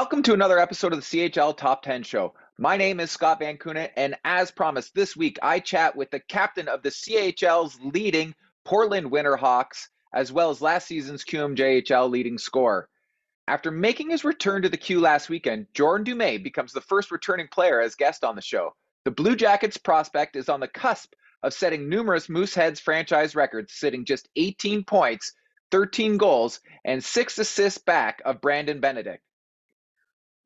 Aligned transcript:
Welcome 0.00 0.22
to 0.22 0.32
another 0.32 0.58
episode 0.58 0.94
of 0.94 1.00
the 1.00 1.04
CHL 1.28 1.54
Top 1.58 1.82
10 1.82 2.04
Show. 2.04 2.32
My 2.56 2.78
name 2.78 3.00
is 3.00 3.10
Scott 3.10 3.40
Van 3.40 3.58
Koenen, 3.58 3.90
and 3.98 4.16
as 4.24 4.50
promised, 4.50 4.94
this 4.94 5.14
week 5.14 5.38
I 5.42 5.60
chat 5.60 5.94
with 5.94 6.10
the 6.10 6.20
captain 6.20 6.68
of 6.68 6.82
the 6.82 6.88
CHL's 6.88 7.78
leading 7.82 8.34
Portland 8.64 9.10
Winterhawks, 9.10 9.88
as 10.14 10.32
well 10.32 10.48
as 10.48 10.62
last 10.62 10.86
season's 10.86 11.22
QMJHL 11.22 12.08
leading 12.08 12.38
scorer. 12.38 12.88
After 13.46 13.70
making 13.70 14.08
his 14.08 14.24
return 14.24 14.62
to 14.62 14.70
the 14.70 14.78
Q 14.78 15.00
last 15.00 15.28
weekend, 15.28 15.66
Jordan 15.74 16.06
Dumais 16.06 16.42
becomes 16.42 16.72
the 16.72 16.80
first 16.80 17.10
returning 17.10 17.48
player 17.48 17.82
as 17.82 17.94
guest 17.94 18.24
on 18.24 18.36
the 18.36 18.40
show. 18.40 18.74
The 19.04 19.10
Blue 19.10 19.36
Jackets 19.36 19.76
prospect 19.76 20.34
is 20.34 20.48
on 20.48 20.60
the 20.60 20.68
cusp 20.68 21.12
of 21.42 21.52
setting 21.52 21.90
numerous 21.90 22.26
Mooseheads 22.28 22.80
franchise 22.80 23.36
records, 23.36 23.74
sitting 23.74 24.06
just 24.06 24.30
18 24.34 24.82
points, 24.82 25.34
13 25.72 26.16
goals, 26.16 26.60
and 26.86 27.04
six 27.04 27.38
assists 27.38 27.82
back 27.82 28.22
of 28.24 28.40
Brandon 28.40 28.80
Benedict. 28.80 29.22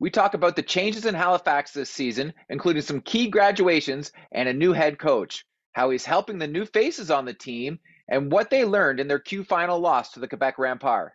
We 0.05 0.11
talk 0.11 0.35
about 0.35 0.55
the 0.55 0.61
changes 0.61 1.07
in 1.07 1.15
Halifax 1.15 1.71
this 1.71 1.89
season, 1.89 2.31
including 2.49 2.83
some 2.83 3.01
key 3.01 3.27
graduations 3.27 4.11
and 4.31 4.47
a 4.47 4.53
new 4.53 4.71
head 4.71 4.99
coach, 4.99 5.43
how 5.73 5.89
he's 5.89 6.05
helping 6.05 6.37
the 6.37 6.45
new 6.45 6.63
faces 6.63 7.09
on 7.09 7.25
the 7.25 7.33
team, 7.33 7.79
and 8.07 8.31
what 8.31 8.51
they 8.51 8.65
learned 8.65 8.99
in 8.99 9.07
their 9.07 9.17
Q 9.17 9.43
final 9.43 9.79
loss 9.79 10.11
to 10.11 10.19
the 10.19 10.27
Quebec 10.27 10.57
Remparts. 10.57 11.13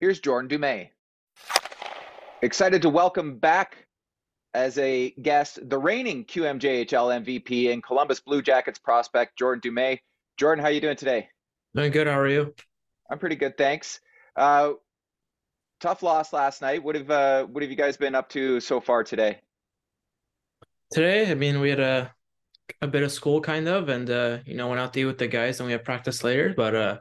Here's 0.00 0.20
Jordan 0.20 0.50
Dumais. 0.50 0.90
Excited 2.42 2.82
to 2.82 2.90
welcome 2.90 3.38
back 3.38 3.86
as 4.52 4.76
a 4.76 5.12
guest 5.22 5.66
the 5.66 5.78
reigning 5.78 6.26
QMJHL 6.26 7.24
MVP 7.24 7.72
and 7.72 7.82
Columbus 7.82 8.20
Blue 8.20 8.42
Jackets 8.42 8.78
prospect 8.78 9.38
Jordan 9.38 9.62
Dumais. 9.62 10.00
Jordan, 10.36 10.62
how 10.62 10.68
are 10.68 10.72
you 10.72 10.82
doing 10.82 10.98
today? 10.98 11.30
Doing 11.74 11.92
good. 11.92 12.06
How 12.06 12.18
are 12.18 12.28
you? 12.28 12.54
I'm 13.10 13.18
pretty 13.18 13.36
good, 13.36 13.56
thanks. 13.56 14.00
Uh, 14.36 14.72
tough 15.80 16.02
loss 16.02 16.32
last 16.32 16.62
night. 16.62 16.82
What 16.82 16.94
have 16.94 17.10
uh, 17.10 17.44
what 17.44 17.62
have 17.62 17.70
you 17.70 17.76
guys 17.76 17.96
been 17.96 18.14
up 18.14 18.28
to 18.30 18.60
so 18.60 18.80
far 18.80 19.04
today? 19.04 19.40
Today, 20.90 21.30
I 21.30 21.34
mean, 21.34 21.60
we 21.60 21.70
had 21.70 21.80
a 21.80 22.12
a 22.80 22.86
bit 22.86 23.02
of 23.02 23.12
school 23.12 23.40
kind 23.40 23.68
of, 23.68 23.88
and 23.88 24.08
uh, 24.10 24.38
you 24.46 24.54
know, 24.54 24.68
went 24.68 24.80
out 24.80 24.92
to 24.94 25.00
eat 25.00 25.04
with 25.04 25.18
the 25.18 25.28
guys, 25.28 25.60
and 25.60 25.66
we 25.66 25.72
had 25.72 25.84
practice 25.84 26.24
later. 26.24 26.54
But 26.56 26.74
uh, 26.74 26.98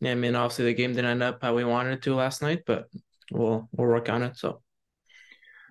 yeah, 0.00 0.12
I 0.12 0.14
mean, 0.14 0.34
obviously 0.34 0.66
the 0.66 0.74
game 0.74 0.92
didn't 0.92 1.10
end 1.10 1.22
up 1.22 1.42
how 1.42 1.54
we 1.54 1.64
wanted 1.64 1.94
it 1.94 2.02
to 2.02 2.14
last 2.14 2.42
night, 2.42 2.62
but 2.66 2.88
we'll 3.30 3.68
we'll 3.72 3.88
work 3.88 4.08
on 4.08 4.22
it. 4.22 4.36
So. 4.36 4.60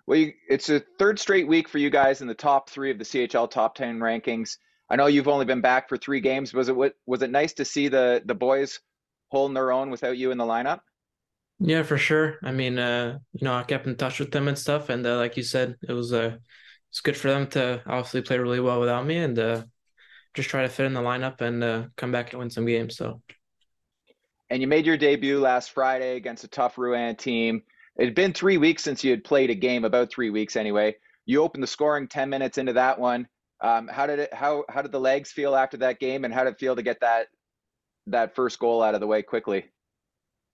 Well, 0.06 0.18
you, 0.18 0.34
it's 0.50 0.70
a 0.70 0.82
third 1.00 1.18
straight 1.18 1.48
week 1.48 1.70
for 1.70 1.78
you 1.78 1.90
guys 1.90 2.20
in 2.22 2.28
the 2.28 2.34
top 2.34 2.70
three 2.70 2.92
of 2.92 2.98
the 2.98 3.06
CHL 3.06 3.50
top 3.50 3.76
ten 3.76 4.00
rankings. 4.00 4.58
I 4.90 4.98
know 4.98 5.06
you've 5.08 5.30
only 5.30 5.46
been 5.46 5.62
back 5.62 5.88
for 5.88 5.98
three 5.98 6.20
games. 6.20 6.54
Was 6.54 6.68
it 6.68 6.76
was 6.76 7.22
it 7.22 7.32
nice 7.32 7.54
to 7.54 7.66
see 7.66 7.88
the 7.88 8.22
the 8.26 8.36
boys 8.36 8.80
holding 9.30 9.54
their 9.54 9.72
own 9.72 9.90
without 9.90 10.18
you 10.18 10.32
in 10.32 10.38
the 10.38 10.44
lineup? 10.44 10.82
Yeah, 11.66 11.84
for 11.84 11.98
sure. 11.98 12.40
I 12.44 12.52
mean, 12.52 12.78
uh, 12.78 13.20
you 13.32 13.46
know, 13.46 13.54
I 13.54 13.64
kept 13.64 13.88
in 13.88 13.96
touch 13.96 14.20
with 14.20 14.32
them 14.32 14.50
and 14.50 14.60
stuff, 14.60 14.90
and 14.90 15.08
uh, 15.08 15.16
like 15.16 15.38
you 15.38 15.44
said, 15.44 15.78
it 15.88 15.94
was 15.94 16.12
uh, 16.12 16.36
it's 16.92 17.00
good 17.00 17.16
for 17.16 17.30
them 17.30 17.48
to 17.52 17.82
obviously 17.86 18.22
play 18.22 18.38
really 18.38 18.60
well 18.60 18.82
without 18.82 19.06
me, 19.06 19.16
and 19.20 19.40
uh, 19.40 19.64
just 20.34 20.50
try 20.50 20.64
to 20.64 20.68
fit 20.68 20.88
in 20.88 20.94
the 20.94 21.00
lineup 21.00 21.40
and 21.40 21.64
uh, 21.64 21.84
come 21.96 22.12
back 22.12 22.34
and 22.34 22.42
win 22.42 22.50
some 22.50 22.66
games. 22.66 22.98
So. 22.98 23.22
And 24.50 24.62
you 24.62 24.68
made 24.68 24.86
your 24.86 24.98
debut 24.98 25.40
last 25.40 25.72
Friday 25.72 26.18
against 26.18 26.44
a 26.44 26.50
tough 26.50 26.76
Rouyn 26.76 27.18
team. 27.18 27.64
It 27.96 28.04
had 28.06 28.16
been 28.16 28.34
three 28.34 28.58
weeks 28.58 28.84
since 28.84 29.02
you 29.02 29.12
had 29.12 29.24
played 29.24 29.50
a 29.50 29.56
game, 29.56 29.86
about 29.86 30.12
three 30.12 30.32
weeks 30.32 30.58
anyway. 30.58 30.98
You 31.26 31.44
opened 31.44 31.64
the 31.64 31.68
scoring 31.68 32.10
ten 32.10 32.30
minutes 32.30 32.58
into 32.58 32.74
that 32.74 33.00
one. 33.00 33.26
Um, 33.62 33.88
how 33.88 34.06
did 34.06 34.20
it? 34.20 34.34
How 34.34 34.66
how 34.68 34.82
did 34.82 34.92
the 34.92 35.00
legs 35.00 35.32
feel 35.32 35.56
after 35.56 35.78
that 35.78 36.02
game, 36.02 36.26
and 36.26 36.34
how 36.34 36.44
did 36.44 36.56
it 36.56 36.60
feel 36.60 36.76
to 36.76 36.84
get 36.84 37.00
that 37.00 37.28
that 38.08 38.36
first 38.36 38.60
goal 38.60 38.84
out 38.84 38.96
of 38.96 39.00
the 39.00 39.08
way 39.08 39.22
quickly? 39.22 39.64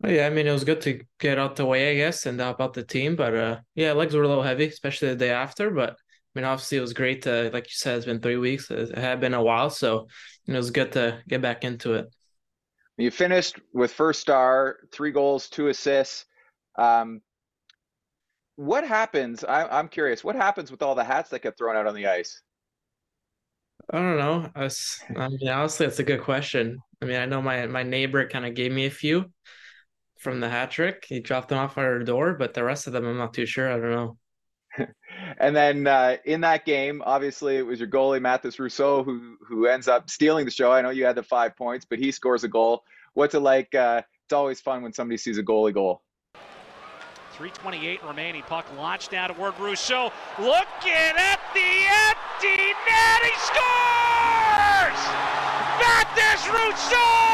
Yeah, 0.06 0.28
I 0.28 0.30
mean 0.30 0.48
it 0.48 0.52
was 0.52 0.64
good 0.64 0.82
to 0.82 1.02
get 1.20 1.38
out 1.38 1.56
the 1.58 1.66
way, 1.66 1.92
I 1.92 1.96
guess, 1.96 2.26
and 2.26 2.40
help 2.40 2.62
out 2.62 2.74
the 2.74 2.84
team. 2.84 3.16
But 3.16 3.36
uh, 3.36 3.60
yeah, 3.76 3.92
legs 3.92 4.16
were 4.16 4.24
a 4.24 4.28
little 4.28 4.44
heavy, 4.44 4.68
especially 4.68 5.10
the 5.10 5.16
day 5.16 5.32
after. 5.32 5.72
But 5.72 5.92
I 5.92 5.96
mean, 6.36 6.46
obviously 6.46 6.78
it 6.78 6.82
was 6.82 6.94
great 6.94 7.24
to, 7.24 7.50
like 7.52 7.66
you 7.66 7.74
said, 7.74 7.98
it's 7.98 8.06
been 8.06 8.22
three 8.22 8.38
weeks. 8.38 8.72
It 8.72 8.98
had 8.98 9.20
been 9.20 9.34
a 9.34 9.44
while, 9.44 9.70
so 9.70 10.08
it 10.48 10.54
was 10.54 10.72
good 10.72 10.94
to 10.94 11.22
get 11.28 11.42
back 11.42 11.64
into 11.64 11.96
it. 11.96 12.08
You 12.98 13.12
finished 13.12 13.60
with 13.74 13.92
first 13.92 14.22
star, 14.22 14.78
three 14.92 15.12
goals, 15.12 15.50
two 15.50 15.68
assists. 15.70 16.26
Um, 16.78 17.22
what 18.56 18.86
happens? 18.86 19.44
I, 19.44 19.68
I'm 19.68 19.88
curious. 19.88 20.24
What 20.24 20.36
happens 20.36 20.70
with 20.70 20.82
all 20.82 20.96
the 20.96 21.04
hats 21.04 21.30
that 21.30 21.42
get 21.42 21.58
thrown 21.58 21.76
out 21.76 21.88
on 21.88 21.96
the 21.96 22.08
ice? 22.08 22.42
I 23.92 23.98
don't 23.98 24.18
know. 24.18 24.50
I, 24.54 24.64
was, 24.64 25.00
I 25.16 25.30
mean, 25.30 25.48
honestly, 25.48 25.86
that's 25.86 26.00
a 26.00 26.04
good 26.04 26.22
question. 26.22 26.78
I 27.02 27.06
mean, 27.06 27.16
I 27.16 27.26
know 27.26 27.42
my 27.42 27.66
my 27.68 27.84
neighbor 27.84 28.28
kind 28.28 28.46
of 28.46 28.54
gave 28.54 28.72
me 28.72 28.86
a 28.86 28.92
few 28.92 29.32
from 30.20 30.42
the 30.42 30.50
hat 30.50 30.70
trick. 30.70 31.06
He 31.08 31.20
dropped 31.20 31.50
them 31.50 31.58
off 31.58 31.78
at 31.78 31.86
our 31.86 32.00
door, 32.00 32.34
but 32.34 32.54
the 32.54 32.64
rest 32.64 32.88
of 32.88 32.94
them, 32.94 33.06
I'm 33.06 33.18
not 33.18 33.34
too 33.34 33.46
sure. 33.46 33.72
I 33.72 33.80
don't 33.80 33.92
know. 33.92 34.18
and 35.40 35.56
then 35.56 35.88
uh, 35.88 36.18
in 36.26 36.42
that 36.42 36.66
game, 36.66 37.02
obviously, 37.06 37.58
it 37.58 37.66
was 37.66 37.80
your 37.80 37.90
goalie 37.90 38.22
Mathis 38.22 38.60
Rousseau 38.60 39.04
who 39.04 39.38
who 39.48 39.66
ends 39.66 39.88
up 39.88 40.10
stealing 40.10 40.46
the 40.46 40.52
show. 40.52 40.72
I 40.72 40.82
know 40.82 40.92
you 40.92 41.06
had 41.06 41.16
the 41.16 41.24
five 41.24 41.56
points, 41.56 41.86
but 41.90 41.98
he 41.98 42.12
scores 42.12 42.44
a 42.44 42.48
goal. 42.48 42.84
What's 43.14 43.34
it 43.34 43.40
like? 43.40 43.74
Uh, 43.74 44.02
it's 44.26 44.34
always 44.34 44.62
fun 44.62 44.84
when 44.84 44.94
somebody 44.94 45.18
sees 45.18 45.38
a 45.40 45.44
goalie 45.44 45.74
goal. 45.74 46.04
328 47.34 48.04
remaining. 48.04 48.42
Puck 48.44 48.66
launched 48.78 49.12
down 49.12 49.34
toward 49.34 49.58
Rousseau. 49.58 50.12
Looking 50.38 51.16
at 51.18 51.40
the 51.54 51.88
empty 52.12 52.74
net. 52.86 53.24
He 53.24 53.36
scores! 53.40 55.02
Mathis 55.80 56.48
Rousseau 56.50 57.29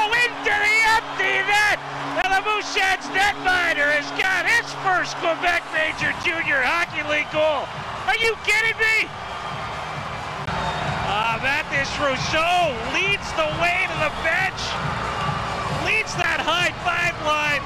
into 0.46 0.54
the 0.62 0.78
empty 0.94 1.42
net. 1.50 1.82
And 2.22 2.30
the 2.30 2.42
Mooseheads 2.46 3.10
netminder 3.10 3.90
has 3.90 4.06
got 4.14 4.46
his 4.46 4.70
first 4.86 5.18
Quebec 5.18 5.66
Major 5.74 6.14
Junior 6.22 6.62
Hockey 6.62 7.02
League 7.10 7.30
goal. 7.34 7.66
Are 8.06 8.20
you 8.22 8.38
kidding 8.46 8.78
me? 8.78 9.10
Uh, 11.10 11.42
Mathis 11.42 11.90
Rousseau 11.98 12.78
leads 12.94 13.26
the 13.34 13.50
way 13.58 13.90
to 13.90 13.98
the 14.06 14.14
bench, 14.22 14.62
leads 15.82 16.14
that 16.22 16.38
high 16.38 16.74
five 16.86 17.18
line, 17.26 17.66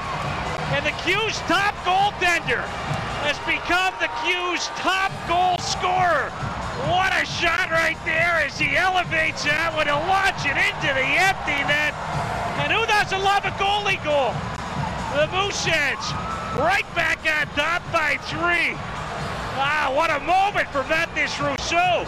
and 0.72 0.88
the 0.88 0.96
Q's 1.03 1.35
top 1.51 1.75
goaltender 1.84 2.63
has 3.28 3.35
become 3.44 3.91
the 4.00 4.11
Q's 4.23 4.72
top 4.79 5.11
goal 5.28 5.59
scorer. 5.59 6.31
What 6.88 7.11
a 7.11 7.28
shot 7.28 7.75
right 7.75 8.00
there 8.07 8.40
as 8.40 8.56
he 8.56 8.79
elevates 8.79 9.44
that 9.44 9.75
one 9.75 9.91
and 9.91 10.00
launch 10.07 10.47
it 10.47 10.56
into 10.56 10.88
the 10.96 11.07
empty 11.28 11.59
net. 11.67 11.91
And 12.62 12.72
who 12.72 12.86
doesn't 12.86 13.24
love 13.24 13.46
a 13.46 13.52
goalie 13.52 14.03
goal? 14.03 14.34
The 15.16 15.28
Mooseheads 15.34 16.14
right 16.58 16.86
back 16.96 17.20
on 17.20 17.47
top 17.56 17.81
by 17.92 18.18
three. 18.24 18.74
Wow, 19.58 19.94
what 19.96 20.09
a 20.09 20.20
moment 20.20 20.70
for 20.70 20.84
Mathis 20.84 21.40
Rousseau. 21.40 22.06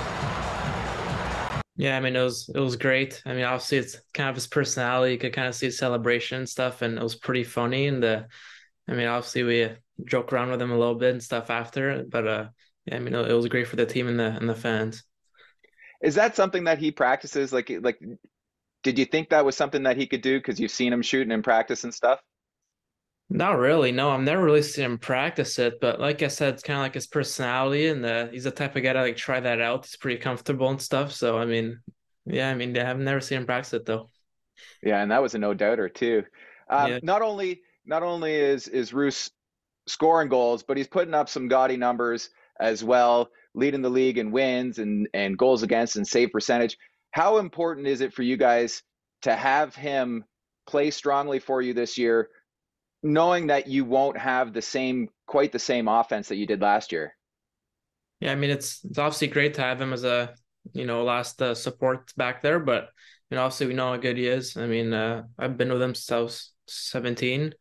Yeah, 1.75 1.97
I 1.97 1.99
mean 1.99 2.15
it 2.15 2.21
was 2.21 2.49
it 2.53 2.59
was 2.59 2.75
great. 2.75 3.21
I 3.25 3.33
mean, 3.33 3.43
obviously 3.43 3.79
it's 3.79 3.97
kind 4.13 4.29
of 4.29 4.35
his 4.35 4.47
personality. 4.47 5.13
You 5.13 5.19
could 5.19 5.33
kind 5.33 5.47
of 5.47 5.55
see 5.55 5.65
his 5.65 5.77
celebration 5.77 6.45
stuff, 6.45 6.81
and 6.81 6.97
it 6.97 7.03
was 7.03 7.15
pretty 7.15 7.43
funny. 7.43 7.87
And 7.87 8.03
the, 8.03 8.27
I 8.87 8.93
mean, 8.93 9.07
obviously 9.07 9.43
we 9.43 9.63
uh, 9.63 9.75
joke 10.05 10.31
around 10.31 10.51
with 10.51 10.61
him 10.61 10.71
a 10.71 10.77
little 10.77 10.95
bit 10.95 11.11
and 11.11 11.23
stuff 11.23 11.49
after, 11.49 12.03
but 12.07 12.27
uh, 12.27 12.45
yeah, 12.85 12.97
I 12.97 12.99
mean 12.99 13.15
it 13.15 13.33
was 13.33 13.47
great 13.47 13.67
for 13.67 13.77
the 13.77 13.85
team 13.85 14.07
and 14.07 14.19
the 14.19 14.25
and 14.25 14.47
the 14.47 14.55
fans. 14.55 15.03
Is 16.01 16.15
that 16.15 16.35
something 16.35 16.65
that 16.65 16.77
he 16.77 16.91
practices? 16.91 17.51
Like 17.51 17.71
like, 17.81 17.99
did 18.83 18.97
you 18.97 19.05
think 19.05 19.29
that 19.29 19.45
was 19.45 19.55
something 19.55 19.83
that 19.83 19.97
he 19.97 20.07
could 20.07 20.21
do 20.21 20.39
because 20.39 20.59
you've 20.59 20.71
seen 20.71 20.93
him 20.93 21.01
shooting 21.01 21.31
in 21.31 21.41
practice 21.41 21.83
and 21.83 21.93
stuff? 21.93 22.19
Not 23.29 23.59
really. 23.59 23.93
No, 23.93 24.09
I've 24.09 24.21
never 24.21 24.43
really 24.43 24.61
seen 24.61 24.83
him 24.83 24.97
practice 24.97 25.57
it, 25.57 25.79
but 25.79 26.01
like 26.01 26.21
I 26.21 26.27
said, 26.27 26.53
it's 26.53 26.63
kind 26.63 26.79
of 26.79 26.83
like 26.83 26.95
his 26.95 27.07
personality, 27.07 27.87
and 27.87 28.05
uh, 28.05 28.27
he's 28.27 28.43
the 28.43 28.51
type 28.51 28.75
of 28.75 28.83
guy 28.83 28.91
to 28.91 29.01
like 29.01 29.15
try 29.15 29.39
that 29.39 29.61
out. 29.61 29.85
He's 29.85 29.95
pretty 29.95 30.19
comfortable 30.19 30.69
and 30.69 30.81
stuff. 30.81 31.13
So 31.13 31.37
I 31.37 31.45
mean, 31.45 31.79
yeah, 32.25 32.49
I 32.49 32.55
mean, 32.55 32.77
I've 32.77 32.99
never 32.99 33.21
seen 33.21 33.37
him 33.39 33.45
practice 33.45 33.73
it 33.73 33.85
though. 33.85 34.09
Yeah, 34.83 35.01
and 35.01 35.11
that 35.11 35.21
was 35.21 35.33
a 35.33 35.39
no 35.39 35.53
doubter 35.53 35.87
too. 35.87 36.23
Um, 36.69 36.91
yeah. 36.91 36.99
Not 37.03 37.21
only 37.21 37.61
not 37.85 38.03
only 38.03 38.33
is 38.33 38.67
is 38.67 38.93
Roos 38.93 39.31
scoring 39.87 40.27
goals, 40.27 40.63
but 40.63 40.75
he's 40.75 40.87
putting 40.87 41.13
up 41.13 41.29
some 41.29 41.47
gaudy 41.47 41.77
numbers 41.77 42.29
as 42.59 42.83
well, 42.83 43.29
leading 43.53 43.81
the 43.81 43.89
league 43.89 44.17
in 44.17 44.31
wins 44.31 44.77
and 44.77 45.07
and 45.13 45.37
goals 45.37 45.63
against 45.63 45.95
and 45.95 46.07
save 46.07 46.31
percentage. 46.31 46.77
How 47.11 47.37
important 47.37 47.87
is 47.87 48.01
it 48.01 48.13
for 48.13 48.23
you 48.23 48.37
guys 48.37 48.83
to 49.23 49.35
have 49.35 49.75
him 49.75 50.25
play 50.67 50.91
strongly 50.91 51.39
for 51.39 51.61
you 51.61 51.73
this 51.73 51.97
year? 51.97 52.29
knowing 53.03 53.47
that 53.47 53.67
you 53.67 53.85
won't 53.85 54.17
have 54.17 54.53
the 54.53 54.61
same 54.61 55.09
quite 55.25 55.51
the 55.51 55.59
same 55.59 55.87
offense 55.87 56.27
that 56.27 56.35
you 56.35 56.45
did 56.45 56.61
last 56.61 56.91
year. 56.91 57.15
Yeah, 58.19 58.31
I 58.31 58.35
mean 58.35 58.51
it's 58.51 58.83
it's 58.85 58.97
obviously 58.97 59.27
great 59.27 59.55
to 59.55 59.61
have 59.61 59.81
him 59.81 59.93
as 59.93 60.03
a 60.03 60.35
you 60.73 60.85
know 60.85 61.03
last 61.03 61.41
uh, 61.41 61.55
support 61.55 62.13
back 62.15 62.41
there, 62.41 62.59
but 62.59 62.89
you 63.29 63.35
know 63.35 63.43
obviously 63.43 63.67
we 63.67 63.73
know 63.73 63.91
how 63.91 63.97
good 63.97 64.17
he 64.17 64.27
is. 64.27 64.55
I 64.57 64.67
mean 64.67 64.93
uh, 64.93 65.23
I've 65.39 65.57
been 65.57 65.71
with 65.71 65.81
him 65.81 65.95
since 65.95 66.11
I 66.11 66.19
was 66.19 66.53
seventeen, 66.67 67.53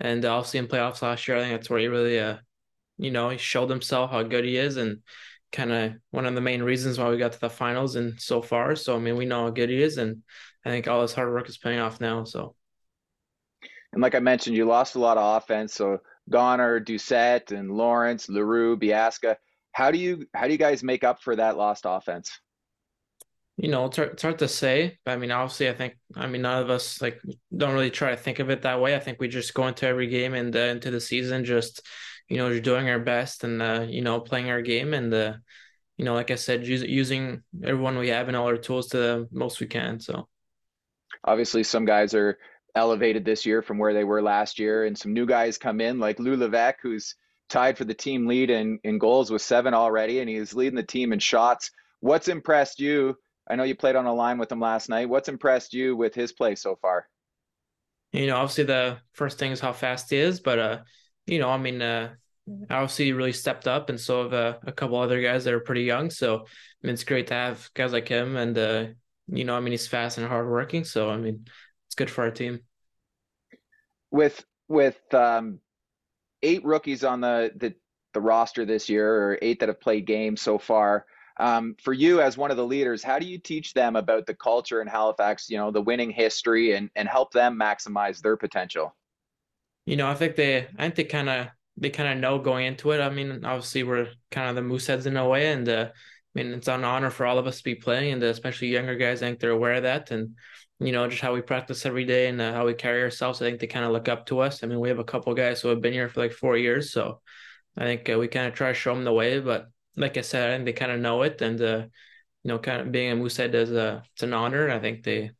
and 0.00 0.24
obviously 0.24 0.58
in 0.58 0.66
playoffs 0.66 1.02
last 1.02 1.28
year 1.28 1.36
I 1.36 1.42
think 1.42 1.52
that's 1.52 1.70
where 1.70 1.80
he 1.80 1.86
really 1.86 2.18
uh 2.18 2.38
you 2.98 3.10
know 3.10 3.30
he 3.30 3.38
showed 3.38 3.70
himself 3.70 4.10
how 4.10 4.22
good 4.24 4.44
he 4.44 4.56
is 4.56 4.76
and 4.76 4.98
kind 5.52 5.72
of 5.72 5.94
one 6.10 6.26
of 6.26 6.34
the 6.34 6.40
main 6.40 6.62
reasons 6.62 6.98
why 6.98 7.08
we 7.08 7.18
got 7.18 7.32
to 7.32 7.40
the 7.40 7.50
finals 7.50 7.96
and 7.96 8.20
so 8.20 8.42
far. 8.42 8.76
So 8.76 8.96
I 8.96 8.98
mean 8.98 9.16
we 9.16 9.26
know 9.26 9.44
how 9.44 9.50
good 9.50 9.70
he 9.70 9.82
is, 9.82 9.98
and 9.98 10.22
I 10.64 10.70
think 10.70 10.88
all 10.88 11.02
his 11.02 11.14
hard 11.14 11.32
work 11.32 11.48
is 11.48 11.58
paying 11.58 11.80
off 11.80 12.00
now. 12.00 12.24
So 12.24 12.54
and 13.92 14.02
like 14.02 14.14
I 14.14 14.20
mentioned, 14.20 14.56
you 14.56 14.64
lost 14.64 14.94
a 14.94 15.00
lot 15.00 15.18
of 15.18 15.42
offense. 15.42 15.74
So 15.74 15.98
Goner, 16.28 16.80
Doucette, 16.80 17.50
and 17.50 17.72
Lawrence, 17.72 18.28
L'Heureux, 18.28 18.76
Biasca. 18.76 19.36
How 19.72 19.90
do 19.90 19.98
you 19.98 20.26
how 20.34 20.46
do 20.46 20.52
you 20.52 20.58
guys 20.58 20.82
make 20.82 21.04
up 21.04 21.22
for 21.22 21.36
that 21.36 21.56
lost 21.56 21.82
offense? 21.86 22.38
You 23.56 23.68
know, 23.68 23.86
it's 23.86 23.96
hard, 23.96 24.10
it's 24.10 24.22
hard 24.22 24.38
to 24.38 24.48
say. 24.48 24.98
But 25.04 25.12
I 25.12 25.16
mean, 25.16 25.30
obviously, 25.30 25.68
I 25.68 25.74
think 25.74 25.96
I 26.16 26.26
mean 26.26 26.42
none 26.42 26.62
of 26.62 26.70
us 26.70 27.02
like 27.02 27.20
don't 27.56 27.74
really 27.74 27.90
try 27.90 28.10
to 28.10 28.16
think 28.16 28.38
of 28.38 28.50
it 28.50 28.62
that 28.62 28.80
way. 28.80 28.94
I 28.94 29.00
think 29.00 29.20
we 29.20 29.28
just 29.28 29.54
go 29.54 29.66
into 29.66 29.86
every 29.86 30.06
game 30.06 30.34
and 30.34 30.54
uh, 30.54 30.60
into 30.60 30.90
the 30.90 31.00
season 31.00 31.44
just 31.44 31.86
you 32.30 32.38
know 32.38 32.50
just 32.50 32.62
doing 32.62 32.88
our 32.88 33.00
best 33.00 33.44
and 33.44 33.60
uh, 33.60 33.84
you 33.86 34.00
know 34.00 34.20
playing 34.20 34.48
our 34.48 34.62
game 34.62 34.94
and 34.94 35.12
uh, 35.12 35.34
you 35.98 36.04
know 36.06 36.14
like 36.14 36.30
I 36.30 36.36
said, 36.36 36.66
use, 36.66 36.82
using 36.82 37.42
everyone 37.62 37.98
we 37.98 38.08
have 38.08 38.28
and 38.28 38.36
all 38.36 38.46
our 38.46 38.56
tools 38.56 38.88
to 38.88 38.96
the 38.96 39.28
most 39.30 39.60
we 39.60 39.66
can. 39.66 40.00
So 40.00 40.28
obviously, 41.24 41.64
some 41.64 41.84
guys 41.84 42.14
are 42.14 42.38
elevated 42.74 43.24
this 43.24 43.44
year 43.44 43.60
from 43.60 43.78
where 43.78 43.92
they 43.92 44.04
were 44.04 44.22
last 44.22 44.58
year, 44.58 44.86
and 44.86 44.96
some 44.96 45.12
new 45.12 45.26
guys 45.26 45.58
come 45.58 45.80
in 45.80 45.98
like 45.98 46.20
Lou 46.20 46.36
Levesque, 46.36 46.78
who's 46.82 47.16
tied 47.50 47.76
for 47.76 47.84
the 47.84 47.94
team 47.94 48.28
lead 48.28 48.48
in, 48.48 48.78
in 48.84 48.98
goals 48.98 49.30
with 49.30 49.42
seven 49.42 49.74
already, 49.74 50.20
and 50.20 50.30
he's 50.30 50.54
leading 50.54 50.76
the 50.76 50.82
team 50.84 51.12
in 51.12 51.18
shots. 51.18 51.72
What's 51.98 52.28
impressed 52.28 52.78
you? 52.78 53.16
I 53.50 53.56
know 53.56 53.64
you 53.64 53.74
played 53.74 53.96
on 53.96 54.06
a 54.06 54.14
line 54.14 54.38
with 54.38 54.52
him 54.52 54.60
last 54.60 54.88
night. 54.88 55.08
What's 55.08 55.28
impressed 55.28 55.74
you 55.74 55.96
with 55.96 56.14
his 56.14 56.32
play 56.32 56.54
so 56.54 56.76
far? 56.80 57.08
You 58.12 58.28
know, 58.28 58.36
obviously 58.36 58.64
the 58.64 58.98
first 59.12 59.38
thing 59.38 59.50
is 59.50 59.58
how 59.58 59.72
fast 59.72 60.10
he 60.10 60.16
is, 60.16 60.38
but 60.38 60.58
uh, 60.60 60.78
you 61.26 61.40
know, 61.40 61.48
I 61.50 61.58
mean, 61.58 61.82
uh, 61.82 62.14
obviously 62.70 63.12
really 63.12 63.32
stepped 63.32 63.66
up, 63.68 63.90
and 63.90 64.00
so 64.00 64.24
have 64.24 64.32
uh, 64.32 64.58
a 64.66 64.72
couple 64.72 64.98
other 64.98 65.20
guys 65.20 65.44
that 65.44 65.54
are 65.54 65.60
pretty 65.60 65.82
young. 65.82 66.10
So 66.10 66.36
I 66.36 66.86
mean, 66.86 66.94
it's 66.94 67.04
great 67.04 67.28
to 67.28 67.34
have 67.34 67.70
guys 67.74 67.92
like 67.92 68.08
him, 68.08 68.36
and 68.36 68.56
uh, 68.56 68.86
you 69.28 69.44
know, 69.44 69.56
I 69.56 69.60
mean, 69.60 69.72
he's 69.72 69.86
fast 69.86 70.18
and 70.18 70.26
hardworking. 70.26 70.84
So 70.84 71.10
I 71.10 71.16
mean, 71.16 71.46
it's 71.86 71.94
good 71.94 72.10
for 72.10 72.24
our 72.24 72.30
team. 72.30 72.60
With 74.10 74.44
with 74.68 74.98
um, 75.14 75.60
eight 76.42 76.64
rookies 76.64 77.04
on 77.04 77.20
the, 77.20 77.52
the 77.56 77.74
the 78.12 78.20
roster 78.20 78.64
this 78.64 78.88
year, 78.88 79.14
or 79.14 79.38
eight 79.40 79.60
that 79.60 79.68
have 79.68 79.80
played 79.80 80.06
games 80.06 80.40
so 80.40 80.58
far. 80.58 81.06
Um, 81.38 81.76
for 81.82 81.92
you 81.92 82.20
as 82.20 82.36
one 82.36 82.50
of 82.50 82.56
the 82.56 82.66
leaders, 82.66 83.02
how 83.02 83.18
do 83.18 83.26
you 83.26 83.38
teach 83.38 83.72
them 83.72 83.96
about 83.96 84.26
the 84.26 84.34
culture 84.34 84.82
in 84.82 84.88
Halifax? 84.88 85.48
You 85.48 85.58
know, 85.58 85.70
the 85.70 85.80
winning 85.80 86.10
history, 86.10 86.72
and 86.72 86.90
and 86.96 87.08
help 87.08 87.32
them 87.32 87.58
maximize 87.58 88.20
their 88.20 88.36
potential. 88.36 88.94
You 89.86 89.96
know, 89.96 90.08
I 90.08 90.14
think 90.14 90.36
they, 90.36 90.68
I 90.78 90.82
think 90.84 90.94
they 90.94 91.04
kind 91.04 91.28
of 91.28 91.48
they 91.76 91.90
kind 91.90 92.12
of 92.12 92.18
know 92.18 92.38
going 92.38 92.66
into 92.66 92.90
it. 92.92 93.00
I 93.00 93.10
mean, 93.10 93.44
obviously 93.44 93.82
we're 93.82 94.08
kind 94.30 94.48
of 94.48 94.56
the 94.56 94.62
mooseheads 94.62 95.06
in 95.06 95.16
a 95.16 95.28
way, 95.28 95.52
and 95.52 95.68
uh, 95.68 95.88
I 95.90 95.94
mean 96.34 96.52
it's 96.52 96.68
an 96.68 96.84
honor 96.84 97.10
for 97.10 97.26
all 97.26 97.38
of 97.38 97.46
us 97.46 97.58
to 97.58 97.64
be 97.64 97.74
playing, 97.74 98.12
and 98.14 98.22
especially 98.22 98.68
younger 98.68 98.96
guys. 98.96 99.22
I 99.22 99.26
think 99.26 99.40
they're 99.40 99.50
aware 99.50 99.74
of 99.74 99.84
that, 99.84 100.10
and 100.10 100.36
you 100.78 100.92
know, 100.92 101.08
just 101.08 101.22
how 101.22 101.34
we 101.34 101.42
practice 101.42 101.84
every 101.84 102.04
day 102.04 102.28
and 102.28 102.40
uh, 102.40 102.52
how 102.54 102.66
we 102.66 102.74
carry 102.74 103.02
ourselves. 103.02 103.40
I 103.40 103.46
think 103.46 103.60
they 103.60 103.66
kind 103.66 103.84
of 103.84 103.92
look 103.92 104.08
up 104.08 104.26
to 104.26 104.40
us. 104.40 104.62
I 104.62 104.66
mean, 104.66 104.80
we 104.80 104.88
have 104.88 104.98
a 104.98 105.04
couple 105.04 105.34
guys 105.34 105.60
who 105.60 105.68
have 105.68 105.82
been 105.82 105.92
here 105.92 106.08
for 106.08 106.20
like 106.20 106.32
four 106.32 106.56
years, 106.56 106.92
so 106.92 107.20
I 107.76 107.84
think 107.84 108.08
uh, 108.10 108.18
we 108.18 108.28
kind 108.28 108.46
of 108.48 108.54
try 108.54 108.68
to 108.68 108.74
show 108.74 108.94
them 108.94 109.04
the 109.04 109.12
way. 109.12 109.40
But 109.40 109.68
like 109.96 110.16
I 110.16 110.22
said, 110.22 110.50
I 110.50 110.54
think 110.54 110.66
they 110.66 110.72
kind 110.72 110.92
of 110.92 111.00
know 111.00 111.22
it, 111.22 111.40
and 111.42 111.60
uh, 111.60 111.86
you 112.42 112.48
know, 112.48 112.58
kind 112.58 112.80
of 112.80 112.92
being 112.92 113.12
a 113.12 113.16
Moosehead 113.16 113.54
is 113.54 113.72
a 113.72 114.02
it's 114.12 114.22
an 114.22 114.32
honor. 114.32 114.70
I 114.70 114.78
think 114.78 115.04
they 115.04 115.32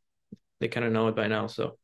they 0.59 0.67
kind 0.67 0.85
of 0.85 0.93
know 0.93 1.07
it 1.07 1.15
by 1.15 1.27
now. 1.27 1.47
So 1.47 1.77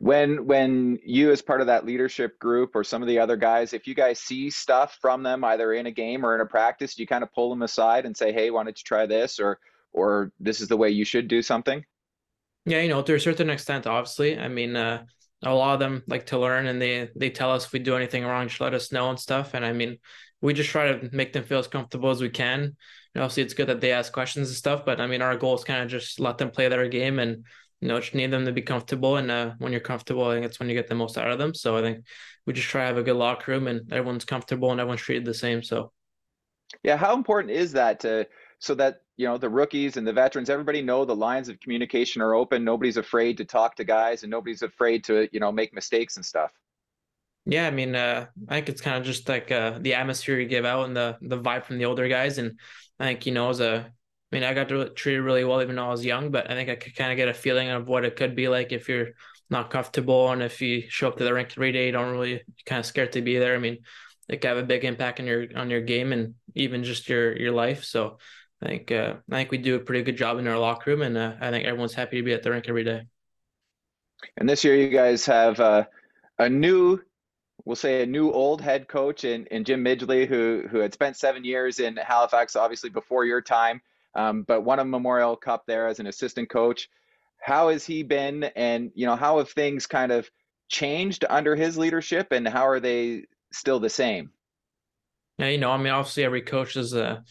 when 0.00 0.44
when 0.46 0.98
you 1.04 1.30
as 1.30 1.40
part 1.40 1.60
of 1.60 1.68
that 1.68 1.86
leadership 1.86 2.38
group 2.40 2.74
or 2.74 2.82
some 2.82 3.02
of 3.02 3.08
the 3.08 3.18
other 3.18 3.36
guys 3.36 3.72
if 3.72 3.86
you 3.86 3.94
guys 3.94 4.18
see 4.18 4.50
stuff 4.50 4.98
from 5.00 5.22
them 5.22 5.44
either 5.44 5.72
in 5.72 5.86
a 5.86 5.90
game 5.90 6.26
or 6.26 6.34
in 6.34 6.40
a 6.40 6.46
practice 6.46 6.98
you 6.98 7.06
kind 7.06 7.22
of 7.22 7.32
pull 7.32 7.48
them 7.50 7.62
aside 7.62 8.04
and 8.06 8.16
say 8.16 8.32
hey 8.32 8.50
why 8.50 8.64
don't 8.64 8.78
you 8.78 8.84
try 8.84 9.06
this 9.06 9.38
or 9.38 9.58
or 9.92 10.32
this 10.40 10.60
is 10.60 10.68
the 10.68 10.76
way 10.76 10.90
you 10.90 11.04
should 11.04 11.28
do 11.28 11.42
something 11.42 11.84
yeah, 12.66 12.82
you 12.82 12.88
know, 12.88 13.02
to 13.02 13.14
a 13.14 13.20
certain 13.20 13.50
extent, 13.50 13.86
obviously. 13.86 14.38
I 14.38 14.48
mean, 14.48 14.76
uh, 14.76 15.04
a 15.42 15.54
lot 15.54 15.74
of 15.74 15.80
them 15.80 16.02
like 16.06 16.26
to 16.26 16.38
learn 16.38 16.66
and 16.66 16.80
they 16.80 17.08
they 17.16 17.30
tell 17.30 17.50
us 17.52 17.64
if 17.64 17.72
we 17.72 17.78
do 17.78 17.96
anything 17.96 18.24
wrong, 18.24 18.48
just 18.48 18.60
let 18.60 18.74
us 18.74 18.92
know 18.92 19.08
and 19.08 19.18
stuff. 19.18 19.54
And 19.54 19.64
I 19.64 19.72
mean, 19.72 19.98
we 20.42 20.52
just 20.52 20.70
try 20.70 20.92
to 20.92 21.14
make 21.14 21.32
them 21.32 21.44
feel 21.44 21.58
as 21.58 21.68
comfortable 21.68 22.10
as 22.10 22.20
we 22.20 22.28
can. 22.28 22.76
And 23.14 23.24
obviously 23.24 23.42
it's 23.44 23.54
good 23.54 23.68
that 23.68 23.80
they 23.80 23.92
ask 23.92 24.12
questions 24.12 24.48
and 24.48 24.56
stuff, 24.56 24.84
but 24.84 25.00
I 25.00 25.06
mean 25.06 25.22
our 25.22 25.36
goal 25.36 25.54
is 25.54 25.64
kind 25.64 25.82
of 25.82 25.88
just 25.88 26.20
let 26.20 26.38
them 26.38 26.50
play 26.50 26.68
their 26.68 26.86
game 26.88 27.18
and 27.18 27.44
you 27.80 27.88
know, 27.88 27.98
just 28.00 28.14
need 28.14 28.30
them 28.30 28.44
to 28.44 28.52
be 28.52 28.62
comfortable. 28.62 29.16
And 29.16 29.30
uh, 29.30 29.52
when 29.58 29.72
you're 29.72 29.80
comfortable, 29.80 30.24
I 30.26 30.34
think 30.34 30.46
it's 30.46 30.58
when 30.58 30.68
you 30.68 30.74
get 30.74 30.88
the 30.88 30.94
most 30.94 31.16
out 31.16 31.30
of 31.30 31.38
them. 31.38 31.54
So 31.54 31.76
I 31.76 31.82
think 31.82 32.04
we 32.46 32.52
just 32.52 32.68
try 32.68 32.82
to 32.82 32.86
have 32.88 32.98
a 32.98 33.02
good 33.02 33.16
locker 33.16 33.52
room 33.52 33.66
and 33.66 33.92
everyone's 33.92 34.24
comfortable 34.24 34.70
and 34.70 34.80
everyone's 34.80 35.00
treated 35.00 35.24
the 35.24 35.34
same. 35.34 35.62
So 35.62 35.92
yeah, 36.82 36.96
how 36.96 37.14
important 37.14 37.52
is 37.52 37.72
that 37.72 38.00
to 38.00 38.26
so 38.60 38.74
that 38.74 39.00
you 39.16 39.26
know 39.26 39.36
the 39.36 39.48
rookies 39.48 39.96
and 39.96 40.06
the 40.06 40.12
veterans 40.12 40.48
everybody 40.48 40.80
know 40.80 41.04
the 41.04 41.16
lines 41.16 41.48
of 41.48 41.58
communication 41.60 42.22
are 42.22 42.34
open 42.34 42.64
nobody's 42.64 42.96
afraid 42.96 43.36
to 43.36 43.44
talk 43.44 43.74
to 43.76 43.84
guys 43.84 44.22
and 44.22 44.30
nobody's 44.30 44.62
afraid 44.62 45.02
to 45.04 45.28
you 45.32 45.40
know 45.40 45.50
make 45.50 45.74
mistakes 45.74 46.16
and 46.16 46.24
stuff 46.24 46.52
yeah 47.44 47.66
i 47.66 47.70
mean 47.70 47.94
uh, 47.94 48.26
i 48.48 48.54
think 48.54 48.68
it's 48.68 48.80
kind 48.80 48.96
of 48.96 49.04
just 49.04 49.28
like 49.28 49.50
uh, 49.50 49.78
the 49.80 49.94
atmosphere 49.94 50.38
you 50.38 50.46
give 50.46 50.64
out 50.64 50.86
and 50.86 50.96
the 50.96 51.18
the 51.20 51.38
vibe 51.38 51.64
from 51.64 51.76
the 51.78 51.84
older 51.84 52.08
guys 52.08 52.38
and 52.38 52.58
i 52.98 53.06
think 53.06 53.26
you 53.26 53.32
know 53.32 53.50
as 53.50 53.60
a 53.60 53.90
I 54.30 54.36
mean, 54.36 54.44
I 54.44 54.54
got 54.54 54.68
to 54.68 54.88
treated 54.90 55.22
really 55.22 55.44
well 55.44 55.60
even 55.60 55.76
though 55.76 55.86
I 55.86 55.90
was 55.90 56.04
young, 56.04 56.30
but 56.30 56.50
I 56.50 56.54
think 56.54 56.68
I 56.68 56.76
could 56.76 56.94
kind 56.94 57.10
of 57.10 57.16
get 57.16 57.28
a 57.28 57.34
feeling 57.34 57.68
of 57.70 57.88
what 57.88 58.04
it 58.04 58.16
could 58.16 58.36
be 58.36 58.48
like 58.48 58.72
if 58.72 58.88
you're 58.88 59.08
not 59.50 59.70
comfortable 59.70 60.30
and 60.30 60.42
if 60.42 60.62
you 60.62 60.82
show 60.88 61.08
up 61.08 61.16
to 61.16 61.24
the 61.24 61.34
rink 61.34 61.52
every 61.56 61.72
day, 61.72 61.86
you 61.86 61.92
don't 61.92 62.12
really 62.12 62.42
kind 62.64 62.78
of 62.78 62.86
scared 62.86 63.12
to 63.12 63.22
be 63.22 63.38
there. 63.38 63.56
I 63.56 63.58
mean, 63.58 63.78
it 64.28 64.40
can 64.40 64.50
have 64.50 64.58
a 64.58 64.66
big 64.66 64.84
impact 64.84 65.18
on 65.18 65.26
your 65.26 65.46
on 65.56 65.70
your 65.70 65.80
game 65.80 66.12
and 66.12 66.34
even 66.54 66.84
just 66.84 67.08
your 67.08 67.36
your 67.36 67.52
life. 67.52 67.82
So 67.82 68.18
I 68.62 68.66
think 68.66 68.92
uh, 68.92 69.14
I 69.30 69.34
think 69.34 69.50
we 69.50 69.58
do 69.58 69.74
a 69.74 69.80
pretty 69.80 70.04
good 70.04 70.16
job 70.16 70.38
in 70.38 70.46
our 70.46 70.58
locker 70.58 70.90
room, 70.90 71.02
and 71.02 71.16
uh, 71.16 71.34
I 71.40 71.50
think 71.50 71.64
everyone's 71.64 71.94
happy 71.94 72.18
to 72.18 72.22
be 72.22 72.32
at 72.32 72.42
the 72.42 72.50
rink 72.50 72.68
every 72.68 72.84
day. 72.84 73.02
And 74.36 74.48
this 74.48 74.62
year, 74.64 74.76
you 74.76 74.90
guys 74.90 75.24
have 75.26 75.58
uh, 75.58 75.86
a 76.38 76.48
new, 76.48 77.00
we'll 77.64 77.74
say 77.74 78.02
a 78.02 78.06
new 78.06 78.30
old 78.30 78.60
head 78.60 78.86
coach 78.86 79.24
in, 79.24 79.46
in 79.46 79.64
Jim 79.64 79.84
Midgley, 79.84 80.28
who 80.28 80.64
who 80.70 80.78
had 80.78 80.92
spent 80.92 81.16
seven 81.16 81.42
years 81.42 81.80
in 81.80 81.96
Halifax, 81.96 82.54
obviously 82.54 82.90
before 82.90 83.24
your 83.24 83.40
time, 83.40 83.80
um, 84.14 84.42
but 84.42 84.62
won 84.62 84.78
a 84.78 84.84
Memorial 84.84 85.36
Cup 85.36 85.64
there 85.66 85.86
as 85.86 86.00
an 86.00 86.06
assistant 86.06 86.50
coach. 86.50 86.88
How 87.40 87.68
has 87.68 87.84
he 87.84 88.02
been, 88.02 88.44
and 88.56 88.90
you 88.94 89.06
know 89.06 89.16
how 89.16 89.38
have 89.38 89.50
things 89.50 89.86
kind 89.86 90.12
of 90.12 90.30
changed 90.68 91.24
under 91.28 91.56
his 91.56 91.78
leadership, 91.78 92.32
and 92.32 92.46
how 92.46 92.66
are 92.66 92.80
they 92.80 93.24
still 93.52 93.80
the 93.80 93.90
same? 93.90 94.30
Yeah, 95.38 95.48
you 95.48 95.58
know, 95.58 95.70
I 95.70 95.78
mean, 95.78 95.92
obviously 95.92 96.24
every 96.24 96.42
coach 96.42 96.76
is 96.76 96.92
a 96.92 97.24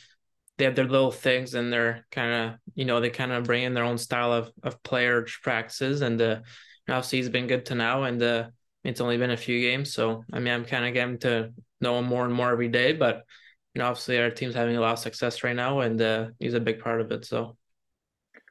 they 0.60 0.66
have 0.66 0.76
their 0.76 0.88
little 0.88 1.12
things 1.12 1.56
and 1.56 1.74
they're 1.74 2.06
kind 2.12 2.34
of 2.34 2.60
you 2.76 2.86
know 2.86 3.00
they 3.00 3.10
kind 3.10 3.32
of 3.32 3.46
bring 3.46 3.64
in 3.64 3.74
their 3.74 3.86
own 3.86 3.98
style 3.98 4.34
of 4.34 4.52
of 4.62 4.84
player 4.84 5.26
practices 5.42 6.02
and 6.02 6.22
uh 6.22 6.42
obviously 6.90 7.18
he's 7.18 7.30
been 7.30 7.48
good 7.48 7.66
to 7.66 7.76
now 7.76 8.04
and 8.04 8.22
uh 8.22 8.48
it's 8.84 9.02
only 9.02 9.18
been 9.18 9.32
a 9.32 9.38
few 9.38 9.60
games 9.62 9.94
so 9.94 10.24
i 10.34 10.40
mean 10.40 10.54
i'm 10.54 10.66
kind 10.66 10.86
of 10.86 10.94
getting 10.94 11.18
to 11.18 11.52
know 11.80 11.98
him 11.98 12.06
more 12.06 12.26
and 12.26 12.34
more 12.34 12.52
every 12.52 12.68
day 12.68 12.92
but 12.92 13.24
you 13.80 13.86
know 13.86 13.92
obviously 13.92 14.20
our 14.20 14.30
team's 14.30 14.56
having 14.56 14.76
a 14.76 14.82
lot 14.82 14.92
of 14.92 15.00
success 15.00 15.42
right 15.42 15.56
now 15.56 15.80
and 15.80 16.02
uh 16.02 16.28
he's 16.38 16.54
a 16.54 16.60
big 16.60 16.80
part 16.80 17.00
of 17.00 17.14
it 17.14 17.24
so 17.24 17.56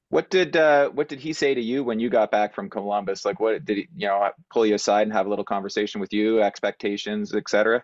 what 0.09 0.31
did 0.31 0.57
uh 0.57 0.89
what 0.89 1.07
did 1.07 1.21
he 1.21 1.35
say 1.35 1.53
to 1.53 1.61
you 1.61 1.85
when 1.85 2.01
you 2.01 2.09
got 2.09 2.31
back 2.31 2.55
from 2.55 2.71
columbus 2.71 3.27
like 3.27 3.39
what 3.39 3.63
did 3.67 3.77
he 3.77 3.89
you 3.95 4.07
know 4.09 4.31
pull 4.51 4.65
you 4.65 4.75
aside 4.75 5.03
and 5.03 5.13
have 5.13 5.27
a 5.27 5.29
little 5.29 5.45
conversation 5.45 6.01
with 6.01 6.15
you 6.15 6.41
expectations 6.41 7.35
etc 7.35 7.77
a 7.77 7.83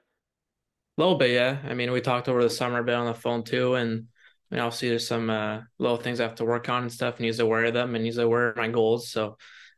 little 0.96 1.18
bit 1.18 1.32
yeah 1.32 1.58
i 1.68 1.74
mean 1.74 1.92
we 1.92 2.00
talked 2.00 2.30
over 2.30 2.42
the 2.42 2.48
summer 2.48 2.78
a 2.78 2.84
bit 2.84 2.94
on 2.94 3.04
the 3.04 3.12
phone 3.12 3.44
too 3.44 3.74
and 3.74 4.06
I 4.50 4.54
mean, 4.54 4.62
obviously 4.62 4.88
there's 4.88 5.06
some 5.06 5.28
uh, 5.28 5.62
little 5.78 5.96
things 5.96 6.20
I 6.20 6.24
have 6.24 6.36
to 6.36 6.44
work 6.44 6.68
on 6.68 6.82
and 6.82 6.92
stuff, 6.92 7.16
and 7.16 7.24
he's 7.24 7.40
aware 7.40 7.64
of 7.64 7.74
them, 7.74 7.94
and 7.94 8.04
he's 8.04 8.18
aware 8.18 8.50
of 8.50 8.56
my 8.56 8.68
goals. 8.68 9.10
So 9.10 9.36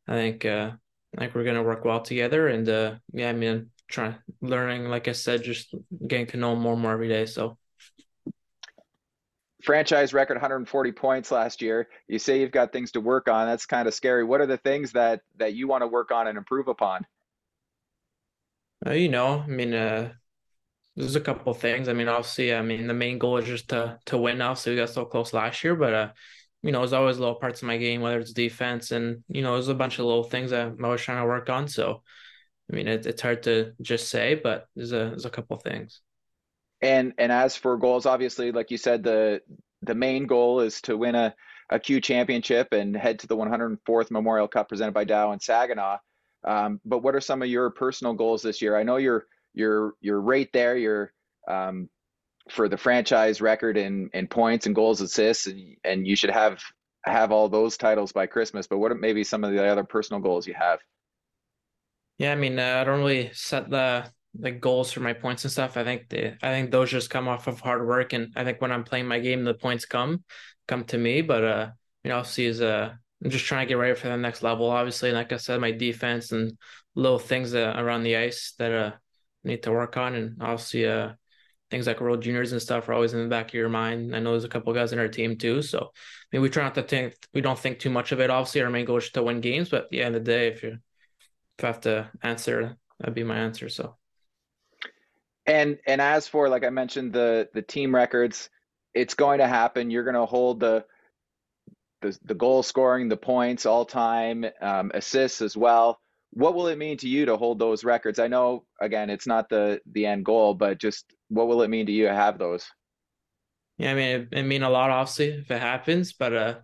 I 0.09 0.15
think 0.15 0.45
uh, 0.45 0.73
I 1.17 1.21
think 1.21 1.35
we're 1.35 1.45
gonna 1.45 1.63
work 1.63 1.85
well 1.85 2.03
together. 2.03 2.49
And 2.49 2.69
uh, 2.69 2.97
yeah, 3.13 3.31
I 3.31 3.33
mean, 3.33 3.71
trying 3.89 4.17
learning, 4.41 4.87
like 4.87 5.09
I 5.09 5.13
said, 5.13 5.43
just 5.43 5.75
getting 6.07 6.27
to 6.29 6.37
know 6.37 6.57
more 6.57 6.75
and 6.75 6.83
more 6.83 6.93
every 6.93 7.09
day. 7.09 7.27
So 7.27 7.59
franchise 9.67 10.15
record 10.15 10.37
140 10.37 10.93
points 10.93 11.31
last 11.31 11.61
year. 11.61 11.89
You 12.07 12.19
say 12.19 12.41
you've 12.41 12.53
got 12.53 12.73
things 12.73 12.93
to 12.93 13.01
work 13.01 13.29
on. 13.29 13.47
That's 13.47 13.67
kind 13.67 13.89
of 13.89 13.95
scary. 13.95 14.25
What 14.25 14.41
are 14.41 14.47
the 14.47 14.59
things 14.59 14.93
that 14.93 15.21
that 15.37 15.55
you 15.55 15.69
want 15.69 15.83
to 15.83 15.89
work 15.89 16.13
on 16.13 16.29
and 16.29 16.39
improve 16.39 16.69
upon? 16.69 17.05
Uh, 18.87 18.93
you 18.93 19.09
know, 19.09 19.41
I 19.41 19.47
mean, 19.47 19.75
uh, 19.75 20.13
there's 20.95 21.17
a 21.17 21.21
couple 21.21 21.53
things. 21.53 21.89
I 21.89 21.93
mean, 21.93 22.09
obviously, 22.09 22.55
I 22.55 22.63
mean, 22.63 22.87
the 22.87 22.95
main 22.95 23.19
goal 23.19 23.39
is 23.39 23.47
just 23.47 23.69
to 23.71 23.99
to 24.07 24.17
win 24.17 24.39
now. 24.39 24.55
So 24.55 24.71
we 24.71 24.77
got 24.77 24.91
so 24.91 25.05
close 25.05 25.33
last 25.33 25.63
year, 25.65 25.75
but 25.75 25.93
uh, 25.93 26.09
you 26.63 26.73
know, 26.73 26.81
there's 26.81 26.93
always 26.93 27.19
little 27.19 27.35
parts 27.35 27.61
of 27.61 27.67
my 27.67 27.77
game, 27.77 28.01
whether 28.01 28.21
it's 28.21 28.33
defense 28.33 28.93
and 28.93 29.25
you 29.29 29.43
know, 29.43 29.55
there's 29.55 29.69
a 29.69 29.75
bunch 29.75 29.99
of 29.99 30.07
little 30.07 30.25
things 30.25 30.53
that 30.53 30.69
I'm 30.69 30.85
always 30.85 31.01
trying 31.01 31.23
to 31.23 31.27
work 31.27 31.51
on. 31.51 31.67
So, 31.67 32.03
I 32.71 32.77
mean, 32.77 32.89
it, 32.89 33.07
it's 33.07 33.23
hard 33.23 33.45
to 33.45 33.73
just 33.81 34.09
say, 34.09 34.35
but 34.35 34.69
there's 34.75 34.93
a 34.93 35.11
there's 35.11 35.25
a 35.25 35.31
couple 35.31 35.57
things. 35.59 36.01
And 36.83 37.15
and 37.19 37.33
as 37.33 37.57
for 37.57 37.77
goals, 37.77 38.07
obviously, 38.07 38.53
like 38.53 38.71
you 38.71 38.79
said, 38.79 39.03
the 39.03 39.41
the 39.83 39.95
main 39.95 40.27
goal 40.27 40.61
is 40.61 40.81
to 40.83 40.97
win 40.97 41.15
a 41.15 41.35
a 41.71 41.79
Q 41.79 42.01
championship 42.01 42.73
and 42.73 42.97
head 42.97 43.19
to 43.21 43.27
the 43.27 43.37
104th 43.37 44.11
Memorial 44.11 44.49
Cup 44.49 44.69
presented 44.69 44.95
by 44.95 45.05
Dow 45.05 45.33
and 45.33 45.43
Saginaw. 45.43 45.99
Um, 46.45 46.81
but 46.85 47.01
what 47.01 47.17
are 47.17 47.21
some 47.21 47.43
of 47.43 47.49
your 47.49 47.71
personal 47.71 48.15
goals 48.15 48.43
this 48.43 48.63
year? 48.63 48.77
I 48.77 48.85
know 48.85 48.97
you're 48.97 49.27
you're 49.55 49.95
you're 50.01 50.21
right 50.21 50.49
there. 50.53 50.77
You're 50.77 51.13
um, 51.49 51.89
for 52.51 52.69
the 52.69 52.77
franchise 52.77 53.41
record 53.41 53.77
in 53.77 54.11
in 54.13 54.29
points 54.29 54.67
and 54.67 54.75
goals, 54.75 55.01
assists, 55.01 55.47
and, 55.47 55.77
and 55.85 56.07
you 56.07 56.15
should 56.15 56.31
have 56.31 56.61
have 57.05 57.33
all 57.33 57.49
those 57.49 57.77
titles 57.77 58.13
by 58.13 58.27
Christmas. 58.27 58.67
But 58.67 58.79
what 58.79 58.93
are 58.93 58.97
maybe 58.97 59.25
some 59.25 59.45
of 59.45 59.53
the 59.53 59.67
other 59.67 59.85
personal 59.85 60.21
goals 60.21 60.47
you 60.47 60.55
have? 60.55 60.81
Yeah, 62.19 62.33
I 62.33 62.35
mean, 62.35 62.59
uh, 62.59 62.79
I 62.81 62.85
don't 62.85 63.01
really 63.01 63.31
set 63.33 63.69
the 63.69 64.11
like 64.39 64.61
goals 64.61 64.93
for 64.93 65.01
my 65.01 65.13
points 65.13 65.45
and 65.45 65.53
stuff. 65.53 65.77
I 65.77 65.85
think 65.85 66.09
they, 66.09 66.37
I 66.43 66.49
think 66.51 66.71
those 66.71 66.91
just 66.91 67.11
come 67.11 67.29
off 67.29 67.47
of 67.47 67.61
hard 67.61 67.87
work, 67.87 68.13
and 68.13 68.33
I 68.37 68.45
think 68.45 68.61
when 68.61 68.73
I'm 68.73 68.85
playing 68.85 69.07
my 69.07 69.19
game, 69.19 69.45
the 69.45 69.55
points 69.55 69.85
come 69.85 70.25
come 70.67 70.85
to 70.85 70.99
me. 70.99 71.21
But 71.23 71.45
uh, 71.45 71.71
you 72.05 72.11
know, 72.11 72.19
obviously, 72.19 72.47
is 72.47 72.61
uh, 72.63 72.93
I'm 73.25 73.31
just 73.31 73.45
trying 73.45 73.67
to 73.67 73.69
get 73.69 73.79
ready 73.79 73.95
for 73.95 74.09
the 74.09 74.17
next 74.17 74.43
level. 74.43 74.71
Obviously, 74.71 75.13
like 75.13 75.33
I 75.33 75.37
said, 75.37 75.61
my 75.61 75.73
defense 75.73 76.33
and 76.33 76.57
little 76.95 77.19
things 77.19 77.55
around 77.55 78.03
the 78.05 78.17
ice 78.17 78.55
that 78.59 78.73
uh 78.73 78.93
need 79.45 79.63
to 79.65 79.73
work 79.73 79.97
on, 79.97 80.15
and 80.15 80.43
obviously 80.43 80.87
uh 80.87 81.13
things 81.71 81.87
like 81.87 82.01
World 82.01 82.23
Juniors 82.23 82.53
and 82.53 82.63
stuff 82.63 82.89
are 82.89 82.95
always 82.95 83.13
in 83.15 83.23
the 83.23 83.29
back 83.29 83.49
of 83.49 83.55
your 83.55 83.69
mind. 83.69 84.15
I 84.17 84.21
know 84.21 84.33
there's 84.33 84.45
a 84.45 84.49
couple 84.49 84.73
guys 84.73 84.93
in 84.93 84.99
our 84.99 85.09
team 85.09 85.37
too, 85.37 85.63
so 85.63 85.79
I 85.81 85.89
mean 86.33 86.43
we 86.43 86.49
try 86.51 86.65
not 86.65 86.75
to 86.77 86.83
think 86.83 87.15
we 87.35 87.41
don't 87.43 87.59
think 87.59 87.79
too 87.79 87.91
much 87.91 88.13
of 88.13 88.21
it. 88.21 88.31
Obviously, 88.31 88.63
our 88.63 88.71
main 88.71 88.87
goal 88.87 88.99
is 88.99 89.11
to 89.11 89.23
win 89.23 89.41
games, 89.43 89.69
but 89.71 89.85
at 89.85 89.91
the 89.91 90.03
end 90.03 90.17
of 90.17 90.25
the 90.25 90.31
day, 90.31 90.49
if 90.49 90.63
you 90.63 90.79
if 91.59 91.65
I 91.65 91.69
have 91.69 91.81
to 91.83 92.11
answer, 92.23 92.77
that'd 92.99 93.15
be 93.15 93.25
my 93.25 93.39
answer. 93.39 93.69
So. 93.69 93.97
And 95.47 95.79
and 95.87 96.01
as 96.01 96.27
for 96.27 96.49
like 96.49 96.65
I 96.65 96.71
mentioned 96.71 97.13
the 97.13 97.49
the 97.55 97.63
team 97.63 97.95
records, 97.95 98.51
it's 98.95 99.15
going 99.15 99.39
to 99.39 99.47
happen. 99.47 99.91
You're 99.91 100.05
going 100.05 100.15
to 100.15 100.27
hold 100.27 100.61
the 100.61 100.85
the 102.03 102.19
the 102.25 102.35
goal 102.35 102.63
scoring, 102.63 103.09
the 103.09 103.17
points, 103.17 103.65
all 103.65 103.85
time 103.85 104.45
um, 104.61 104.91
assists 104.95 105.41
as 105.41 105.57
well. 105.57 106.01
What 106.31 106.55
will 106.55 106.67
it 106.67 106.79
mean 106.79 106.99
to 106.99 107.09
you 107.09 107.27
to 107.27 107.37
hold 107.37 107.59
those 107.59 107.85
records? 107.85 108.19
I 108.19 108.27
know 108.27 108.65
again 108.81 109.09
it's 109.09 109.27
not 109.27 109.49
the 109.49 109.81
the 109.93 110.07
end 110.07 110.25
goal, 110.25 110.55
but 110.55 110.79
just 110.79 111.07
what 111.29 111.47
will 111.47 111.63
it 111.63 111.71
mean 111.71 111.87
to 111.87 111.93
you 111.93 112.07
to 112.07 112.15
have 112.15 112.39
those? 112.39 112.67
Yeah, 113.79 113.93
I 113.93 113.95
mean 113.95 114.21
it, 114.21 114.29
it 114.33 114.43
mean 114.43 114.63
a 114.63 114.71
lot 114.71 114.91
obviously 114.91 115.29
if 115.29 115.51
it 115.51 115.61
happens, 115.61 116.13
but 116.13 116.35
uh 116.35 116.55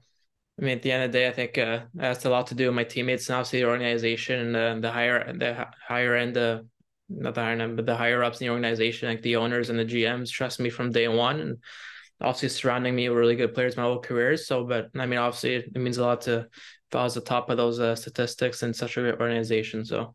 I 0.59 0.65
mean, 0.65 0.77
at 0.77 0.83
the 0.83 0.93
end 0.93 1.05
of 1.05 1.13
the 1.13 1.19
day, 1.19 1.29
I 1.29 1.33
think 1.33 1.59
uh, 1.59 1.81
it 1.95 2.01
has 2.01 2.25
a 2.25 2.31
lot 2.31 2.49
to 2.49 2.55
do 2.55 2.67
with 2.67 2.75
my 2.75 2.85
teammates 2.85 3.29
and 3.29 3.37
obviously 3.37 3.61
the 3.61 3.69
organization 3.69 4.55
and 4.55 4.85
the, 4.85 4.93
higher 4.93 5.33
the 5.33 5.67
higher 5.87 6.15
end, 6.15 6.37
the 6.37 6.67
not 7.09 7.35
the 7.35 7.43
higher 7.43 7.61
end, 7.61 7.77
but 7.77 7.87
the 7.87 7.97
higher 7.97 8.23
ups 8.23 8.41
in 8.41 8.47
the 8.47 8.53
organization, 8.53 9.09
like 9.09 9.23
the 9.23 9.37
owners 9.37 9.71
and 9.71 9.79
the 9.79 9.85
GMs, 9.85 10.31
trust 10.31 10.61
me 10.61 10.71
from 10.71 10.93
day 10.93 11.09
one, 11.09 11.41
and 11.41 11.59
obviously 12.21 12.49
surrounding 12.49 12.95
me 12.95 13.09
with 13.09 13.19
really 13.19 13.37
good 13.37 13.55
players 13.55 13.77
my 13.77 13.83
whole 13.83 14.01
career. 14.01 14.37
So, 14.37 14.65
but 14.65 14.91
I 14.97 15.07
mean, 15.07 15.19
obviously, 15.19 15.55
it 15.55 15.77
means 15.77 15.99
a 15.99 16.05
lot 16.05 16.23
to 16.23 16.49
if 16.93 16.97
I 16.97 17.05
was 17.05 17.15
the 17.15 17.21
top 17.23 17.49
of 17.49 17.57
those 17.57 17.81
uh, 17.81 17.97
statistics 17.97 18.63
in 18.63 18.75
such 18.75 18.97
a 18.97 19.01
great 19.01 19.21
organization. 19.21 19.85
So, 19.85 20.15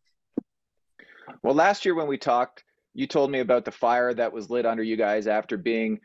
well, 1.42 1.56
last 1.56 1.86
year 1.86 1.96
when 1.96 2.08
we 2.08 2.18
talked, 2.18 2.64
you 2.94 3.08
told 3.08 3.32
me 3.32 3.40
about 3.40 3.66
the 3.66 3.72
fire 3.72 4.14
that 4.14 4.32
was 4.32 4.50
lit 4.50 4.66
under 4.66 4.84
you 4.84 4.96
guys 4.96 5.28
after 5.28 5.58
being 5.58 6.00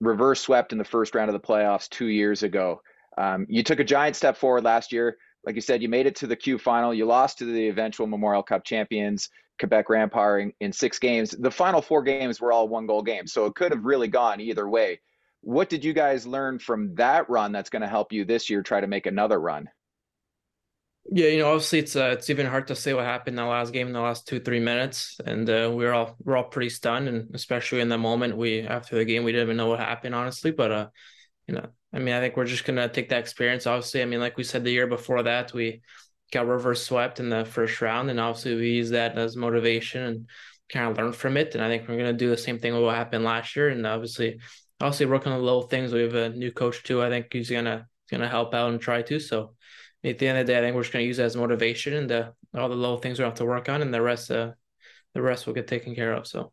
reverse 0.00 0.40
swept 0.40 0.72
in 0.72 0.78
the 0.78 0.84
first 0.84 1.14
round 1.14 1.28
of 1.28 1.34
the 1.34 1.46
playoffs 1.46 1.88
two 1.88 2.06
years 2.06 2.42
ago. 2.42 2.80
Um, 3.18 3.46
you 3.48 3.62
took 3.62 3.80
a 3.80 3.84
giant 3.84 4.16
step 4.16 4.36
forward 4.36 4.64
last 4.64 4.92
year. 4.92 5.16
Like 5.44 5.54
you 5.54 5.60
said, 5.60 5.82
you 5.82 5.88
made 5.88 6.06
it 6.06 6.16
to 6.16 6.26
the 6.26 6.36
Q 6.36 6.58
final. 6.58 6.94
You 6.94 7.04
lost 7.04 7.38
to 7.38 7.44
the 7.44 7.68
eventual 7.68 8.06
Memorial 8.06 8.42
Cup 8.42 8.64
champions, 8.64 9.28
Quebec 9.58 9.88
Rampart, 9.88 10.42
in, 10.42 10.52
in 10.60 10.72
six 10.72 10.98
games. 10.98 11.32
The 11.32 11.50
final 11.50 11.82
four 11.82 12.02
games 12.02 12.40
were 12.40 12.52
all 12.52 12.68
one 12.68 12.86
goal 12.86 13.02
games, 13.02 13.32
so 13.32 13.46
it 13.46 13.54
could 13.54 13.72
have 13.72 13.84
really 13.84 14.08
gone 14.08 14.40
either 14.40 14.68
way. 14.68 15.00
What 15.40 15.68
did 15.68 15.84
you 15.84 15.92
guys 15.92 16.26
learn 16.26 16.60
from 16.60 16.94
that 16.94 17.28
run 17.28 17.50
that's 17.50 17.70
going 17.70 17.82
to 17.82 17.88
help 17.88 18.12
you 18.12 18.24
this 18.24 18.48
year 18.48 18.62
try 18.62 18.80
to 18.80 18.86
make 18.86 19.06
another 19.06 19.40
run? 19.40 19.68
Yeah, 21.10 21.26
you 21.26 21.38
know, 21.40 21.48
obviously 21.48 21.80
it's 21.80 21.96
uh, 21.96 22.10
it's 22.12 22.30
even 22.30 22.46
hard 22.46 22.68
to 22.68 22.76
say 22.76 22.94
what 22.94 23.04
happened 23.04 23.36
in 23.36 23.44
the 23.44 23.50
last 23.50 23.72
game 23.72 23.88
in 23.88 23.92
the 23.92 24.00
last 24.00 24.28
two 24.28 24.38
three 24.38 24.60
minutes, 24.60 25.18
and 25.26 25.50
uh, 25.50 25.70
we 25.74 25.84
are 25.84 25.92
all 25.92 26.16
we're 26.22 26.36
all 26.36 26.44
pretty 26.44 26.70
stunned, 26.70 27.08
and 27.08 27.34
especially 27.34 27.80
in 27.80 27.88
the 27.88 27.98
moment 27.98 28.36
we 28.36 28.60
after 28.60 28.96
the 28.96 29.04
game 29.04 29.24
we 29.24 29.32
didn't 29.32 29.48
even 29.48 29.56
know 29.56 29.66
what 29.66 29.80
happened 29.80 30.14
honestly, 30.14 30.52
but 30.52 30.70
uh, 30.70 30.86
you 31.46 31.54
know, 31.54 31.66
I 31.92 31.98
mean, 31.98 32.14
I 32.14 32.20
think 32.20 32.36
we're 32.36 32.46
just 32.46 32.64
gonna 32.64 32.88
take 32.88 33.10
that 33.10 33.20
experience. 33.20 33.66
Obviously, 33.66 34.02
I 34.02 34.06
mean, 34.06 34.20
like 34.20 34.36
we 34.36 34.44
said 34.44 34.64
the 34.64 34.70
year 34.70 34.86
before 34.86 35.22
that, 35.24 35.52
we 35.52 35.82
got 36.32 36.46
reverse 36.46 36.82
swept 36.82 37.20
in 37.20 37.28
the 37.28 37.44
first 37.44 37.80
round, 37.80 38.10
and 38.10 38.18
obviously 38.18 38.54
we 38.54 38.70
use 38.70 38.90
that 38.90 39.18
as 39.18 39.36
motivation 39.36 40.02
and 40.02 40.26
kind 40.72 40.90
of 40.90 40.96
learn 40.96 41.12
from 41.12 41.36
it. 41.36 41.54
And 41.54 41.62
I 41.62 41.68
think 41.68 41.88
we're 41.88 41.98
gonna 41.98 42.12
do 42.12 42.30
the 42.30 42.36
same 42.36 42.58
thing 42.58 42.72
with 42.72 42.82
what 42.82 42.94
happened 42.94 43.24
last 43.24 43.54
year, 43.56 43.68
and 43.68 43.86
obviously, 43.86 44.38
obviously 44.80 45.06
working 45.06 45.32
on 45.32 45.38
the 45.38 45.44
little 45.44 45.62
things. 45.62 45.92
We 45.92 46.02
have 46.02 46.14
a 46.14 46.30
new 46.30 46.52
coach 46.52 46.82
too. 46.82 47.02
I 47.02 47.10
think 47.10 47.32
he's 47.32 47.50
gonna 47.50 47.86
gonna 48.10 48.28
help 48.28 48.54
out 48.54 48.70
and 48.70 48.80
try 48.80 49.02
to. 49.02 49.18
So 49.20 49.54
at 50.04 50.18
the 50.18 50.28
end 50.28 50.38
of 50.38 50.46
the 50.46 50.52
day, 50.52 50.58
I 50.58 50.62
think 50.62 50.74
we're 50.74 50.82
just 50.82 50.92
gonna 50.92 51.04
use 51.04 51.18
it 51.18 51.24
as 51.24 51.36
motivation, 51.36 51.94
and 51.94 52.08
the, 52.08 52.32
all 52.54 52.68
the 52.68 52.74
little 52.76 52.98
things 52.98 53.18
we 53.18 53.24
have 53.24 53.34
to 53.34 53.44
work 53.44 53.68
on, 53.68 53.82
and 53.82 53.92
the 53.92 54.02
rest, 54.02 54.30
uh, 54.30 54.52
the 55.14 55.22
rest 55.22 55.46
will 55.46 55.54
get 55.54 55.66
taken 55.66 55.94
care 55.94 56.12
of. 56.12 56.26
So. 56.26 56.52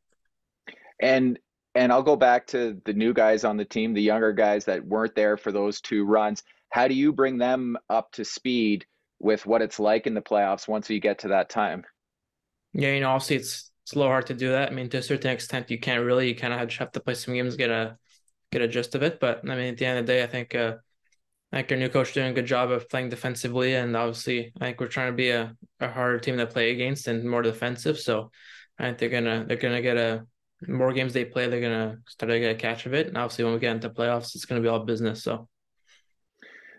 And 1.02 1.40
and 1.80 1.94
I'll 1.94 2.04
go 2.04 2.18
back 2.18 2.46
to 2.48 2.78
the 2.84 2.92
new 2.92 3.14
guys 3.14 3.46
on 3.46 3.56
the 3.56 3.64
team, 3.64 3.94
the 3.94 4.02
younger 4.02 4.34
guys 4.34 4.66
that 4.66 4.86
weren't 4.86 5.16
there 5.16 5.38
for 5.38 5.54
those 5.54 5.80
two 5.80 6.04
runs. 6.04 6.44
How 6.72 6.90
do 6.90 6.94
you 6.94 7.14
bring 7.14 7.38
them 7.38 7.78
up 7.90 8.12
to 8.12 8.26
speed 8.26 8.86
with 9.20 9.46
what 9.46 9.62
it's 9.62 9.80
like 9.80 10.06
in 10.06 10.14
the 10.14 10.22
playoffs 10.22 10.68
once 10.68 10.90
you 10.90 11.00
get 11.00 11.20
to 11.20 11.30
that 11.30 11.50
time? 11.50 11.86
Yeah, 12.74 12.92
you 12.92 13.00
know, 13.00 13.12
obviously 13.12 13.38
it's 13.38 13.72
it's 13.86 13.94
a 13.94 13.98
little 13.98 14.12
hard 14.12 14.28
to 14.28 14.34
do 14.34 14.50
that. 14.50 14.70
I 14.70 14.76
mean, 14.76 14.90
to 14.90 14.98
a 14.98 15.02
certain 15.02 15.32
extent, 15.32 15.72
you 15.72 15.80
can't 15.80 16.04
really. 16.04 16.28
You 16.28 16.36
kind 16.36 16.54
of 16.54 16.68
just 16.68 16.80
have 16.80 16.92
to 16.92 17.00
play 17.00 17.14
some 17.14 17.34
games, 17.34 17.56
get 17.56 17.70
a 17.70 17.98
get 18.52 18.62
a 18.62 18.68
gist 18.68 18.94
of 18.96 19.02
it. 19.02 19.22
But 19.22 19.50
I 19.50 19.56
mean, 19.56 19.72
at 19.72 19.78
the 19.78 19.86
end 19.86 20.00
of 20.00 20.06
the 20.06 20.12
day, 20.12 20.22
I 20.22 20.28
think 20.28 20.54
uh, 20.56 20.76
I 21.54 21.60
think 21.60 21.72
our 21.72 21.78
new 21.78 21.88
coach 21.88 22.14
doing 22.14 22.32
a 22.32 22.34
good 22.34 22.46
job 22.46 22.72
of 22.72 22.90
playing 22.90 23.08
defensively, 23.08 23.76
and 23.76 23.96
obviously, 23.96 24.52
I 24.60 24.66
think 24.66 24.82
we're 24.82 24.88
trying 24.88 25.14
to 25.14 25.16
be 25.16 25.30
a, 25.30 25.56
a 25.80 25.90
harder 25.90 26.20
team 26.20 26.36
to 26.40 26.46
play 26.46 26.72
against 26.72 27.08
and 27.08 27.24
more 27.24 27.42
defensive. 27.42 27.98
So 27.98 28.32
I 28.78 28.88
think 28.88 28.98
they're 28.98 29.10
gonna 29.10 29.46
they're 29.48 29.56
gonna 29.56 29.82
get 29.82 29.96
a 29.96 30.28
more 30.68 30.94
games 30.94 31.14
they 31.14 31.26
play, 31.26 31.48
they're 31.48 31.62
gonna 31.62 32.00
start 32.08 32.32
to 32.32 32.40
get 32.40 32.52
a 32.52 32.56
catch 32.56 32.86
of 32.86 32.94
it. 32.94 33.08
And 33.08 33.18
obviously, 33.18 33.46
when 33.46 33.54
we 33.54 33.60
get 33.60 33.76
into 33.76 33.90
playoffs, 33.90 34.36
it's 34.36 34.46
gonna 34.46 34.62
be 34.62 34.68
all 34.68 34.80
business. 34.80 35.24
So. 35.24 35.48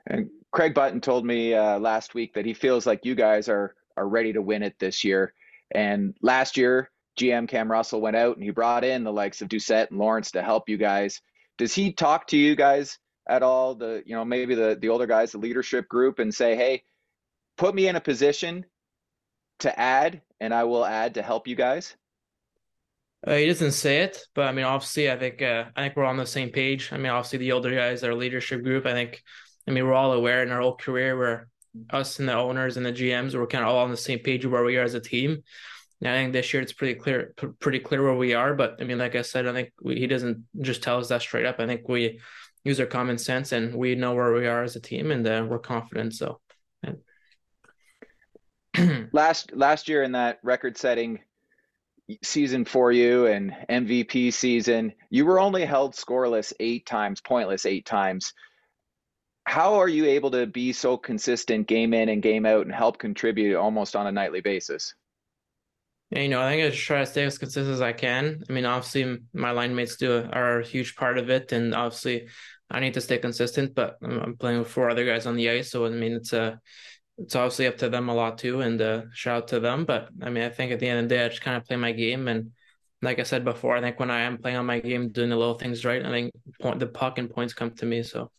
And 0.07 0.29
Craig 0.53 0.75
Button 0.75 1.01
told 1.01 1.25
me 1.25 1.55
uh, 1.55 1.79
last 1.79 2.15
week 2.15 2.35
that 2.35 2.45
he 2.45 2.55
feels 2.55 2.87
like 2.87 3.05
you 3.05 3.15
guys 3.15 3.49
are 3.49 3.75
are 3.97 4.09
ready 4.09 4.33
to 4.33 4.43
win 4.43 4.63
it 4.63 4.75
this 4.79 5.05
year. 5.05 5.35
And 5.73 6.17
last 6.23 6.57
year, 6.57 6.91
GM 7.19 7.49
Cam 7.49 7.71
Russell 7.71 8.01
went 8.01 8.17
out 8.17 8.37
and 8.37 8.45
he 8.45 8.51
brought 8.51 8.85
in 8.85 9.05
the 9.05 9.13
likes 9.13 9.43
of 9.43 9.49
Doucette 9.49 9.91
and 9.91 9.99
Lawrence 9.99 10.31
to 10.33 10.43
help 10.43 10.69
you 10.69 10.77
guys. 10.77 11.21
Does 11.59 11.75
he 11.75 11.93
talk 11.93 12.27
to 12.29 12.37
you 12.37 12.57
guys 12.57 12.99
at 13.29 13.43
all? 13.43 13.75
The 13.75 14.03
you 14.07 14.15
know 14.15 14.25
maybe 14.25 14.55
the 14.55 14.79
the 14.81 14.89
older 14.89 15.07
guys, 15.07 15.33
the 15.33 15.39
leadership 15.39 15.89
group, 15.89 16.19
and 16.19 16.35
say, 16.35 16.57
hey, 16.57 16.83
put 17.57 17.75
me 17.75 17.89
in 17.89 17.97
a 17.97 18.01
position 18.01 18.65
to 19.61 19.79
add, 19.79 20.23
and 20.41 20.55
I 20.55 20.65
will 20.65 20.85
add 20.85 21.15
to 21.15 21.23
help 21.23 21.47
you 21.47 21.55
guys. 21.55 21.95
Uh, 23.27 23.35
he 23.35 23.47
doesn't 23.47 23.73
say 23.73 23.99
it, 23.99 24.19
but 24.35 24.49
I 24.49 24.53
mean, 24.53 24.65
obviously, 24.65 25.11
I 25.11 25.19
think 25.19 25.43
uh, 25.43 25.65
I 25.77 25.83
think 25.83 25.97
we're 25.97 26.05
on 26.05 26.17
the 26.17 26.27
same 26.27 26.51
page. 26.51 26.91
I 26.91 26.97
mean, 26.97 27.13
obviously, 27.13 27.39
the 27.39 27.53
older 27.53 27.75
guys, 27.75 28.03
our 28.03 28.15
leadership 28.15 28.63
group. 28.63 28.87
I 28.87 28.93
think, 28.93 29.23
I 29.69 29.73
mean, 29.73 29.85
we're 29.85 29.93
all 29.93 30.13
aware 30.13 30.43
in 30.43 30.51
our 30.51 30.61
whole 30.61 30.77
career 30.77 31.19
where 31.19 31.49
us 31.91 32.19
and 32.19 32.29
the 32.29 32.35
owners 32.35 32.77
and 32.77 32.85
the 32.85 32.93
GMs 32.93 33.35
we're 33.35 33.47
kind 33.47 33.63
of 33.63 33.71
all 33.71 33.79
on 33.79 33.91
the 33.91 33.97
same 33.97 34.19
page 34.21 34.45
where 34.47 34.65
we 34.65 34.77
are 34.79 34.85
as 34.85 34.95
a 34.95 35.01
team. 35.01 35.43
And 36.01 36.11
I 36.11 36.17
think 36.17 36.33
this 36.33 36.53
year 36.53 36.63
it's 36.63 36.73
pretty 36.73 36.95
clear, 36.99 37.35
pretty 37.59 37.79
clear 37.79 38.03
where 38.03 38.15
we 38.15 38.33
are. 38.33 38.55
But 38.55 38.77
I 38.81 38.85
mean, 38.85 38.97
like 38.97 39.15
I 39.15 39.23
said, 39.23 39.47
I 39.47 39.53
think 39.53 39.71
we, 39.83 39.97
he 39.97 40.07
doesn't 40.07 40.45
just 40.63 40.83
tell 40.83 40.99
us 40.99 41.09
that 41.09 41.21
straight 41.21 41.45
up. 41.45 41.57
I 41.59 41.67
think 41.67 41.89
we 41.89 42.21
use 42.65 42.81
our 42.81 42.87
common 42.87 43.19
sense 43.19 43.53
and 43.53 43.75
we 43.75 43.95
know 43.97 44.15
where 44.15 44.33
we 44.33 44.47
are 44.47 44.63
as 44.63 44.77
a 44.77 44.81
team, 44.81 45.11
and 45.11 45.27
uh, 45.27 45.47
we're 45.49 45.59
confident. 45.59 46.15
So. 46.15 46.41
last 49.13 49.53
last 49.55 49.89
year 49.89 50.05
in 50.05 50.13
that 50.13 50.39
record-setting 50.43 51.19
season 52.23 52.65
for 52.65 52.93
you 52.93 53.27
and 53.27 53.55
MVP 53.69 54.33
season, 54.33 54.93
you 55.11 55.25
were 55.25 55.41
only 55.41 55.65
held 55.65 55.95
scoreless 55.95 56.53
eight 56.61 56.87
times, 56.87 57.21
pointless 57.21 57.67
eight 57.67 57.87
times. 57.87 58.33
How 59.47 59.75
are 59.75 59.89
you 59.89 60.05
able 60.07 60.31
to 60.33 60.47
be 60.47 60.73
so 60.73 60.97
consistent 60.97 61.67
game 61.67 61.95
in 61.95 62.09
and 62.09 62.23
game 62.23 62.47
out 62.47 62.67
and 62.67 62.75
help 62.75 62.99
contribute 62.99 63.57
almost 63.57 63.97
on 63.97 64.07
a 64.07 64.13
nightly 64.13 64.41
basis? 64.41 64.95
Yeah, 66.11 66.23
you 66.23 66.29
know, 66.29 66.43
I 66.43 66.51
think 66.51 66.65
I 66.65 66.71
just 66.71 66.83
try 66.83 67.01
to 67.01 67.07
stay 67.07 67.25
as 67.25 67.39
consistent 67.39 67.73
as 67.73 67.81
I 67.81 67.93
can. 67.93 68.43
I 68.49 68.53
mean, 68.53 68.65
obviously, 68.65 69.19
my 69.33 69.53
line 69.53 69.75
mates 69.75 69.97
do 69.97 70.29
are 70.33 70.61
a 70.61 70.67
huge 70.67 70.97
part 70.97 71.19
of 71.19 71.31
it, 71.31 71.53
and 71.53 71.73
obviously, 71.73 72.29
I 72.69 72.81
need 72.81 72.95
to 72.95 73.01
stay 73.01 73.19
consistent. 73.19 73.77
But 73.77 73.97
I'm 74.03 74.37
playing 74.37 74.59
with 74.59 74.69
four 74.69 74.91
other 74.91 75.07
guys 75.07 75.27
on 75.27 75.37
the 75.37 75.51
ice, 75.51 75.71
so 75.71 75.87
I 75.87 75.91
mean, 75.91 76.13
it's 76.13 76.33
a 76.33 76.61
it's 77.21 77.37
obviously 77.37 77.67
up 77.67 77.79
to 77.79 77.89
them 77.89 78.09
a 78.09 78.15
lot 78.15 78.39
too, 78.39 78.61
and 78.61 78.81
uh, 78.81 79.03
shout 79.13 79.43
out 79.43 79.49
to 79.49 79.61
them. 79.61 79.85
But 79.85 80.09
I 80.23 80.31
mean, 80.31 80.45
I 80.45 80.49
think 80.49 80.73
at 80.73 80.81
the 80.81 80.89
end 80.89 81.01
of 81.01 81.09
the 81.09 81.15
day, 81.15 81.25
I 81.25 81.29
just 81.29 81.43
kind 81.43 81.57
of 81.57 81.65
play 81.65 81.77
my 81.77 81.93
game, 81.93 82.29
and 82.29 82.53
like 83.03 83.19
I 83.19 83.23
said 83.23 83.45
before, 83.45 83.77
I 83.77 83.81
think 83.81 83.99
when 83.99 84.11
I 84.11 84.21
am 84.21 84.39
playing 84.39 84.57
on 84.57 84.67
my 84.67 84.81
game, 84.81 85.11
doing 85.11 85.31
the 85.31 85.37
little 85.37 85.59
things 85.59 85.85
right, 85.85 86.05
I 86.05 86.11
think 86.11 86.33
point, 86.61 86.79
the 86.81 86.87
puck 86.87 87.19
and 87.19 87.31
points 87.31 87.55
come 87.55 87.71
to 87.73 87.87
me. 87.87 88.03
So. 88.03 88.31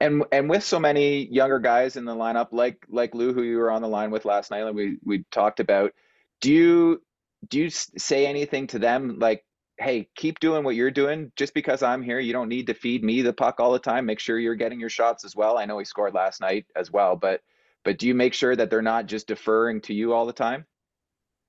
And 0.00 0.24
and 0.32 0.50
with 0.50 0.64
so 0.64 0.80
many 0.80 1.26
younger 1.32 1.58
guys 1.58 1.96
in 1.96 2.04
the 2.04 2.14
lineup, 2.14 2.48
like 2.52 2.84
like 2.88 3.14
Lou, 3.14 3.32
who 3.32 3.42
you 3.42 3.58
were 3.58 3.70
on 3.70 3.82
the 3.82 3.88
line 3.88 4.10
with 4.10 4.24
last 4.24 4.50
night, 4.50 4.62
and 4.62 4.76
we 4.76 4.98
we 5.04 5.24
talked 5.30 5.60
about, 5.60 5.92
do 6.40 6.52
you 6.52 7.02
do 7.48 7.60
you 7.60 7.70
say 7.70 8.26
anything 8.26 8.66
to 8.68 8.78
them 8.78 9.18
like, 9.18 9.44
hey, 9.78 10.08
keep 10.14 10.40
doing 10.40 10.64
what 10.64 10.74
you're 10.74 10.90
doing. 10.90 11.32
Just 11.36 11.54
because 11.54 11.82
I'm 11.82 12.02
here, 12.02 12.20
you 12.20 12.32
don't 12.32 12.48
need 12.48 12.66
to 12.68 12.74
feed 12.74 13.02
me 13.02 13.22
the 13.22 13.32
puck 13.32 13.60
all 13.60 13.72
the 13.72 13.78
time. 13.78 14.06
Make 14.06 14.20
sure 14.20 14.38
you're 14.38 14.54
getting 14.54 14.80
your 14.80 14.90
shots 14.90 15.24
as 15.24 15.34
well. 15.34 15.58
I 15.58 15.64
know 15.64 15.78
he 15.78 15.84
scored 15.84 16.14
last 16.14 16.40
night 16.40 16.66
as 16.76 16.90
well, 16.90 17.16
but 17.16 17.40
but 17.84 17.98
do 17.98 18.06
you 18.06 18.14
make 18.14 18.34
sure 18.34 18.54
that 18.54 18.70
they're 18.70 18.82
not 18.82 19.06
just 19.06 19.28
deferring 19.28 19.80
to 19.82 19.94
you 19.94 20.12
all 20.12 20.26
the 20.26 20.32
time? 20.32 20.66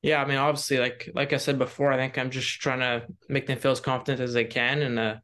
Yeah, 0.01 0.21
I 0.21 0.25
mean, 0.25 0.37
obviously, 0.37 0.77
like 0.77 1.09
like 1.15 1.33
I 1.33 1.37
said 1.37 1.57
before, 1.57 1.91
I 1.91 1.97
think 1.97 2.17
I'm 2.17 2.29
just 2.29 2.47
trying 2.61 2.79
to 2.79 3.07
make 3.27 3.47
them 3.47 3.57
feel 3.57 3.71
as 3.71 3.79
confident 3.79 4.21
as 4.21 4.33
they 4.33 4.45
can, 4.45 4.81
and 4.83 4.99
uh, 4.99 5.15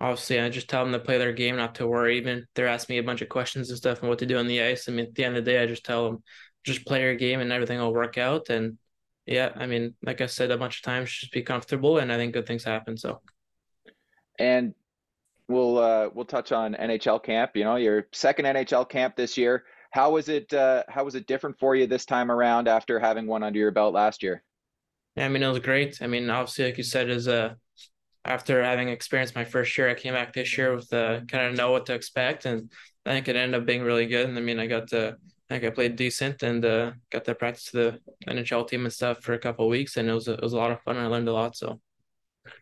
obviously, 0.00 0.40
I 0.40 0.48
just 0.48 0.68
tell 0.68 0.84
them 0.84 0.92
to 0.92 0.98
play 0.98 1.18
their 1.18 1.32
game, 1.32 1.56
not 1.56 1.76
to 1.76 1.86
worry. 1.86 2.18
Even 2.18 2.46
they're 2.54 2.66
asking 2.66 2.96
me 2.96 3.00
a 3.00 3.04
bunch 3.04 3.22
of 3.22 3.28
questions 3.28 3.70
and 3.70 3.78
stuff 3.78 4.00
and 4.00 4.08
what 4.08 4.18
to 4.18 4.26
do 4.26 4.38
on 4.38 4.46
the 4.46 4.62
ice. 4.62 4.88
I 4.88 4.92
mean, 4.92 5.06
at 5.06 5.14
the 5.14 5.24
end 5.24 5.36
of 5.36 5.44
the 5.44 5.50
day, 5.50 5.62
I 5.62 5.66
just 5.66 5.84
tell 5.84 6.04
them 6.04 6.22
just 6.64 6.86
play 6.86 7.02
your 7.02 7.14
game 7.14 7.40
and 7.40 7.52
everything 7.52 7.78
will 7.78 7.94
work 7.94 8.18
out. 8.18 8.50
And 8.50 8.76
yeah, 9.26 9.52
I 9.56 9.66
mean, 9.66 9.94
like 10.02 10.20
I 10.20 10.26
said 10.26 10.50
a 10.50 10.58
bunch 10.58 10.78
of 10.78 10.82
times, 10.82 11.10
just 11.12 11.32
be 11.32 11.42
comfortable, 11.42 11.98
and 11.98 12.12
I 12.12 12.16
think 12.16 12.34
good 12.34 12.46
things 12.46 12.64
happen. 12.64 12.96
So, 12.96 13.20
and 14.38 14.74
we'll 15.48 15.78
uh, 15.78 16.08
we'll 16.12 16.24
touch 16.24 16.52
on 16.52 16.74
NHL 16.74 17.22
camp. 17.22 17.52
You 17.54 17.64
know, 17.64 17.76
your 17.76 18.06
second 18.12 18.46
NHL 18.46 18.88
camp 18.88 19.16
this 19.16 19.36
year. 19.36 19.64
How 19.90 20.12
was 20.12 20.28
it? 20.28 20.52
Uh, 20.52 20.84
how 20.88 21.04
was 21.04 21.14
it 21.14 21.26
different 21.26 21.58
for 21.58 21.74
you 21.74 21.86
this 21.86 22.04
time 22.04 22.30
around 22.30 22.68
after 22.68 22.98
having 22.98 23.26
one 23.26 23.42
under 23.42 23.58
your 23.58 23.70
belt 23.70 23.94
last 23.94 24.22
year? 24.22 24.42
Yeah, 25.16 25.26
I 25.26 25.28
mean, 25.28 25.42
it 25.42 25.48
was 25.48 25.58
great. 25.58 26.00
I 26.00 26.06
mean, 26.06 26.30
obviously, 26.30 26.66
like 26.66 26.78
you 26.78 26.84
said, 26.84 27.10
is 27.10 27.26
a 27.26 27.56
after 28.24 28.62
having 28.62 28.88
experienced 28.88 29.34
my 29.34 29.44
first 29.44 29.76
year, 29.76 29.88
I 29.88 29.94
came 29.94 30.14
back 30.14 30.32
this 30.32 30.56
year 30.56 30.74
with 30.74 30.92
uh, 30.92 31.20
kind 31.26 31.46
of 31.46 31.54
know 31.54 31.72
what 31.72 31.86
to 31.86 31.94
expect, 31.94 32.44
and 32.44 32.70
I 33.06 33.10
think 33.10 33.28
it 33.28 33.36
ended 33.36 33.60
up 33.60 33.66
being 33.66 33.82
really 33.82 34.06
good. 34.06 34.28
And 34.28 34.38
I 34.38 34.40
mean, 34.40 34.60
I 34.60 34.66
got 34.66 34.88
to, 34.88 35.16
I 35.50 35.54
think 35.54 35.64
I 35.64 35.70
played 35.70 35.96
decent 35.96 36.42
and 36.42 36.64
uh, 36.64 36.92
got 37.10 37.24
to 37.24 37.34
practice 37.34 37.70
the 37.70 37.98
NHL 38.28 38.68
team 38.68 38.84
and 38.84 38.92
stuff 38.92 39.20
for 39.20 39.32
a 39.32 39.38
couple 39.38 39.64
of 39.64 39.70
weeks, 39.70 39.96
and 39.96 40.08
it 40.08 40.12
was 40.12 40.28
a, 40.28 40.34
it 40.34 40.42
was 40.42 40.52
a 40.52 40.58
lot 40.58 40.70
of 40.70 40.80
fun. 40.82 40.96
And 40.96 41.06
I 41.06 41.08
learned 41.08 41.28
a 41.28 41.32
lot. 41.32 41.56
So, 41.56 41.80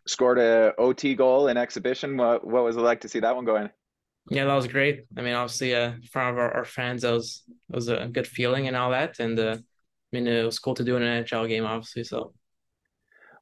scored 0.06 0.38
a 0.38 0.74
OT 0.78 1.14
goal 1.14 1.48
in 1.48 1.56
exhibition. 1.56 2.16
What 2.16 2.46
what 2.46 2.64
was 2.64 2.76
it 2.76 2.80
like 2.80 3.00
to 3.00 3.08
see 3.08 3.20
that 3.20 3.34
one 3.34 3.44
go 3.44 3.56
in? 3.56 3.70
Yeah, 4.30 4.44
that 4.44 4.54
was 4.54 4.66
great. 4.66 5.06
I 5.16 5.22
mean, 5.22 5.34
obviously, 5.34 5.74
uh, 5.74 5.92
in 5.92 6.02
front 6.02 6.30
of 6.30 6.38
our, 6.38 6.52
our 6.54 6.64
fans, 6.64 7.02
that 7.02 7.12
was 7.12 7.42
it 7.48 7.74
was 7.74 7.88
a 7.88 8.08
good 8.08 8.26
feeling 8.26 8.68
and 8.68 8.76
all 8.76 8.90
that. 8.90 9.18
And 9.20 9.38
uh, 9.38 9.56
I 9.58 10.16
mean, 10.16 10.26
it 10.26 10.44
was 10.44 10.58
cool 10.58 10.74
to 10.74 10.84
do 10.84 10.96
an 10.96 11.02
NHL 11.02 11.48
game, 11.48 11.64
obviously. 11.64 12.04
So 12.04 12.32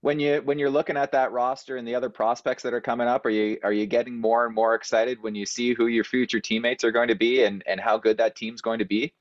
when 0.01 0.21
you 0.21 0.41
when 0.45 0.59
you're 0.59 0.71
looking 0.71 0.97
at 0.97 1.13
that 1.13 1.33
roster 1.33 1.77
and 1.77 1.87
the 1.87 1.95
other 1.95 2.11
prospects 2.11 2.63
that 2.63 2.73
are 2.73 2.81
coming 2.81 3.09
up, 3.09 3.27
are 3.27 3.31
you 3.31 3.59
are 3.65 3.73
you 3.73 3.87
getting 3.87 4.17
more 4.17 4.47
and 4.47 4.55
more 4.55 4.75
excited 4.75 5.21
when 5.21 5.35
you 5.35 5.45
see 5.47 5.75
who 5.75 5.89
your 5.89 6.05
future 6.05 6.41
teammates 6.41 6.85
are 6.85 6.93
going 6.93 7.09
to 7.09 7.17
be 7.17 7.43
and 7.43 7.65
and 7.67 7.81
how 7.81 7.99
good 7.99 8.19
that 8.19 8.37
team's 8.37 8.63
going 8.63 8.79
to 8.79 8.85
be? 8.85 9.13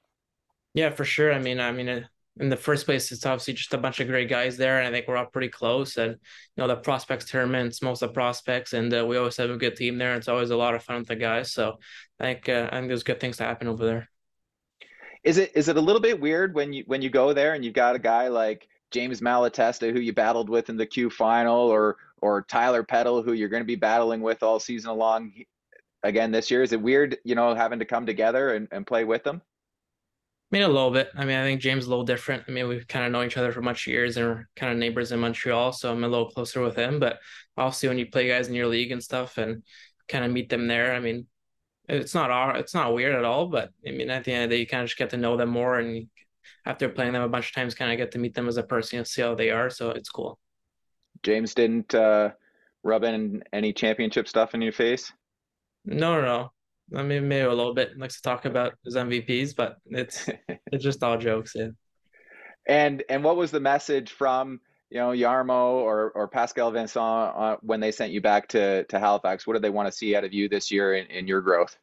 Yeah, 0.75 0.91
for 0.91 1.05
sure. 1.05 1.33
I 1.33 1.39
mean, 1.39 1.59
I 1.59 1.71
mean, 1.71 2.07
in 2.37 2.49
the 2.49 2.57
first 2.57 2.85
place, 2.85 3.11
it's 3.11 3.25
obviously 3.25 3.53
just 3.53 3.73
a 3.73 3.77
bunch 3.77 3.99
of 3.99 4.07
great 4.07 4.29
guys 4.29 4.57
there, 4.57 4.79
and 4.79 4.87
I 4.87 4.91
think 4.91 5.07
we're 5.07 5.15
all 5.15 5.25
pretty 5.25 5.47
close. 5.47 5.97
And 5.97 6.11
you 6.13 6.17
know, 6.57 6.67
the 6.67 6.75
prospects 6.75 7.25
tournaments, 7.25 7.81
most 7.81 8.01
of 8.01 8.09
the 8.09 8.13
prospects, 8.13 8.73
and 8.73 8.93
uh, 8.93 9.05
we 9.05 9.17
always 9.17 9.37
have 9.37 9.49
a 9.49 9.57
good 9.57 9.77
team 9.77 9.97
there. 9.97 10.15
It's 10.15 10.27
always 10.27 10.49
a 10.49 10.57
lot 10.57 10.75
of 10.75 10.83
fun 10.83 10.99
with 10.99 11.07
the 11.07 11.15
guys. 11.15 11.53
So 11.53 11.79
I 12.19 12.23
think 12.23 12.49
uh, 12.49 12.69
I 12.71 12.77
think 12.77 12.87
there's 12.89 13.03
good 13.03 13.19
things 13.19 13.37
to 13.37 13.43
happen 13.43 13.67
over 13.67 13.85
there. 13.85 14.09
Is 15.23 15.37
it 15.37 15.53
is 15.55 15.69
it 15.69 15.77
a 15.77 15.81
little 15.81 16.01
bit 16.01 16.19
weird 16.19 16.53
when 16.53 16.73
you 16.73 16.83
when 16.87 17.01
you 17.01 17.09
go 17.09 17.31
there 17.33 17.53
and 17.53 17.63
you've 17.63 17.73
got 17.73 17.95
a 17.95 17.99
guy 17.99 18.27
like 18.27 18.67
James 18.91 19.21
Malatesta, 19.21 19.93
who 19.93 19.99
you 19.99 20.13
battled 20.13 20.49
with 20.49 20.69
in 20.69 20.77
the 20.77 20.85
Q 20.85 21.09
final, 21.09 21.55
or 21.55 21.97
or 22.21 22.41
Tyler 22.43 22.83
Peddle, 22.83 23.23
who 23.23 23.33
you're 23.33 23.49
going 23.49 23.63
to 23.63 23.67
be 23.67 23.75
battling 23.75 24.21
with 24.21 24.43
all 24.43 24.59
season 24.59 24.97
long 24.97 25.31
again 26.03 26.31
this 26.31 26.51
year? 26.51 26.63
Is 26.63 26.73
it 26.73 26.81
weird, 26.81 27.17
you 27.23 27.35
know, 27.35 27.55
having 27.55 27.79
to 27.79 27.85
come 27.85 28.05
together 28.05 28.55
and, 28.55 28.67
and 28.71 28.85
play 28.85 29.03
with 29.03 29.23
them? 29.23 29.41
I 30.55 30.57
mean, 30.57 30.69
a 30.69 30.71
little 30.71 30.91
bit. 30.91 31.11
I 31.17 31.25
mean, 31.25 31.35
I 31.35 31.43
think 31.43 31.59
James 31.59 31.83
is 31.83 31.87
a 31.87 31.89
little 31.89 32.05
different. 32.05 32.45
I 32.47 32.51
mean, 32.51 32.69
we've 32.69 32.87
kind 32.87 33.05
of 33.05 33.11
known 33.11 33.25
each 33.25 33.35
other 33.35 33.51
for 33.51 33.61
much 33.61 33.87
years 33.87 34.15
and 34.15 34.25
we're 34.25 34.47
kind 34.55 34.71
of 34.71 34.77
neighbors 34.77 35.11
in 35.11 35.19
Montreal, 35.19 35.73
so 35.73 35.91
I'm 35.91 36.05
a 36.05 36.07
little 36.07 36.29
closer 36.31 36.61
with 36.61 36.77
him. 36.77 36.97
But 36.97 37.19
obviously, 37.57 37.89
when 37.89 37.97
you 37.97 38.05
play 38.05 38.29
guys 38.29 38.47
in 38.47 38.53
your 38.53 38.67
league 38.67 38.93
and 38.93 39.03
stuff 39.03 39.37
and 39.37 39.63
kind 40.07 40.23
of 40.23 40.31
meet 40.31 40.47
them 40.47 40.67
there, 40.67 40.95
I 40.95 41.01
mean, 41.01 41.27
it's 41.89 42.15
not 42.15 42.31
our, 42.31 42.55
it's 42.55 42.73
not 42.73 42.93
weird 42.93 43.15
at 43.15 43.25
all. 43.25 43.47
But 43.47 43.71
I 43.85 43.91
mean, 43.91 44.09
at 44.09 44.23
the 44.23 44.31
end 44.31 44.45
of 44.45 44.49
the 44.49 44.55
day, 44.55 44.59
you 44.61 44.65
kind 44.65 44.83
of 44.83 44.87
just 44.87 44.97
get 44.97 45.09
to 45.09 45.17
know 45.17 45.35
them 45.35 45.49
more, 45.49 45.77
and 45.77 46.07
after 46.65 46.87
playing 46.87 47.11
them 47.11 47.23
a 47.23 47.27
bunch 47.27 47.49
of 47.49 47.53
times, 47.53 47.75
kind 47.75 47.91
of 47.91 47.97
get 47.97 48.11
to 48.13 48.17
meet 48.17 48.33
them 48.33 48.47
as 48.47 48.55
a 48.55 48.63
person 48.63 48.99
and 48.99 49.05
see 49.05 49.23
how 49.23 49.35
they 49.35 49.49
are. 49.49 49.69
So 49.69 49.89
it's 49.89 50.09
cool. 50.09 50.39
James 51.21 51.53
didn't 51.53 51.93
uh, 51.93 52.29
rub 52.81 53.03
in 53.03 53.43
any 53.51 53.73
championship 53.73 54.29
stuff 54.29 54.53
in 54.53 54.61
your 54.61 54.71
face. 54.71 55.11
No, 55.83 56.15
no, 56.15 56.21
no. 56.21 56.51
I 56.93 57.01
mean, 57.01 57.27
maybe 57.27 57.45
a 57.45 57.53
little 57.53 57.73
bit 57.73 57.97
likes 57.97 58.17
to 58.17 58.21
talk 58.21 58.45
about 58.45 58.73
his 58.83 58.95
MVPs, 58.95 59.55
but 59.55 59.77
it's 59.87 60.29
it's 60.71 60.83
just 60.83 61.03
all 61.03 61.17
jokes. 61.17 61.53
Yeah. 61.55 61.69
And 62.67 63.03
and 63.09 63.23
what 63.23 63.37
was 63.37 63.51
the 63.51 63.59
message 63.59 64.11
from 64.11 64.59
you 64.89 64.99
know 64.99 65.09
Jarmo 65.09 65.73
or 65.73 66.11
or 66.11 66.27
Pascal 66.27 66.71
Vincent 66.71 67.03
uh, 67.03 67.57
when 67.61 67.79
they 67.79 67.91
sent 67.91 68.11
you 68.11 68.21
back 68.21 68.49
to 68.49 68.83
to 68.85 68.99
Halifax? 68.99 69.47
What 69.47 69.53
did 69.53 69.61
they 69.63 69.69
want 69.69 69.87
to 69.87 69.97
see 69.97 70.15
out 70.15 70.23
of 70.23 70.33
you 70.33 70.49
this 70.49 70.71
year 70.71 70.95
in, 70.95 71.07
in 71.07 71.27
your 71.27 71.41
growth? 71.41 71.75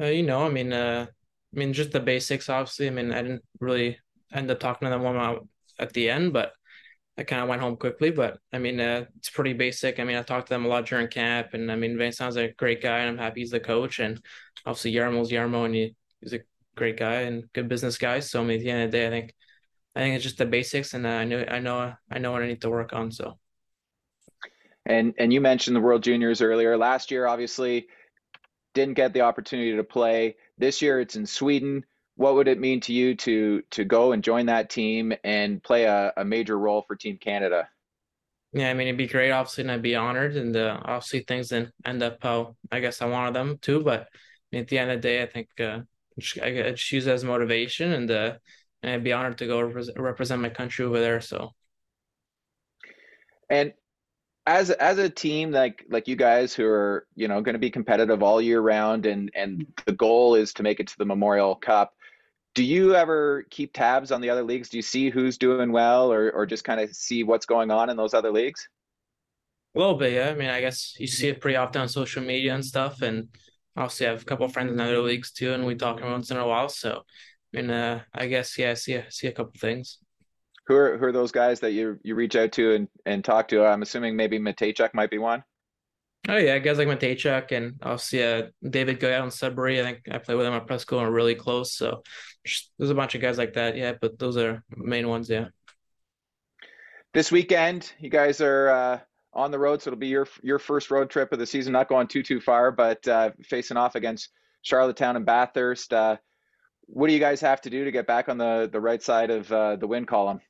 Uh, 0.00 0.06
you 0.06 0.22
know, 0.22 0.44
I 0.44 0.48
mean, 0.48 0.72
uh, 0.72 1.06
I 1.08 1.58
mean, 1.58 1.72
just 1.72 1.92
the 1.92 2.00
basics. 2.00 2.48
Obviously, 2.48 2.86
I 2.86 2.90
mean, 2.90 3.12
I 3.12 3.22
didn't 3.22 3.44
really 3.60 3.98
end 4.32 4.50
up 4.50 4.60
talking 4.60 4.86
to 4.86 4.90
them 4.90 5.02
one 5.02 5.38
at 5.78 5.92
the 5.92 6.08
end, 6.08 6.32
but 6.32 6.52
I 7.18 7.24
kind 7.24 7.42
of 7.42 7.48
went 7.48 7.60
home 7.60 7.76
quickly, 7.76 8.10
but 8.10 8.38
I 8.52 8.58
mean, 8.58 8.80
uh, 8.80 9.04
it's 9.16 9.28
pretty 9.28 9.52
basic. 9.52 10.00
I 10.00 10.04
mean, 10.04 10.16
I 10.16 10.22
talked 10.22 10.48
to 10.48 10.54
them 10.54 10.64
a 10.64 10.68
lot 10.68 10.86
during 10.86 11.08
camp, 11.08 11.48
and 11.52 11.70
I 11.70 11.76
mean, 11.76 11.98
Vincent 11.98 12.16
sounds 12.16 12.36
like 12.36 12.50
a 12.50 12.54
great 12.54 12.82
guy, 12.82 13.00
and 13.00 13.10
I'm 13.10 13.18
happy 13.18 13.40
he's 13.40 13.50
the 13.50 13.60
coach. 13.60 13.98
And 13.98 14.20
obviously, 14.64 14.94
Jarmo's 14.94 15.30
Jarmo, 15.30 15.66
and 15.66 15.74
he, 15.74 15.94
he's 16.20 16.32
a 16.32 16.40
great 16.74 16.96
guy 16.96 17.22
and 17.22 17.52
good 17.52 17.68
business 17.68 17.98
guy. 17.98 18.20
So, 18.20 18.40
I 18.40 18.44
mean, 18.44 18.58
at 18.58 18.64
the 18.64 18.70
end 18.70 18.82
of 18.84 18.90
the 18.90 18.98
day, 18.98 19.06
I 19.06 19.10
think, 19.10 19.34
I 19.94 20.00
think 20.00 20.14
it's 20.14 20.24
just 20.24 20.38
the 20.38 20.46
basics, 20.46 20.94
and 20.94 21.06
uh, 21.06 21.10
I 21.10 21.24
know, 21.24 21.44
I 21.46 21.58
know, 21.58 21.92
I 22.10 22.18
know 22.18 22.32
what 22.32 22.42
I 22.42 22.46
need 22.46 22.62
to 22.62 22.70
work 22.70 22.94
on. 22.94 23.12
So, 23.12 23.38
and 24.86 25.14
and 25.18 25.32
you 25.32 25.42
mentioned 25.42 25.76
the 25.76 25.80
World 25.80 26.02
Juniors 26.02 26.40
earlier. 26.40 26.78
Last 26.78 27.10
year, 27.10 27.26
obviously, 27.26 27.88
didn't 28.72 28.94
get 28.94 29.12
the 29.12 29.20
opportunity 29.20 29.76
to 29.76 29.84
play. 29.84 30.36
This 30.56 30.80
year, 30.80 30.98
it's 30.98 31.16
in 31.16 31.26
Sweden 31.26 31.84
what 32.16 32.34
would 32.34 32.48
it 32.48 32.60
mean 32.60 32.80
to 32.80 32.92
you 32.92 33.14
to 33.16 33.62
to 33.70 33.84
go 33.84 34.12
and 34.12 34.22
join 34.22 34.46
that 34.46 34.70
team 34.70 35.12
and 35.24 35.62
play 35.62 35.84
a, 35.84 36.12
a 36.16 36.24
major 36.24 36.58
role 36.58 36.84
for 36.86 36.96
Team 36.96 37.18
Canada? 37.18 37.68
Yeah, 38.52 38.70
I 38.70 38.74
mean 38.74 38.88
it'd 38.88 38.98
be 38.98 39.06
great, 39.06 39.30
obviously, 39.30 39.62
and 39.62 39.70
I'd 39.70 39.82
be 39.82 39.96
honored. 39.96 40.36
And 40.36 40.54
uh, 40.56 40.78
obviously, 40.84 41.20
things 41.20 41.48
didn't 41.48 41.72
end 41.84 42.02
up 42.02 42.18
how 42.22 42.56
I 42.70 42.80
guess 42.80 43.00
I 43.00 43.06
wanted 43.06 43.34
them 43.34 43.58
to. 43.62 43.82
But 43.82 44.08
at 44.52 44.68
the 44.68 44.78
end 44.78 44.90
of 44.90 44.98
the 44.98 45.08
day, 45.08 45.22
I 45.22 45.26
think 45.26 45.48
uh, 45.58 45.80
I 46.42 46.72
just 46.72 46.92
use 46.92 47.06
it 47.06 47.12
as 47.12 47.24
motivation, 47.24 47.92
and 47.92 48.10
uh, 48.10 48.34
and 48.82 48.92
I'd 48.92 49.04
be 49.04 49.12
honored 49.12 49.38
to 49.38 49.46
go 49.46 49.62
represent 49.96 50.42
my 50.42 50.50
country 50.50 50.84
over 50.84 51.00
there. 51.00 51.22
So, 51.22 51.54
and 53.48 53.72
as 54.46 54.70
as 54.70 54.98
a 54.98 55.08
team 55.08 55.52
like 55.52 55.84
like 55.88 56.08
you 56.08 56.16
guys 56.16 56.52
who 56.52 56.66
are 56.66 57.06
you 57.14 57.28
know 57.28 57.40
going 57.40 57.54
to 57.54 57.58
be 57.58 57.70
competitive 57.70 58.22
all 58.22 58.40
year 58.40 58.60
round, 58.60 59.06
and 59.06 59.30
and 59.34 59.66
the 59.86 59.92
goal 59.92 60.34
is 60.34 60.52
to 60.54 60.62
make 60.62 60.78
it 60.78 60.88
to 60.88 60.98
the 60.98 61.06
Memorial 61.06 61.54
Cup 61.54 61.94
do 62.54 62.62
you 62.62 62.94
ever 62.94 63.44
keep 63.50 63.72
tabs 63.72 64.12
on 64.12 64.20
the 64.20 64.30
other 64.30 64.42
leagues? 64.42 64.68
Do 64.68 64.76
you 64.76 64.82
see 64.82 65.10
who's 65.10 65.38
doing 65.38 65.72
well 65.72 66.12
or, 66.12 66.30
or 66.30 66.46
just 66.46 66.64
kind 66.64 66.80
of 66.80 66.94
see 66.94 67.24
what's 67.24 67.46
going 67.46 67.70
on 67.70 67.88
in 67.88 67.96
those 67.96 68.14
other 68.14 68.30
leagues? 68.30 68.68
A 69.74 69.78
little 69.78 69.94
bit, 69.94 70.12
yeah. 70.12 70.28
I 70.28 70.34
mean, 70.34 70.50
I 70.50 70.60
guess 70.60 70.94
you 70.98 71.06
see 71.06 71.28
it 71.28 71.40
pretty 71.40 71.56
often 71.56 71.80
on 71.80 71.88
social 71.88 72.22
media 72.22 72.54
and 72.54 72.64
stuff. 72.64 73.00
And 73.00 73.28
obviously, 73.74 74.06
I 74.06 74.10
have 74.10 74.22
a 74.22 74.24
couple 74.26 74.44
of 74.44 74.52
friends 74.52 74.70
in 74.70 74.80
other 74.80 74.98
leagues 74.98 75.32
too, 75.32 75.54
and 75.54 75.64
we 75.64 75.74
talk 75.74 76.02
once 76.02 76.30
in 76.30 76.36
a 76.36 76.46
while. 76.46 76.68
So, 76.68 77.02
I 77.54 77.56
mean, 77.56 77.70
uh, 77.70 78.02
I 78.12 78.26
guess, 78.26 78.58
yeah, 78.58 78.72
I 78.72 78.74
see, 78.74 78.98
I 78.98 79.06
see 79.08 79.28
a 79.28 79.32
couple 79.32 79.52
things. 79.58 79.98
Who 80.66 80.76
are, 80.76 80.98
who 80.98 81.06
are 81.06 81.12
those 81.12 81.32
guys 81.32 81.60
that 81.60 81.72
you, 81.72 81.98
you 82.02 82.14
reach 82.14 82.36
out 82.36 82.52
to 82.52 82.74
and, 82.74 82.88
and 83.06 83.24
talk 83.24 83.48
to? 83.48 83.64
I'm 83.64 83.82
assuming 83.82 84.14
maybe 84.14 84.38
Mateychuk 84.38 84.92
might 84.92 85.10
be 85.10 85.18
one. 85.18 85.42
Oh 86.28 86.36
yeah, 86.36 86.58
guys 86.58 86.78
like 86.78 86.86
Mateychuk 86.86 87.50
and 87.50 87.74
obviously 87.82 88.22
uh, 88.22 88.46
David 88.68 89.00
Goyette 89.00 89.22
on 89.22 89.30
Sudbury. 89.30 89.80
I 89.80 89.84
think 89.84 90.02
I 90.10 90.18
play 90.18 90.36
with 90.36 90.46
him 90.46 90.52
at 90.52 90.66
press 90.66 90.82
school 90.82 91.00
and 91.00 91.08
we're 91.08 91.14
really 91.14 91.34
close. 91.34 91.74
So 91.74 92.02
there's 92.78 92.90
a 92.90 92.94
bunch 92.94 93.16
of 93.16 93.20
guys 93.20 93.38
like 93.38 93.54
that. 93.54 93.76
Yeah, 93.76 93.94
but 94.00 94.18
those 94.18 94.36
are 94.36 94.62
main 94.76 95.08
ones. 95.08 95.28
Yeah. 95.28 95.48
This 97.12 97.32
weekend, 97.32 97.92
you 97.98 98.08
guys 98.08 98.40
are 98.40 98.70
uh, 98.70 99.00
on 99.32 99.50
the 99.50 99.58
road, 99.58 99.82
so 99.82 99.90
it'll 99.90 99.98
be 99.98 100.06
your 100.06 100.28
your 100.42 100.58
first 100.60 100.90
road 100.90 101.10
trip 101.10 101.32
of 101.32 101.40
the 101.40 101.46
season. 101.46 101.72
Not 101.72 101.88
going 101.88 102.06
too 102.06 102.22
too 102.22 102.40
far, 102.40 102.70
but 102.70 103.06
uh, 103.08 103.32
facing 103.42 103.76
off 103.76 103.96
against 103.96 104.30
Charlottetown 104.62 105.16
and 105.16 105.26
Bathurst. 105.26 105.92
Uh, 105.92 106.16
what 106.86 107.08
do 107.08 107.14
you 107.14 107.20
guys 107.20 107.40
have 107.40 107.60
to 107.62 107.70
do 107.70 107.84
to 107.84 107.90
get 107.90 108.06
back 108.06 108.28
on 108.28 108.38
the 108.38 108.68
the 108.72 108.80
right 108.80 109.02
side 109.02 109.30
of 109.30 109.50
uh, 109.52 109.76
the 109.76 109.86
win 109.86 110.06
column? 110.06 110.40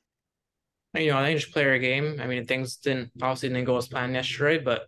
You 0.95 1.11
know, 1.11 1.17
I 1.17 1.25
think 1.25 1.39
just 1.39 1.51
play 1.51 1.65
our 1.65 1.79
game. 1.79 2.19
I 2.21 2.27
mean, 2.27 2.45
things 2.45 2.77
didn't 2.77 3.11
obviously 3.21 3.49
didn't 3.49 3.65
go 3.65 3.77
as 3.77 3.87
planned 3.87 4.13
yesterday, 4.13 4.63
but 4.63 4.83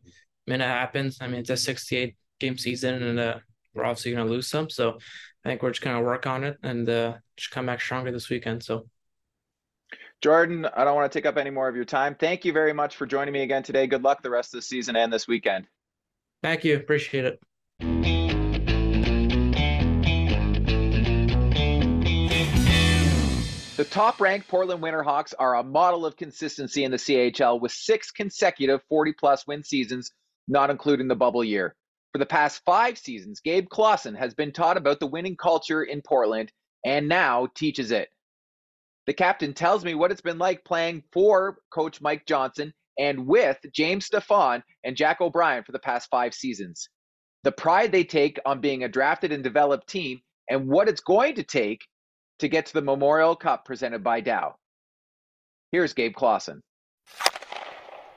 I 0.47 0.51
mean, 0.51 0.61
it 0.61 0.65
happens. 0.65 1.17
I 1.21 1.27
mean, 1.27 1.39
it's 1.39 1.49
a 1.49 1.57
68 1.57 2.15
game 2.39 2.57
season, 2.57 3.01
and 3.01 3.19
uh, 3.19 3.39
we're 3.73 3.83
obviously 3.85 4.11
going 4.11 4.27
to 4.27 4.31
lose 4.31 4.47
some. 4.47 4.69
So 4.69 4.99
I 5.43 5.49
think 5.49 5.63
we're 5.63 5.71
just 5.71 5.81
going 5.81 5.97
to 5.97 6.03
work 6.03 6.27
on 6.27 6.43
it 6.43 6.57
and 6.61 6.87
uh, 6.87 7.15
just 7.35 7.51
come 7.51 7.65
back 7.65 7.81
stronger 7.81 8.11
this 8.11 8.29
weekend. 8.29 8.63
So. 8.63 8.87
Jordan, 10.21 10.65
I 10.65 10.83
don't 10.83 10.95
want 10.95 11.11
to 11.11 11.19
take 11.19 11.25
up 11.25 11.37
any 11.37 11.49
more 11.49 11.67
of 11.67 11.75
your 11.75 11.85
time. 11.85 12.15
Thank 12.15 12.45
you 12.45 12.53
very 12.53 12.73
much 12.73 12.95
for 12.95 13.05
joining 13.05 13.33
me 13.33 13.41
again 13.41 13.63
today. 13.63 13.85
Good 13.85 14.03
luck 14.03 14.23
the 14.23 14.29
rest 14.29 14.53
of 14.53 14.59
the 14.59 14.61
season 14.63 14.95
and 14.95 15.11
this 15.11 15.27
weekend. 15.27 15.67
Thank 16.41 16.63
you. 16.63 16.77
Appreciate 16.77 17.25
it. 17.25 17.39
The 23.77 23.83
top 23.83 24.21
ranked 24.21 24.47
Portland 24.47 24.81
Winterhawks 24.81 25.33
are 25.37 25.55
a 25.55 25.63
model 25.63 26.05
of 26.05 26.15
consistency 26.15 26.85
in 26.85 26.91
the 26.91 26.97
CHL 26.97 27.59
with 27.59 27.73
six 27.73 28.09
consecutive 28.09 28.81
40 28.87 29.13
plus 29.13 29.45
win 29.45 29.63
seasons, 29.63 30.11
not 30.47 30.69
including 30.69 31.07
the 31.07 31.15
bubble 31.15 31.43
year. 31.43 31.75
For 32.13 32.19
the 32.19 32.25
past 32.25 32.61
five 32.65 32.97
seasons, 32.97 33.41
Gabe 33.41 33.67
Klassen 33.67 34.17
has 34.17 34.33
been 34.33 34.51
taught 34.51 34.77
about 34.77 34.99
the 34.99 35.07
winning 35.07 35.35
culture 35.35 35.83
in 35.83 36.01
Portland 36.01 36.51
and 36.85 37.09
now 37.09 37.47
teaches 37.55 37.91
it. 37.91 38.09
The 39.07 39.13
captain 39.13 39.53
tells 39.53 39.83
me 39.83 39.95
what 39.95 40.11
it's 40.11 40.21
been 40.21 40.37
like 40.37 40.63
playing 40.63 41.03
for 41.11 41.57
Coach 41.71 42.01
Mike 42.01 42.25
Johnson 42.25 42.73
and 42.97 43.27
with 43.27 43.57
James 43.73 44.05
Stefan 44.05 44.63
and 44.83 44.95
Jack 44.95 45.21
O'Brien 45.21 45.63
for 45.63 45.73
the 45.73 45.79
past 45.79 46.09
five 46.09 46.33
seasons. 46.33 46.89
The 47.43 47.51
pride 47.51 47.91
they 47.91 48.03
take 48.03 48.39
on 48.45 48.61
being 48.61 48.83
a 48.83 48.89
drafted 48.89 49.31
and 49.31 49.43
developed 49.43 49.87
team 49.87 50.21
and 50.49 50.67
what 50.67 50.87
it's 50.87 51.01
going 51.01 51.35
to 51.35 51.43
take 51.43 51.85
to 52.39 52.47
get 52.47 52.65
to 52.67 52.73
the 52.73 52.81
Memorial 52.81 53.35
Cup 53.35 53.65
presented 53.65 54.03
by 54.03 54.21
Dow. 54.21 54.55
Here's 55.71 55.93
Gabe 55.93 56.15
Klassen. 56.15 56.61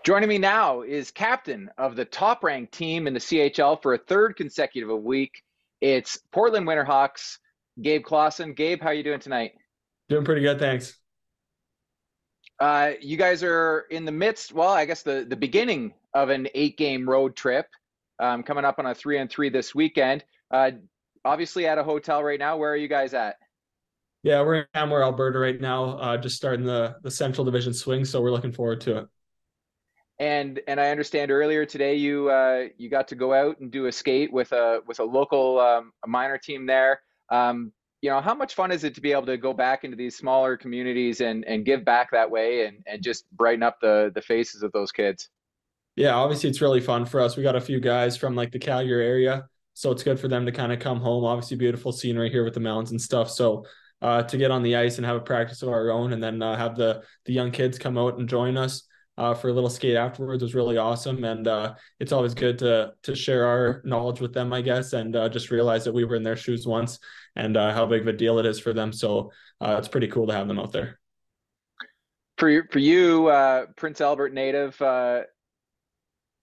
Joining 0.05 0.29
me 0.29 0.39
now 0.39 0.83
is 0.83 1.11
captain 1.11 1.71
of 1.77 1.97
the 1.97 2.05
top 2.05 2.43
ranked 2.43 2.73
team 2.73 3.07
in 3.07 3.15
the 3.15 3.21
CHL 3.21 3.83
for 3.83 3.95
a 3.95 3.99
third 3.99 4.37
consecutive 4.37 4.91
week. 5.03 5.43
It's 5.81 6.19
Portland 6.33 6.67
Winterhawks, 6.67 7.39
Gabe 7.83 8.05
Klassen. 8.05 8.55
Gabe, 8.57 8.81
how 8.81 8.89
are 8.89 8.95
you 8.95 9.03
doing 9.03 9.21
tonight? 9.21 9.53
Doing 10.09 10.25
pretty 10.25 10.41
good, 10.41 10.59
thanks. 10.59 10.97
Uh, 12.59 12.93
you 13.01 13.17
guys 13.17 13.43
are 13.43 13.87
in 13.91 14.05
the 14.05 14.13
midst, 14.13 14.53
well, 14.53 14.71
I 14.71 14.85
guess 14.85 15.03
the, 15.03 15.27
the 15.29 15.37
beginning 15.37 15.95
of 16.15 16.31
an 16.31 16.49
eight 16.55 16.77
game 16.79 17.09
road 17.09 17.37
trip 17.37 17.67
um, 18.19 18.43
coming 18.43 18.65
up 18.65 18.79
on 18.79 18.87
a 18.87 18.95
three 18.95 19.19
and 19.19 19.29
three 19.31 19.49
this 19.51 19.75
weekend. 19.75 20.25
Uh, 20.51 20.71
obviously 21.25 21.67
at 21.67 21.77
a 21.77 21.85
hotel 21.85 22.23
right 22.23 22.39
now. 22.39 22.57
Where 22.57 22.73
are 22.73 22.77
you 22.77 22.89
guys 22.89 23.15
at? 23.15 23.37
Yeah, 24.23 24.41
we're 24.41 24.55
in 24.57 24.67
Canmore, 24.75 25.03
Alberta 25.03 25.39
right 25.39 25.61
now, 25.61 25.99
uh, 25.99 26.17
just 26.17 26.37
starting 26.37 26.65
the, 26.65 26.97
the 27.03 27.11
Central 27.11 27.45
Division 27.45 27.73
swing. 27.73 28.05
So 28.05 28.21
we're 28.21 28.33
looking 28.33 28.53
forward 28.53 28.81
to 28.83 28.99
it. 28.99 29.09
And 30.21 30.61
and 30.67 30.81
I 30.81 30.91
understand 30.91 31.31
earlier 31.31 31.65
today 31.65 31.95
you 31.95 32.29
uh, 32.29 32.65
you 32.77 32.91
got 32.91 33.09
to 33.09 33.15
go 33.15 33.33
out 33.33 33.61
and 33.61 33.71
do 33.71 33.87
a 33.87 33.93
skate 33.93 34.33
with 34.33 34.53
a 34.53 34.81
with 34.87 34.99
a 34.99 35.05
local 35.05 35.61
um, 35.61 35.93
a 36.05 36.09
minor 36.09 36.39
team 36.39 36.67
there. 36.67 37.01
Um, 37.31 37.73
you 38.01 38.11
know, 38.11 38.21
how 38.21 38.35
much 38.35 38.55
fun 38.55 38.71
is 38.71 38.85
it 38.85 38.95
to 38.95 39.01
be 39.01 39.13
able 39.13 39.27
to 39.27 39.37
go 39.37 39.53
back 39.53 39.85
into 39.85 39.97
these 39.97 40.17
smaller 40.17 40.57
communities 40.57 41.21
and, 41.21 41.45
and 41.47 41.65
give 41.65 41.85
back 41.85 42.11
that 42.13 42.31
way 42.31 42.67
and, 42.67 42.79
and 42.87 43.03
just 43.03 43.29
brighten 43.33 43.63
up 43.63 43.81
the, 43.81 44.13
the 44.15 44.23
faces 44.23 44.63
of 44.63 44.71
those 44.73 44.93
kids? 44.93 45.29
Yeah, 45.97 46.15
obviously 46.15 46.49
it's 46.49 46.61
really 46.61 46.81
fun 46.81 47.07
for 47.07 47.21
us. 47.21 47.37
We 47.37 47.43
got 47.43 47.57
a 47.57 47.61
few 47.61 47.81
guys 47.81 48.17
from 48.17 48.37
like 48.37 48.53
the 48.53 48.59
Calgary 48.61 49.05
area, 49.05 49.49
so 49.75 49.91
it's 49.91 50.05
good 50.05 50.21
for 50.21 50.29
them 50.29 50.47
to 50.47 50.53
kind 50.53 50.73
of 50.73 50.79
come 50.79 51.01
home. 51.01 51.25
Obviously, 51.25 51.57
beautiful 51.57 51.91
scenery 51.91 52.31
here 52.31 52.45
with 52.45 52.55
the 52.55 52.61
mountains 52.61 52.93
and 52.93 53.03
stuff. 53.03 53.29
So 53.31 53.67
uh, 54.01 54.23
to 54.23 54.37
get 54.37 54.53
on 54.53 54.63
the 54.63 54.77
ice 54.77 54.99
and 54.99 55.07
have 55.07 55.17
a 55.17 55.21
practice 55.21 55.63
of 55.63 55.71
our 55.71 55.91
own, 55.91 56.13
and 56.13 56.23
then 56.23 56.41
uh, 56.41 56.57
have 56.57 56.77
the 56.77 57.03
the 57.25 57.33
young 57.33 57.51
kids 57.51 57.81
come 57.81 57.99
out 57.99 58.17
and 58.19 58.29
join 58.29 58.57
us 58.57 58.88
uh, 59.19 59.35
for 59.35 59.49
a 59.49 59.53
little 59.53 59.69
skate 59.69 59.97
afterwards 59.97 60.43
was 60.45 60.55
really 60.55 60.79
awesome. 60.79 61.25
And 61.25 61.49
uh, 61.49 61.75
it's 61.99 62.13
always 62.13 62.35
good 62.35 62.57
to 62.61 62.93
to 63.03 63.17
share 63.17 63.45
our 63.47 63.83
knowledge 63.85 64.21
with 64.21 64.33
them, 64.33 64.53
I 64.53 64.63
guess, 64.63 64.93
and 64.93 65.15
uh, 65.17 65.29
just 65.29 65.51
realize 65.51 65.85
that 65.85 65.93
we 65.93 66.05
were 66.05 66.15
in 66.15 66.23
their 66.23 66.37
shoes 66.37 66.67
once 66.67 67.01
and 67.35 67.57
uh, 67.57 67.75
how 67.75 67.85
big 67.85 68.03
of 68.03 68.07
a 68.07 68.13
deal 68.13 68.39
it 68.39 68.47
is 68.47 68.61
for 68.61 68.73
them. 68.73 68.93
So 68.93 69.33
uh, 69.61 69.75
it's 69.77 69.89
pretty 69.89 70.07
cool 70.07 70.29
to 70.29 70.33
have 70.33 70.47
them 70.47 70.61
out 70.61 70.73
there. 70.73 71.01
For 72.39 72.69
for 72.71 72.79
you, 72.79 73.27
uh, 73.27 73.67
Prince 73.77 74.01
Albert 74.01 74.33
native, 74.33 74.79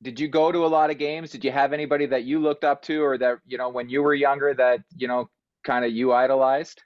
did 0.02 0.20
you 0.20 0.28
go 0.28 0.52
to 0.52 0.66
a 0.66 0.68
lot 0.68 0.90
of 0.90 0.98
games? 0.98 1.32
Did 1.32 1.46
you 1.46 1.52
have 1.52 1.72
anybody 1.72 2.06
that 2.08 2.26
you 2.26 2.40
looked 2.40 2.66
up 2.66 2.82
to, 2.84 3.02
or 3.02 3.18
that 3.18 3.38
you 3.48 3.58
know 3.58 3.70
when 3.70 3.88
you 3.88 4.04
were 4.04 4.14
younger 4.14 4.54
that 4.54 4.82
you 4.98 5.08
know 5.08 5.30
kind 5.64 5.86
of 5.86 5.94
you 5.94 6.12
idolized? 6.12 6.84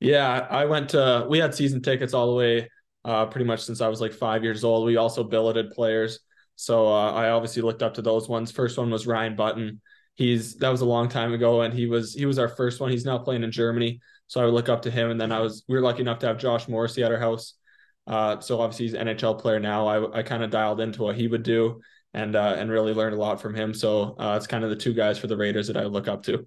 Yeah, 0.00 0.46
I 0.50 0.64
went 0.64 0.88
to. 0.90 1.26
We 1.28 1.38
had 1.38 1.54
season 1.54 1.82
tickets 1.82 2.14
all 2.14 2.28
the 2.28 2.34
way 2.34 2.68
uh, 3.04 3.26
pretty 3.26 3.44
much 3.44 3.62
since 3.64 3.80
I 3.80 3.88
was 3.88 4.00
like 4.00 4.12
five 4.12 4.44
years 4.44 4.64
old. 4.64 4.86
We 4.86 4.96
also 4.96 5.24
billeted 5.24 5.70
players, 5.70 6.20
so 6.56 6.88
uh, 6.88 7.12
I 7.12 7.30
obviously 7.30 7.62
looked 7.62 7.82
up 7.82 7.94
to 7.94 8.02
those 8.02 8.28
ones. 8.28 8.50
First 8.50 8.78
one 8.78 8.90
was 8.90 9.06
Ryan 9.06 9.36
Button. 9.36 9.80
He's 10.14 10.56
that 10.56 10.68
was 10.68 10.82
a 10.82 10.86
long 10.86 11.08
time 11.08 11.32
ago, 11.32 11.62
and 11.62 11.72
he 11.72 11.86
was 11.86 12.14
he 12.14 12.26
was 12.26 12.38
our 12.38 12.48
first 12.48 12.80
one. 12.80 12.90
He's 12.90 13.04
now 13.04 13.18
playing 13.18 13.42
in 13.42 13.50
Germany, 13.50 14.00
so 14.26 14.40
I 14.40 14.44
would 14.44 14.54
look 14.54 14.68
up 14.68 14.82
to 14.82 14.90
him. 14.90 15.10
And 15.10 15.20
then 15.20 15.32
I 15.32 15.40
was 15.40 15.64
we 15.68 15.74
were 15.74 15.82
lucky 15.82 16.02
enough 16.02 16.18
to 16.20 16.26
have 16.26 16.38
Josh 16.38 16.68
Morrissey 16.68 17.02
at 17.02 17.12
our 17.12 17.18
house. 17.18 17.54
Uh, 18.06 18.40
so 18.40 18.60
obviously 18.60 18.86
he's 18.86 18.94
an 18.94 19.06
NHL 19.06 19.38
player 19.40 19.60
now. 19.60 19.86
I 19.86 20.18
I 20.18 20.22
kind 20.22 20.42
of 20.42 20.50
dialed 20.50 20.80
into 20.80 21.02
what 21.02 21.16
he 21.16 21.28
would 21.28 21.42
do 21.42 21.80
and 22.14 22.36
uh, 22.36 22.54
and 22.58 22.70
really 22.70 22.94
learned 22.94 23.14
a 23.14 23.18
lot 23.18 23.40
from 23.40 23.54
him. 23.54 23.74
So 23.74 24.14
uh, 24.18 24.34
it's 24.36 24.46
kind 24.46 24.64
of 24.64 24.70
the 24.70 24.76
two 24.76 24.92
guys 24.92 25.18
for 25.18 25.26
the 25.26 25.36
Raiders 25.36 25.66
that 25.68 25.76
I 25.76 25.84
look 25.84 26.08
up 26.08 26.22
to. 26.24 26.46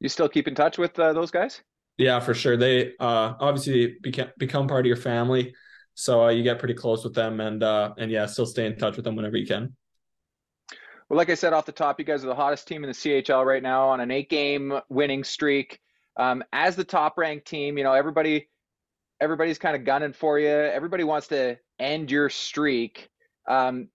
You 0.00 0.08
still 0.08 0.28
keep 0.28 0.48
in 0.48 0.54
touch 0.54 0.78
with 0.78 0.98
uh, 0.98 1.12
those 1.12 1.30
guys? 1.30 1.62
Yeah, 2.00 2.18
for 2.18 2.32
sure. 2.32 2.56
They 2.56 2.94
uh, 2.98 3.34
obviously 3.38 3.98
become 4.00 4.28
become 4.38 4.66
part 4.66 4.80
of 4.80 4.86
your 4.86 4.96
family, 4.96 5.54
so 5.92 6.24
uh, 6.24 6.28
you 6.30 6.42
get 6.42 6.58
pretty 6.58 6.72
close 6.72 7.04
with 7.04 7.12
them, 7.12 7.40
and 7.40 7.62
uh, 7.62 7.92
and 7.98 8.10
yeah, 8.10 8.24
still 8.24 8.46
stay 8.46 8.64
in 8.64 8.78
touch 8.78 8.96
with 8.96 9.04
them 9.04 9.16
whenever 9.16 9.36
you 9.36 9.46
can. 9.46 9.76
Well, 11.10 11.18
like 11.18 11.28
I 11.28 11.34
said 11.34 11.52
off 11.52 11.66
the 11.66 11.72
top, 11.72 11.98
you 11.98 12.06
guys 12.06 12.24
are 12.24 12.28
the 12.28 12.34
hottest 12.34 12.66
team 12.66 12.84
in 12.84 12.88
the 12.88 12.94
CHL 12.94 13.44
right 13.44 13.62
now 13.62 13.88
on 13.88 14.00
an 14.00 14.10
eight-game 14.10 14.80
winning 14.88 15.24
streak. 15.24 15.78
Um, 16.16 16.42
as 16.54 16.74
the 16.74 16.84
top-ranked 16.84 17.46
team, 17.46 17.76
you 17.76 17.84
know 17.84 17.92
everybody 17.92 18.48
everybody's 19.20 19.58
kind 19.58 19.76
of 19.76 19.84
gunning 19.84 20.14
for 20.14 20.38
you. 20.38 20.48
Everybody 20.48 21.04
wants 21.04 21.28
to 21.28 21.58
end 21.78 22.10
your 22.10 22.30
streak. 22.30 23.10
Um, 23.46 23.88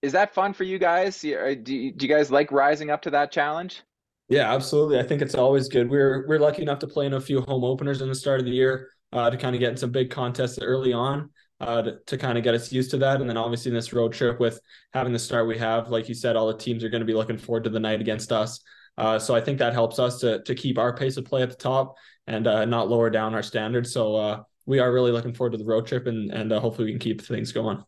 is 0.00 0.10
that 0.12 0.34
fun 0.34 0.52
for 0.52 0.64
you 0.64 0.80
guys? 0.80 1.20
Do 1.20 1.28
you, 1.28 1.54
do 1.92 2.06
you 2.06 2.12
guys 2.12 2.28
like 2.28 2.50
rising 2.50 2.90
up 2.90 3.02
to 3.02 3.10
that 3.10 3.30
challenge? 3.30 3.82
Yeah, 4.28 4.52
absolutely. 4.52 4.98
I 4.98 5.02
think 5.02 5.20
it's 5.20 5.34
always 5.34 5.68
good. 5.68 5.90
We're 5.90 6.26
we're 6.26 6.38
lucky 6.38 6.62
enough 6.62 6.78
to 6.80 6.86
play 6.86 7.06
in 7.06 7.14
a 7.14 7.20
few 7.20 7.40
home 7.42 7.64
openers 7.64 8.00
in 8.00 8.08
the 8.08 8.14
start 8.14 8.40
of 8.40 8.46
the 8.46 8.52
year 8.52 8.88
uh, 9.12 9.28
to 9.30 9.36
kind 9.36 9.54
of 9.54 9.60
get 9.60 9.70
in 9.70 9.76
some 9.76 9.90
big 9.90 10.10
contests 10.10 10.58
early 10.60 10.92
on 10.92 11.30
uh, 11.60 11.82
to, 11.82 11.98
to 12.06 12.18
kind 12.18 12.38
of 12.38 12.44
get 12.44 12.54
us 12.54 12.72
used 12.72 12.90
to 12.90 12.98
that. 12.98 13.20
And 13.20 13.28
then 13.28 13.36
obviously 13.36 13.70
in 13.70 13.74
this 13.74 13.92
road 13.92 14.12
trip 14.12 14.40
with 14.40 14.60
having 14.94 15.12
the 15.12 15.18
start 15.18 15.46
we 15.46 15.58
have, 15.58 15.88
like 15.88 16.08
you 16.08 16.14
said, 16.14 16.36
all 16.36 16.48
the 16.48 16.58
teams 16.58 16.82
are 16.82 16.88
going 16.88 17.00
to 17.00 17.06
be 17.06 17.14
looking 17.14 17.38
forward 17.38 17.64
to 17.64 17.70
the 17.70 17.80
night 17.80 18.00
against 18.00 18.32
us. 18.32 18.60
Uh, 18.98 19.18
so 19.18 19.34
I 19.34 19.40
think 19.40 19.58
that 19.58 19.72
helps 19.72 19.98
us 19.98 20.18
to 20.20 20.42
to 20.42 20.54
keep 20.54 20.78
our 20.78 20.94
pace 20.94 21.16
of 21.16 21.24
play 21.24 21.42
at 21.42 21.50
the 21.50 21.56
top 21.56 21.96
and 22.26 22.46
uh, 22.46 22.64
not 22.64 22.88
lower 22.88 23.10
down 23.10 23.34
our 23.34 23.42
standards. 23.42 23.92
So 23.92 24.16
uh, 24.16 24.42
we 24.66 24.80
are 24.80 24.92
really 24.92 25.12
looking 25.12 25.32
forward 25.32 25.52
to 25.52 25.58
the 25.58 25.64
road 25.64 25.86
trip 25.86 26.06
and 26.06 26.30
and 26.30 26.52
uh, 26.52 26.60
hopefully 26.60 26.86
we 26.86 26.92
can 26.92 27.00
keep 27.00 27.22
things 27.22 27.52
going. 27.52 27.82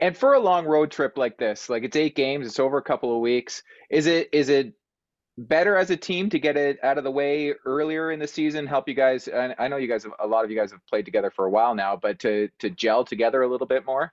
And 0.00 0.16
for 0.16 0.34
a 0.34 0.40
long 0.40 0.64
road 0.66 0.90
trip 0.90 1.18
like 1.18 1.36
this, 1.36 1.68
like 1.68 1.84
it's 1.84 1.96
eight 1.96 2.16
games, 2.16 2.46
it's 2.46 2.58
over 2.58 2.78
a 2.78 2.82
couple 2.82 3.14
of 3.14 3.20
weeks. 3.20 3.62
Is 3.90 4.06
it 4.06 4.28
is 4.32 4.48
it 4.48 4.74
better 5.48 5.76
as 5.76 5.90
a 5.90 5.96
team 5.96 6.28
to 6.28 6.38
get 6.38 6.56
it 6.56 6.78
out 6.82 6.98
of 6.98 7.04
the 7.04 7.10
way 7.10 7.54
earlier 7.64 8.10
in 8.10 8.18
the 8.18 8.26
season 8.26 8.66
help 8.66 8.86
you 8.86 8.94
guys 8.94 9.28
i 9.58 9.68
know 9.68 9.76
you 9.76 9.88
guys 9.88 10.04
have, 10.04 10.12
a 10.18 10.26
lot 10.26 10.44
of 10.44 10.50
you 10.50 10.56
guys 10.56 10.70
have 10.70 10.84
played 10.86 11.04
together 11.04 11.30
for 11.30 11.46
a 11.46 11.50
while 11.50 11.74
now 11.74 11.96
but 11.96 12.18
to 12.18 12.48
to 12.58 12.68
gel 12.68 13.04
together 13.04 13.42
a 13.42 13.48
little 13.48 13.66
bit 13.66 13.86
more? 13.86 14.12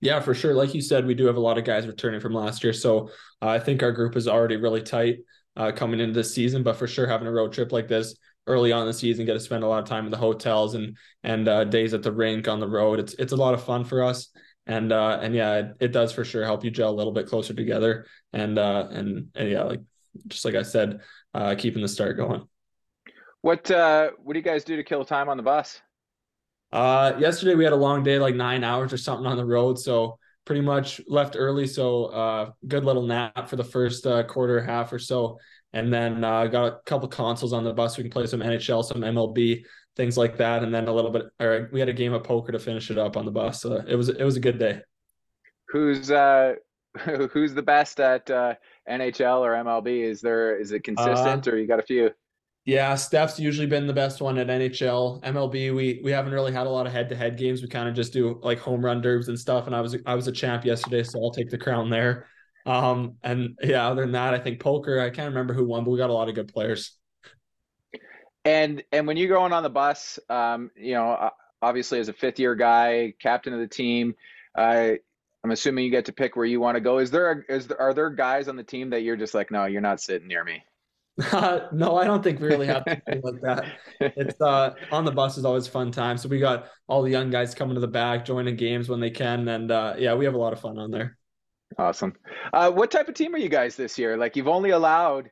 Yeah 0.00 0.20
for 0.20 0.32
sure. 0.32 0.54
Like 0.54 0.74
you 0.74 0.80
said 0.80 1.06
we 1.06 1.14
do 1.14 1.26
have 1.26 1.34
a 1.34 1.40
lot 1.40 1.58
of 1.58 1.64
guys 1.64 1.88
returning 1.88 2.20
from 2.20 2.34
last 2.34 2.62
year 2.62 2.72
so 2.72 3.08
uh, 3.42 3.48
i 3.48 3.58
think 3.58 3.82
our 3.82 3.90
group 3.90 4.16
is 4.16 4.28
already 4.28 4.56
really 4.56 4.82
tight 4.82 5.18
uh, 5.56 5.72
coming 5.72 5.98
into 5.98 6.14
this 6.14 6.32
season 6.32 6.62
but 6.62 6.76
for 6.76 6.86
sure 6.86 7.06
having 7.06 7.26
a 7.26 7.32
road 7.32 7.52
trip 7.52 7.72
like 7.72 7.88
this 7.88 8.14
early 8.46 8.70
on 8.70 8.82
in 8.82 8.86
the 8.86 8.94
season 8.94 9.26
get 9.26 9.34
to 9.34 9.40
spend 9.40 9.64
a 9.64 9.66
lot 9.66 9.82
of 9.82 9.88
time 9.88 10.04
in 10.04 10.10
the 10.10 10.16
hotels 10.16 10.74
and 10.74 10.96
and 11.24 11.48
uh, 11.48 11.64
days 11.64 11.94
at 11.94 12.02
the 12.02 12.12
rink 12.12 12.46
on 12.46 12.60
the 12.60 12.68
road 12.68 13.00
it's 13.00 13.14
it's 13.14 13.32
a 13.32 13.36
lot 13.36 13.54
of 13.54 13.64
fun 13.64 13.84
for 13.84 14.02
us. 14.02 14.28
And 14.66 14.92
uh 14.92 15.18
and 15.22 15.34
yeah 15.34 15.54
it, 15.54 15.66
it 15.80 15.92
does 15.92 16.12
for 16.12 16.24
sure 16.24 16.44
help 16.44 16.62
you 16.62 16.70
gel 16.70 16.90
a 16.90 16.98
little 16.98 17.12
bit 17.12 17.26
closer 17.26 17.54
together 17.54 18.06
and 18.34 18.58
uh 18.58 18.86
and, 18.90 19.28
and 19.34 19.50
yeah 19.50 19.62
like 19.62 19.80
just 20.26 20.44
like 20.44 20.54
I 20.54 20.62
said, 20.62 21.00
uh, 21.34 21.54
keeping 21.56 21.82
the 21.82 21.88
start 21.88 22.16
going. 22.16 22.46
What 23.42 23.70
uh, 23.70 24.10
what 24.22 24.32
do 24.32 24.38
you 24.38 24.44
guys 24.44 24.64
do 24.64 24.76
to 24.76 24.84
kill 24.84 25.04
time 25.04 25.28
on 25.28 25.36
the 25.36 25.42
bus? 25.42 25.80
Uh, 26.72 27.14
yesterday 27.18 27.54
we 27.54 27.64
had 27.64 27.72
a 27.72 27.76
long 27.76 28.02
day, 28.02 28.18
like 28.18 28.34
nine 28.34 28.64
hours 28.64 28.92
or 28.92 28.98
something 28.98 29.26
on 29.26 29.36
the 29.36 29.44
road, 29.44 29.78
so 29.78 30.18
pretty 30.44 30.60
much 30.60 31.00
left 31.06 31.36
early. 31.38 31.66
So 31.66 32.06
uh, 32.06 32.50
good 32.66 32.84
little 32.84 33.02
nap 33.02 33.48
for 33.48 33.56
the 33.56 33.64
first 33.64 34.06
uh, 34.06 34.22
quarter, 34.24 34.60
half 34.60 34.92
or 34.92 34.98
so, 34.98 35.38
and 35.72 35.92
then 35.92 36.24
uh, 36.24 36.46
got 36.46 36.66
a 36.66 36.78
couple 36.84 37.08
consoles 37.08 37.52
on 37.52 37.64
the 37.64 37.72
bus. 37.72 37.96
We 37.96 38.04
can 38.04 38.10
play 38.10 38.26
some 38.26 38.40
NHL, 38.40 38.84
some 38.84 39.02
MLB, 39.02 39.62
things 39.96 40.16
like 40.16 40.36
that, 40.38 40.62
and 40.62 40.74
then 40.74 40.88
a 40.88 40.92
little 40.92 41.10
bit. 41.10 41.26
Or 41.40 41.68
we 41.72 41.80
had 41.80 41.88
a 41.88 41.94
game 41.94 42.12
of 42.12 42.24
poker 42.24 42.52
to 42.52 42.58
finish 42.58 42.90
it 42.90 42.98
up 42.98 43.16
on 43.16 43.24
the 43.24 43.30
bus. 43.30 43.62
So 43.62 43.82
it 43.86 43.94
was 43.94 44.08
it 44.08 44.24
was 44.24 44.36
a 44.36 44.40
good 44.40 44.58
day. 44.58 44.80
Who's 45.68 46.10
uh, 46.10 46.54
who's 47.32 47.54
the 47.54 47.62
best 47.62 48.00
at 48.00 48.30
uh, 48.30 48.54
NHL 48.88 49.40
or 49.40 49.52
MLB? 49.52 50.02
Is 50.02 50.20
there 50.20 50.56
is 50.56 50.72
it 50.72 50.84
consistent 50.84 51.46
uh, 51.46 51.50
or 51.50 51.56
you 51.56 51.66
got 51.66 51.78
a 51.78 51.82
few? 51.82 52.10
Yeah, 52.64 52.94
Steph's 52.96 53.40
usually 53.40 53.66
been 53.66 53.86
the 53.86 53.94
best 53.94 54.20
one 54.20 54.36
at 54.36 54.48
NHL. 54.48 55.22
MLB, 55.22 55.74
we 55.74 56.00
we 56.04 56.10
haven't 56.10 56.32
really 56.32 56.52
had 56.52 56.66
a 56.66 56.70
lot 56.70 56.86
of 56.86 56.92
head 56.92 57.08
to 57.08 57.16
head 57.16 57.38
games. 57.38 57.62
We 57.62 57.68
kind 57.68 57.88
of 57.88 57.94
just 57.94 58.12
do 58.12 58.38
like 58.42 58.58
home 58.58 58.84
run 58.84 59.02
derbs 59.02 59.28
and 59.28 59.38
stuff. 59.38 59.66
And 59.66 59.74
I 59.74 59.80
was 59.80 59.96
I 60.04 60.14
was 60.14 60.28
a 60.28 60.32
champ 60.32 60.64
yesterday, 60.64 61.02
so 61.02 61.22
I'll 61.22 61.30
take 61.30 61.50
the 61.50 61.58
crown 61.58 61.88
there. 61.88 62.26
Um, 62.66 63.14
and 63.22 63.56
yeah, 63.62 63.88
other 63.88 64.02
than 64.02 64.12
that, 64.12 64.34
I 64.34 64.38
think 64.38 64.60
poker. 64.60 65.00
I 65.00 65.10
can't 65.10 65.30
remember 65.30 65.54
who 65.54 65.64
won, 65.64 65.84
but 65.84 65.90
we 65.90 65.98
got 65.98 66.10
a 66.10 66.12
lot 66.12 66.28
of 66.28 66.34
good 66.34 66.52
players. 66.52 66.94
And 68.44 68.82
and 68.92 69.06
when 69.06 69.16
you're 69.16 69.28
going 69.28 69.52
on 69.52 69.62
the 69.62 69.70
bus, 69.70 70.18
um, 70.28 70.70
you 70.76 70.92
know, 70.92 71.30
obviously 71.62 72.00
as 72.00 72.08
a 72.08 72.12
fifth 72.12 72.38
year 72.38 72.54
guy, 72.54 73.14
captain 73.20 73.54
of 73.54 73.60
the 73.60 73.66
team, 73.66 74.14
uh, 74.54 74.92
I'm 75.44 75.50
assuming 75.50 75.84
you 75.84 75.90
get 75.90 76.06
to 76.06 76.12
pick 76.12 76.36
where 76.36 76.44
you 76.44 76.60
want 76.60 76.76
to 76.76 76.80
go. 76.80 76.98
Is 76.98 77.10
there, 77.10 77.30
a, 77.30 77.54
is 77.54 77.68
there 77.68 77.80
are 77.80 77.94
there 77.94 78.10
guys 78.10 78.48
on 78.48 78.56
the 78.56 78.64
team 78.64 78.90
that 78.90 79.02
you're 79.02 79.16
just 79.16 79.34
like, 79.34 79.50
no, 79.50 79.66
you're 79.66 79.80
not 79.80 80.00
sitting 80.00 80.28
near 80.28 80.44
me? 80.44 80.64
Uh, 81.32 81.60
no, 81.72 81.96
I 81.96 82.04
don't 82.04 82.22
think 82.22 82.40
we 82.40 82.48
really 82.48 82.66
have 82.66 82.84
anything 82.86 83.20
like 83.24 83.40
that. 83.42 83.64
It's 84.00 84.40
uh, 84.40 84.74
on 84.90 85.04
the 85.04 85.12
bus 85.12 85.38
is 85.38 85.44
always 85.44 85.66
fun 85.66 85.92
time. 85.92 86.18
So 86.18 86.28
we 86.28 86.38
got 86.38 86.66
all 86.88 87.02
the 87.02 87.10
young 87.10 87.30
guys 87.30 87.54
coming 87.54 87.74
to 87.74 87.80
the 87.80 87.88
back, 87.88 88.24
joining 88.24 88.56
games 88.56 88.88
when 88.88 89.00
they 89.00 89.10
can, 89.10 89.46
and 89.48 89.70
uh, 89.70 89.94
yeah, 89.98 90.14
we 90.14 90.24
have 90.24 90.34
a 90.34 90.38
lot 90.38 90.52
of 90.52 90.60
fun 90.60 90.78
on 90.78 90.90
there. 90.90 91.16
Awesome. 91.76 92.14
Uh, 92.52 92.70
what 92.70 92.90
type 92.90 93.08
of 93.08 93.14
team 93.14 93.34
are 93.34 93.38
you 93.38 93.48
guys 93.48 93.76
this 93.76 93.98
year? 93.98 94.16
Like 94.16 94.36
you've 94.36 94.48
only 94.48 94.70
allowed 94.70 95.30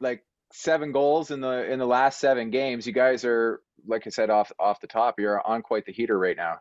like 0.00 0.24
seven 0.52 0.92
goals 0.92 1.30
in 1.30 1.40
the 1.40 1.70
in 1.70 1.78
the 1.78 1.86
last 1.86 2.20
seven 2.20 2.50
games. 2.50 2.86
You 2.86 2.92
guys 2.92 3.24
are, 3.24 3.60
like 3.86 4.06
I 4.06 4.10
said, 4.10 4.30
off 4.30 4.52
off 4.58 4.80
the 4.80 4.86
top. 4.86 5.18
You're 5.18 5.44
on 5.46 5.62
quite 5.62 5.84
the 5.84 5.92
heater 5.92 6.18
right 6.18 6.36
now. 6.36 6.58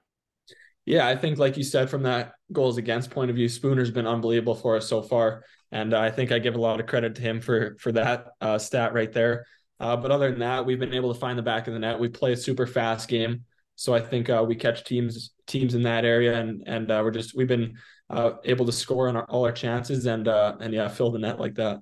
Yeah, 0.86 1.08
I 1.08 1.16
think 1.16 1.38
like 1.38 1.56
you 1.56 1.64
said, 1.64 1.90
from 1.90 2.04
that 2.04 2.34
goals 2.52 2.78
against 2.78 3.12
point 3.12 3.30
of 3.30 3.36
view, 3.36 3.48
Spunar's 3.48 3.92
been 3.92 4.08
unbelievable 4.08 4.56
for 4.56 4.76
us 4.76 4.88
so 4.88 5.02
far, 5.02 5.46
and 5.72 5.94
uh, 5.94 6.00
I 6.00 6.12
think 6.12 6.32
I 6.32 6.40
give 6.40 6.56
a 6.56 6.62
lot 6.62 6.80
of 6.80 6.88
credit 6.88 7.16
to 7.16 7.22
him 7.22 7.40
for 7.40 7.78
for 7.80 7.92
that 7.94 8.28
uh, 8.42 8.58
stat 8.58 8.94
right 8.94 9.12
there. 9.12 9.46
Uh, 9.80 9.96
but 9.96 10.12
other 10.12 10.30
than 10.30 10.40
that, 10.40 10.66
we've 10.66 10.80
been 10.80 10.94
able 10.94 11.14
to 11.14 11.20
find 11.20 11.38
the 11.38 11.44
back 11.44 11.68
of 11.68 11.74
the 11.74 11.80
net. 11.80 12.00
We 12.00 12.10
play 12.10 12.34
a 12.34 12.38
super 12.38 12.68
fast 12.68 13.08
game. 13.08 13.46
So 13.76 13.94
I 13.94 14.02
think 14.02 14.30
uh, 14.30 14.44
we 14.48 14.56
catch 14.56 14.84
teams 14.84 15.32
teams 15.48 15.74
in 15.74 15.84
that 15.84 16.04
area, 16.04 16.38
and 16.38 16.64
and 16.66 16.92
uh, 16.92 17.02
we're 17.04 17.12
just 17.12 17.36
we've 17.36 17.48
been 17.48 17.78
uh, 18.10 18.34
able 18.44 18.66
to 18.66 18.72
score 18.72 19.08
on 19.08 19.16
our, 19.16 19.26
all 19.26 19.46
our 19.46 19.52
chances 19.54 20.06
and 20.06 20.28
and 20.28 20.74
yeah, 20.74 20.90
fill 20.90 21.12
the 21.12 21.20
net 21.20 21.40
like 21.40 21.56
that. 21.56 21.80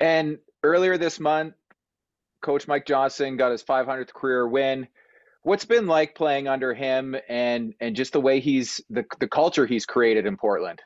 And 0.00 0.38
earlier 0.62 0.96
this 0.96 1.20
month, 1.20 1.54
Coach 2.40 2.66
Mike 2.68 2.86
Johnson 2.86 3.36
got 3.36 3.52
his 3.52 3.62
500th 3.62 4.12
career 4.12 4.46
win. 4.48 4.88
What's 5.42 5.64
been 5.64 5.86
like 5.86 6.14
playing 6.14 6.48
under 6.48 6.74
him, 6.74 7.16
and 7.28 7.74
and 7.80 7.96
just 7.96 8.12
the 8.12 8.20
way 8.20 8.40
he's 8.40 8.80
the 8.90 9.04
the 9.20 9.28
culture 9.28 9.66
he's 9.66 9.86
created 9.86 10.26
in 10.26 10.36
Portland? 10.36 10.82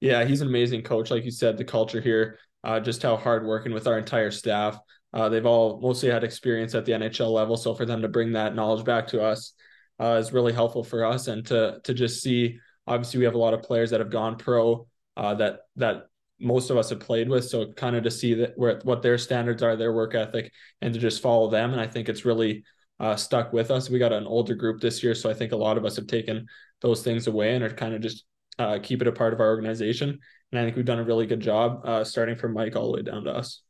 Yeah, 0.00 0.24
he's 0.24 0.40
an 0.40 0.48
amazing 0.48 0.82
coach. 0.82 1.10
Like 1.10 1.24
you 1.24 1.30
said, 1.30 1.58
the 1.58 1.64
culture 1.64 2.00
here, 2.00 2.38
uh, 2.64 2.80
just 2.80 3.02
how 3.02 3.16
hard 3.16 3.44
working 3.44 3.72
with 3.72 3.86
our 3.86 3.98
entire 3.98 4.30
staff. 4.30 4.78
Uh, 5.12 5.28
they've 5.28 5.46
all 5.46 5.80
mostly 5.80 6.08
had 6.08 6.24
experience 6.24 6.74
at 6.74 6.86
the 6.86 6.92
NHL 6.92 7.32
level, 7.32 7.56
so 7.56 7.74
for 7.74 7.84
them 7.84 8.02
to 8.02 8.08
bring 8.08 8.32
that 8.32 8.54
knowledge 8.54 8.84
back 8.84 9.08
to 9.08 9.22
us 9.22 9.54
uh, 10.00 10.16
is 10.20 10.32
really 10.32 10.52
helpful 10.52 10.84
for 10.84 11.04
us. 11.04 11.26
And 11.26 11.44
to 11.46 11.80
to 11.84 11.92
just 11.92 12.22
see, 12.22 12.58
obviously, 12.86 13.18
we 13.18 13.24
have 13.24 13.34
a 13.34 13.38
lot 13.38 13.54
of 13.54 13.62
players 13.62 13.90
that 13.90 14.00
have 14.00 14.10
gone 14.10 14.36
pro 14.36 14.86
uh, 15.16 15.34
that 15.34 15.60
that 15.76 16.06
most 16.38 16.70
of 16.70 16.78
us 16.78 16.90
have 16.90 17.00
played 17.00 17.28
with. 17.28 17.44
So 17.44 17.72
kind 17.72 17.96
of 17.96 18.04
to 18.04 18.10
see 18.10 18.34
that 18.34 18.52
where 18.56 18.80
what 18.84 19.02
their 19.02 19.18
standards 19.18 19.62
are, 19.62 19.76
their 19.76 19.92
work 19.92 20.14
ethic, 20.14 20.52
and 20.80 20.94
to 20.94 21.00
just 21.00 21.20
follow 21.20 21.50
them. 21.50 21.72
And 21.72 21.80
I 21.80 21.86
think 21.86 22.08
it's 22.08 22.24
really 22.24 22.64
uh, 23.00 23.16
stuck 23.16 23.52
with 23.52 23.70
us. 23.70 23.90
We 23.90 23.98
got 23.98 24.12
an 24.12 24.26
older 24.26 24.54
group 24.54 24.80
this 24.80 25.02
year, 25.02 25.14
so 25.14 25.28
I 25.28 25.34
think 25.34 25.52
a 25.52 25.56
lot 25.56 25.76
of 25.76 25.84
us 25.84 25.96
have 25.96 26.06
taken 26.06 26.46
those 26.80 27.02
things 27.02 27.26
away 27.26 27.54
and 27.54 27.64
are 27.64 27.70
kind 27.70 27.94
of 27.94 28.00
just 28.00 28.24
uh, 28.58 28.78
keep 28.82 29.02
it 29.02 29.08
a 29.08 29.12
part 29.12 29.32
of 29.32 29.40
our 29.40 29.48
organization. 29.48 30.18
And 30.52 30.60
I 30.60 30.64
think 30.64 30.76
we've 30.76 30.84
done 30.84 30.98
a 30.98 31.04
really 31.04 31.26
good 31.26 31.40
job, 31.40 31.80
uh, 31.84 32.04
starting 32.04 32.36
from 32.36 32.52
Mike 32.52 32.76
all 32.76 32.92
the 32.92 32.98
way 32.98 33.02
down 33.02 33.24
to 33.24 33.30
us 33.30 33.62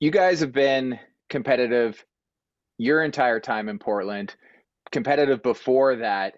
you 0.00 0.10
guys 0.10 0.40
have 0.40 0.52
been 0.52 0.98
competitive 1.28 2.04
your 2.78 3.02
entire 3.02 3.40
time 3.40 3.68
in 3.68 3.78
Portland, 3.78 4.34
competitive 4.92 5.42
before 5.42 5.96
that. 5.96 6.34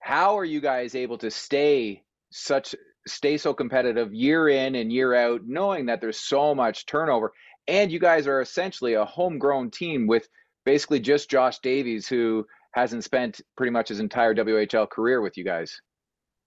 How 0.00 0.38
are 0.38 0.44
you 0.44 0.60
guys 0.60 0.94
able 0.94 1.18
to 1.18 1.30
stay 1.30 2.02
such 2.30 2.74
stay 3.06 3.36
so 3.36 3.52
competitive 3.52 4.14
year 4.14 4.48
in 4.48 4.74
and 4.74 4.90
year 4.90 5.14
out, 5.14 5.42
knowing 5.44 5.86
that 5.86 6.00
there's 6.00 6.18
so 6.18 6.54
much 6.54 6.86
turnover? 6.86 7.32
And 7.68 7.90
you 7.90 7.98
guys 7.98 8.26
are 8.26 8.40
essentially 8.40 8.94
a 8.94 9.04
homegrown 9.04 9.70
team 9.70 10.06
with 10.06 10.28
basically 10.64 11.00
just 11.00 11.30
Josh 11.30 11.58
Davies, 11.60 12.06
who 12.06 12.46
hasn't 12.72 13.04
spent 13.04 13.40
pretty 13.56 13.70
much 13.70 13.88
his 13.88 14.00
entire 14.00 14.34
WHL 14.34 14.88
career 14.90 15.20
with 15.20 15.36
you 15.36 15.44
guys. 15.44 15.80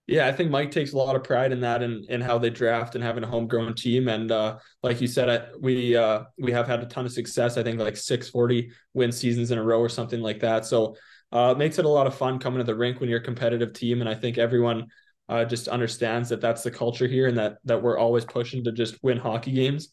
Yeah, 0.08 0.27
I 0.27 0.32
think 0.32 0.51
Mike 0.51 0.71
takes 0.71 0.93
a 0.93 0.97
lot 0.97 1.17
of 1.17 1.23
pride 1.25 1.51
in 1.51 1.60
that 1.62 1.84
and 1.84 2.06
in, 2.10 2.21
how 2.21 2.38
they 2.38 2.49
draft 2.49 2.95
and 2.95 3.03
having 3.03 3.25
a 3.25 3.27
homegrown 3.27 3.75
team. 3.75 4.08
And 4.08 4.32
uh, 4.32 4.58
like 4.82 5.01
you 5.01 5.08
said, 5.08 5.30
I, 5.30 5.47
we 5.60 5.97
uh, 5.97 6.23
we 6.38 6.53
have 6.53 6.65
had 6.65 6.82
a 6.82 6.86
ton 6.86 7.06
of 7.06 7.12
success. 7.12 7.58
I 7.58 7.63
think 7.63 7.77
like 7.77 7.97
640 7.97 8.71
win 8.93 9.12
seasons 9.12 9.51
in 9.51 9.58
a 9.58 9.63
row 9.63 9.80
or 9.80 9.89
something 9.89 10.21
like 10.21 10.39
that. 10.39 10.65
So 10.65 10.95
uh, 11.34 11.53
it 11.53 11.58
makes 11.58 11.77
it 11.77 11.84
a 11.84 11.89
lot 11.89 12.08
of 12.08 12.15
fun 12.15 12.39
coming 12.39 12.60
to 12.60 12.63
the 12.63 12.75
rink 12.75 13.01
when 13.01 13.10
you're 13.10 13.19
a 13.19 13.23
competitive 13.23 13.73
team. 13.73 13.99
And 13.99 14.10
I 14.10 14.15
think 14.15 14.38
everyone 14.38 14.88
uh, 15.27 15.43
just 15.43 15.67
understands 15.67 16.30
that 16.30 16.39
that's 16.39 16.63
the 16.63 16.71
culture 16.71 17.08
here 17.08 17.27
and 17.27 17.38
that 17.38 17.58
that 17.65 17.82
we're 17.82 17.97
always 17.97 18.23
pushing 18.23 18.63
to 18.63 18.71
just 18.71 19.03
win 19.03 19.17
hockey 19.17 19.51
games. 19.51 19.89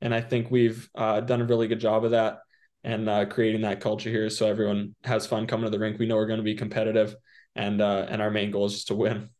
And 0.00 0.14
I 0.14 0.20
think 0.20 0.50
we've 0.50 0.88
uh, 0.94 1.20
done 1.20 1.40
a 1.40 1.46
really 1.46 1.68
good 1.68 1.80
job 1.80 2.04
of 2.04 2.10
that 2.10 2.38
and 2.82 3.08
uh, 3.08 3.24
creating 3.24 3.62
that 3.62 3.80
culture 3.80 4.10
here, 4.10 4.28
so 4.28 4.46
everyone 4.46 4.94
has 5.04 5.26
fun 5.26 5.46
coming 5.46 5.64
to 5.64 5.70
the 5.70 5.78
rink. 5.78 5.98
We 5.98 6.06
know 6.06 6.16
we're 6.16 6.26
going 6.26 6.38
to 6.38 6.44
be 6.44 6.54
competitive, 6.54 7.16
and 7.56 7.80
and 7.80 8.20
our 8.20 8.30
main 8.30 8.50
goal 8.50 8.66
is 8.66 8.74
just 8.74 8.88
to 8.88 8.94
win. 8.94 9.30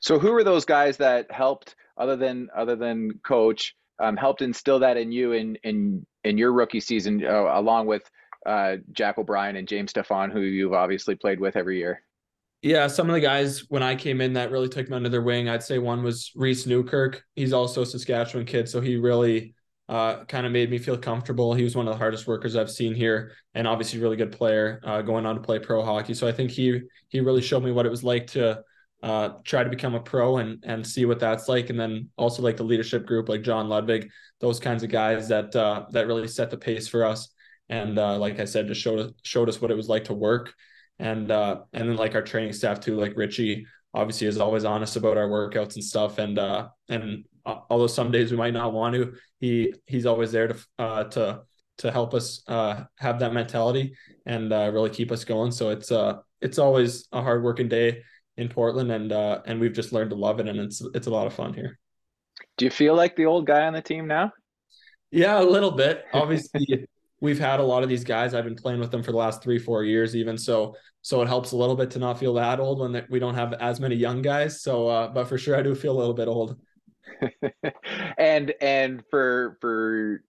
So 0.00 0.18
who 0.18 0.32
were 0.32 0.44
those 0.44 0.66
guys 0.66 0.98
that 0.98 1.32
helped, 1.32 1.74
other 1.96 2.16
than 2.16 2.48
other 2.54 2.76
than 2.76 3.20
coach, 3.24 3.74
um, 3.98 4.18
helped 4.18 4.42
instill 4.42 4.80
that 4.80 4.98
in 4.98 5.10
you 5.10 5.32
in 5.32 5.56
in 5.62 6.06
in 6.24 6.36
your 6.36 6.52
rookie 6.52 6.80
season, 6.80 7.24
uh, 7.24 7.58
along 7.58 7.86
with 7.86 8.02
uh, 8.44 8.76
Jack 8.92 9.16
O'Brien 9.16 9.56
and 9.56 9.66
James 9.66 9.90
Stefan, 9.90 10.30
who 10.30 10.40
you've 10.40 10.74
obviously 10.74 11.14
played 11.14 11.40
with 11.40 11.56
every 11.56 11.78
year? 11.78 12.02
Yeah, 12.64 12.86
some 12.86 13.10
of 13.10 13.12
the 13.12 13.20
guys 13.20 13.68
when 13.68 13.82
I 13.82 13.94
came 13.94 14.22
in 14.22 14.32
that 14.32 14.50
really 14.50 14.70
took 14.70 14.88
me 14.88 14.96
under 14.96 15.10
their 15.10 15.20
wing. 15.20 15.50
I'd 15.50 15.62
say 15.62 15.78
one 15.78 16.02
was 16.02 16.32
Reece 16.34 16.64
Newkirk. 16.64 17.22
He's 17.36 17.52
also 17.52 17.82
a 17.82 17.86
Saskatchewan 17.86 18.46
kid, 18.46 18.70
so 18.70 18.80
he 18.80 18.96
really 18.96 19.52
uh, 19.86 20.24
kind 20.24 20.46
of 20.46 20.52
made 20.52 20.70
me 20.70 20.78
feel 20.78 20.96
comfortable. 20.96 21.52
He 21.52 21.62
was 21.62 21.76
one 21.76 21.86
of 21.86 21.92
the 21.92 21.98
hardest 21.98 22.26
workers 22.26 22.56
I've 22.56 22.70
seen 22.70 22.94
here, 22.94 23.32
and 23.52 23.68
obviously 23.68 24.00
really 24.00 24.16
good 24.16 24.32
player, 24.32 24.80
uh, 24.82 25.02
going 25.02 25.26
on 25.26 25.34
to 25.34 25.42
play 25.42 25.58
pro 25.58 25.84
hockey. 25.84 26.14
So 26.14 26.26
I 26.26 26.32
think 26.32 26.52
he 26.52 26.80
he 27.08 27.20
really 27.20 27.42
showed 27.42 27.62
me 27.62 27.70
what 27.70 27.84
it 27.84 27.90
was 27.90 28.02
like 28.02 28.28
to 28.28 28.62
uh, 29.02 29.28
try 29.44 29.62
to 29.62 29.68
become 29.68 29.94
a 29.94 30.00
pro 30.00 30.38
and 30.38 30.64
and 30.66 30.86
see 30.86 31.04
what 31.04 31.20
that's 31.20 31.50
like. 31.50 31.68
And 31.68 31.78
then 31.78 32.08
also 32.16 32.40
like 32.40 32.56
the 32.56 32.64
leadership 32.64 33.04
group, 33.04 33.28
like 33.28 33.42
John 33.42 33.68
Ludwig, 33.68 34.08
those 34.40 34.58
kinds 34.58 34.82
of 34.82 34.88
guys 34.88 35.28
that 35.28 35.54
uh, 35.54 35.84
that 35.90 36.06
really 36.06 36.26
set 36.28 36.50
the 36.50 36.56
pace 36.56 36.88
for 36.88 37.04
us. 37.04 37.28
And 37.68 37.98
uh, 37.98 38.16
like 38.16 38.40
I 38.40 38.46
said, 38.46 38.68
just 38.68 38.80
showed 38.80 39.12
showed 39.22 39.50
us 39.50 39.60
what 39.60 39.70
it 39.70 39.76
was 39.76 39.90
like 39.90 40.04
to 40.04 40.14
work. 40.14 40.54
And 40.98 41.30
uh, 41.30 41.62
and 41.72 41.88
then 41.88 41.96
like 41.96 42.14
our 42.14 42.22
training 42.22 42.52
staff 42.52 42.80
too, 42.80 42.96
like 42.96 43.16
Richie, 43.16 43.66
obviously 43.92 44.26
is 44.26 44.38
always 44.38 44.64
honest 44.64 44.96
about 44.96 45.16
our 45.16 45.28
workouts 45.28 45.74
and 45.74 45.84
stuff. 45.84 46.18
And 46.18 46.38
uh, 46.38 46.68
and 46.88 47.24
uh, 47.46 47.60
although 47.70 47.86
some 47.86 48.10
days 48.10 48.30
we 48.30 48.36
might 48.36 48.54
not 48.54 48.72
want 48.72 48.94
to, 48.94 49.14
he 49.40 49.74
he's 49.86 50.06
always 50.06 50.32
there 50.32 50.48
to 50.48 50.58
uh, 50.78 51.04
to 51.04 51.42
to 51.78 51.90
help 51.90 52.14
us 52.14 52.42
uh, 52.48 52.84
have 52.98 53.18
that 53.18 53.32
mentality 53.32 53.94
and 54.26 54.52
uh, 54.52 54.70
really 54.72 54.90
keep 54.90 55.10
us 55.10 55.24
going. 55.24 55.50
So 55.50 55.70
it's 55.70 55.90
uh 55.90 56.18
it's 56.40 56.58
always 56.58 57.08
a 57.12 57.22
hard 57.22 57.42
working 57.42 57.68
day 57.68 58.02
in 58.36 58.48
Portland, 58.48 58.90
and 58.92 59.12
uh, 59.12 59.40
and 59.46 59.60
we've 59.60 59.72
just 59.72 59.92
learned 59.92 60.10
to 60.10 60.16
love 60.16 60.40
it, 60.40 60.48
and 60.48 60.58
it's 60.58 60.82
it's 60.94 61.06
a 61.06 61.10
lot 61.10 61.26
of 61.26 61.34
fun 61.34 61.54
here. 61.54 61.78
Do 62.56 62.64
you 62.64 62.70
feel 62.70 62.94
like 62.94 63.16
the 63.16 63.26
old 63.26 63.46
guy 63.46 63.66
on 63.66 63.72
the 63.72 63.82
team 63.82 64.06
now? 64.06 64.32
Yeah, 65.10 65.40
a 65.40 65.42
little 65.42 65.70
bit. 65.70 66.04
Obviously, 66.12 66.86
we've 67.20 67.38
had 67.38 67.60
a 67.60 67.62
lot 67.62 67.82
of 67.82 67.88
these 67.88 68.04
guys. 68.04 68.34
I've 68.34 68.44
been 68.44 68.56
playing 68.56 68.80
with 68.80 68.90
them 68.90 69.02
for 69.02 69.12
the 69.12 69.18
last 69.18 69.42
three, 69.42 69.58
four 69.58 69.84
years, 69.84 70.14
even 70.14 70.36
so. 70.36 70.76
So 71.02 71.20
it 71.22 71.28
helps 71.28 71.52
a 71.52 71.56
little 71.56 71.76
bit 71.76 71.90
to 71.92 71.98
not 71.98 72.18
feel 72.18 72.34
that 72.34 72.60
old 72.60 72.80
when 72.80 73.06
we 73.10 73.18
don't 73.18 73.34
have 73.34 73.52
as 73.54 73.80
many 73.80 73.94
young 73.94 74.22
guys. 74.22 74.62
So, 74.62 74.88
uh, 74.88 75.08
but 75.08 75.28
for 75.28 75.38
sure, 75.38 75.56
I 75.56 75.62
do 75.62 75.74
feel 75.74 75.92
a 75.92 75.98
little 75.98 76.14
bit 76.14 76.28
old. 76.28 76.58
and 78.18 78.54
and 78.60 79.02
for 79.10 79.58
for 79.60 80.22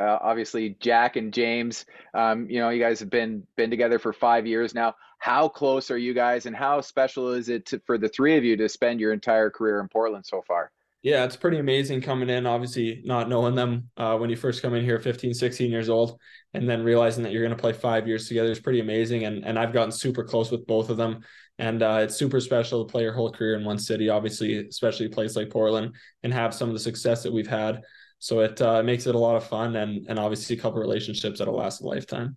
uh, 0.00 0.18
obviously 0.20 0.76
Jack 0.80 1.16
and 1.16 1.32
James, 1.32 1.84
um, 2.14 2.48
you 2.48 2.60
know, 2.60 2.70
you 2.70 2.80
guys 2.80 3.00
have 3.00 3.10
been 3.10 3.46
been 3.56 3.70
together 3.70 3.98
for 3.98 4.12
five 4.12 4.46
years 4.46 4.74
now 4.74 4.94
how 5.22 5.46
close 5.46 5.88
are 5.92 5.98
you 5.98 6.14
guys 6.14 6.46
and 6.46 6.56
how 6.56 6.80
special 6.80 7.30
is 7.30 7.48
it 7.48 7.64
to, 7.64 7.80
for 7.86 7.96
the 7.96 8.08
three 8.08 8.36
of 8.36 8.42
you 8.42 8.56
to 8.56 8.68
spend 8.68 8.98
your 8.98 9.12
entire 9.12 9.50
career 9.50 9.78
in 9.78 9.86
Portland 9.86 10.26
so 10.26 10.42
far? 10.42 10.72
Yeah, 11.02 11.24
it's 11.24 11.36
pretty 11.36 11.58
amazing 11.58 12.00
coming 12.00 12.30
in, 12.30 12.46
obviously 12.46 13.02
not 13.04 13.28
knowing 13.28 13.56
them 13.56 13.90
uh, 13.96 14.16
when 14.16 14.30
you 14.30 14.36
first 14.36 14.62
come 14.62 14.74
in 14.74 14.84
here 14.84 15.00
15, 15.00 15.34
16 15.34 15.68
years 15.68 15.88
old, 15.88 16.20
and 16.54 16.68
then 16.68 16.84
realizing 16.84 17.24
that 17.24 17.32
you're 17.32 17.42
going 17.42 17.56
to 17.56 17.60
play 17.60 17.72
five 17.72 18.06
years 18.06 18.28
together 18.28 18.52
is 18.52 18.60
pretty 18.60 18.78
amazing. 18.78 19.24
And, 19.24 19.44
and 19.44 19.58
I've 19.58 19.72
gotten 19.72 19.90
super 19.90 20.22
close 20.22 20.52
with 20.52 20.64
both 20.64 20.90
of 20.90 20.96
them. 20.96 21.24
And 21.58 21.82
uh, 21.82 21.98
it's 22.02 22.14
super 22.14 22.38
special 22.38 22.84
to 22.84 22.90
play 22.90 23.02
your 23.02 23.12
whole 23.12 23.32
career 23.32 23.56
in 23.56 23.64
one 23.64 23.78
city, 23.78 24.10
obviously, 24.10 24.68
especially 24.68 25.06
a 25.06 25.10
place 25.10 25.34
like 25.34 25.50
Portland, 25.50 25.96
and 26.22 26.32
have 26.32 26.54
some 26.54 26.68
of 26.68 26.74
the 26.74 26.80
success 26.80 27.24
that 27.24 27.32
we've 27.32 27.48
had. 27.48 27.82
So 28.20 28.38
it 28.40 28.62
uh, 28.62 28.84
makes 28.84 29.08
it 29.08 29.16
a 29.16 29.18
lot 29.18 29.34
of 29.34 29.44
fun 29.44 29.74
and, 29.74 30.06
and 30.08 30.20
obviously 30.20 30.56
a 30.56 30.60
couple 30.60 30.80
relationships 30.80 31.40
that'll 31.40 31.56
last 31.56 31.80
a 31.80 31.86
lifetime. 31.86 32.36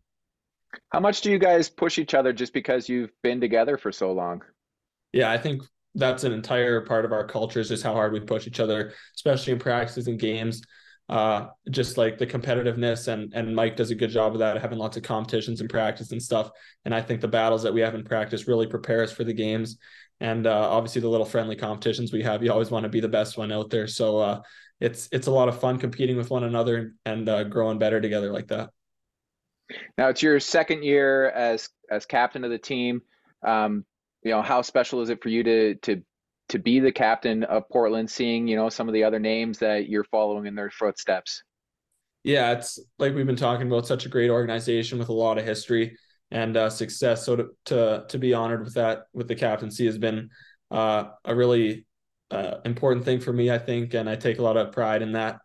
How 0.89 0.99
much 0.99 1.21
do 1.21 1.29
you 1.29 1.37
guys 1.37 1.69
push 1.69 1.99
each 1.99 2.15
other 2.15 2.33
just 2.33 2.51
because 2.51 2.89
you've 2.89 3.11
been 3.21 3.39
together 3.39 3.77
for 3.77 3.91
so 3.91 4.11
long? 4.11 4.41
Yeah, 5.13 5.31
I 5.31 5.37
think 5.37 5.61
that's 5.95 6.23
an 6.23 6.33
entire 6.33 6.81
part 6.81 7.05
of 7.05 7.11
our 7.11 7.25
culture 7.25 7.59
is 7.59 7.69
just 7.69 7.83
how 7.83 7.93
hard 7.93 8.13
we 8.13 8.19
push 8.19 8.47
each 8.47 8.59
other, 8.59 8.93
especially 9.15 9.53
in 9.53 9.59
practices 9.59 10.07
and 10.07 10.19
games. 10.19 10.61
Uh, 11.07 11.49
just 11.69 11.97
like 11.97 12.17
the 12.17 12.25
competitiveness 12.25 13.07
and 13.07 13.31
and 13.35 13.55
Mike 13.55 13.75
does 13.75 13.91
a 13.91 13.95
good 13.95 14.09
job 14.09 14.33
of 14.33 14.39
that, 14.39 14.59
having 14.59 14.79
lots 14.79 14.97
of 14.97 15.03
competitions 15.03 15.61
and 15.61 15.69
practice 15.69 16.11
and 16.11 16.21
stuff. 16.21 16.49
And 16.83 16.95
I 16.95 17.01
think 17.01 17.21
the 17.21 17.27
battles 17.27 17.61
that 17.63 17.73
we 17.73 17.81
have 17.81 17.93
in 17.93 18.03
practice 18.03 18.47
really 18.47 18.65
prepare 18.65 19.03
us 19.03 19.11
for 19.11 19.23
the 19.23 19.33
games. 19.33 19.77
And 20.19 20.47
uh, 20.47 20.69
obviously 20.69 21.01
the 21.01 21.09
little 21.09 21.25
friendly 21.25 21.55
competitions 21.55 22.11
we 22.11 22.23
have, 22.23 22.43
you 22.43 22.51
always 22.51 22.71
want 22.71 22.83
to 22.83 22.89
be 22.89 23.01
the 23.01 23.07
best 23.07 23.37
one 23.37 23.51
out 23.51 23.69
there. 23.69 23.85
So 23.85 24.17
uh, 24.17 24.41
it's 24.79 25.07
it's 25.11 25.27
a 25.27 25.31
lot 25.31 25.47
of 25.47 25.59
fun 25.59 25.77
competing 25.77 26.17
with 26.17 26.31
one 26.31 26.43
another 26.43 26.95
and 27.05 27.29
uh, 27.29 27.43
growing 27.43 27.77
better 27.77 28.01
together 28.01 28.31
like 28.31 28.47
that. 28.47 28.71
Now 29.97 30.09
it's 30.09 30.23
your 30.23 30.39
second 30.39 30.83
year 30.83 31.29
as 31.29 31.69
as 31.89 32.05
captain 32.05 32.43
of 32.43 32.51
the 32.51 32.57
team. 32.57 33.01
Um, 33.45 33.85
you 34.25 34.31
know, 34.31 34.41
how 34.41 34.61
special 34.61 35.01
is 35.01 35.09
it 35.09 35.21
for 35.21 35.29
you 35.29 35.43
to 35.43 35.75
to 35.75 36.01
to 36.49 36.59
be 36.59 36.79
the 36.79 36.91
captain 36.91 37.43
of 37.43 37.69
Portland, 37.69 38.09
seeing 38.09 38.47
you 38.47 38.55
know 38.55 38.69
some 38.69 38.89
of 38.89 38.93
the 38.93 39.03
other 39.03 39.19
names 39.19 39.59
that 39.59 39.87
you're 39.87 40.03
following 40.03 40.47
in 40.47 40.55
their 40.55 40.71
footsteps? 40.71 41.43
Yeah, 42.23 42.53
it's 42.53 42.79
like 42.97 43.13
we've 43.13 43.27
been 43.27 43.35
talking 43.35 43.67
about, 43.67 43.85
such 43.85 44.07
a 44.07 44.09
great 44.09 44.31
organization 44.31 44.97
with 44.97 45.09
a 45.09 45.13
lot 45.13 45.37
of 45.37 45.45
history 45.45 45.95
and 46.31 46.57
uh, 46.57 46.71
success. 46.71 47.23
So 47.23 47.35
to, 47.35 47.47
to 47.65 48.05
to 48.09 48.17
be 48.17 48.33
honored 48.33 48.63
with 48.63 48.73
that 48.73 49.03
with 49.13 49.27
the 49.27 49.35
captaincy 49.35 49.85
has 49.85 49.99
been 49.99 50.29
uh, 50.71 51.05
a 51.23 51.35
really 51.35 51.85
uh, 52.31 52.57
important 52.65 53.05
thing 53.05 53.19
for 53.19 53.31
me, 53.31 53.51
I 53.51 53.59
think, 53.59 53.93
and 53.93 54.09
I 54.09 54.15
take 54.15 54.39
a 54.39 54.43
lot 54.43 54.57
of 54.57 54.71
pride 54.71 55.03
in 55.03 55.11
that 55.11 55.37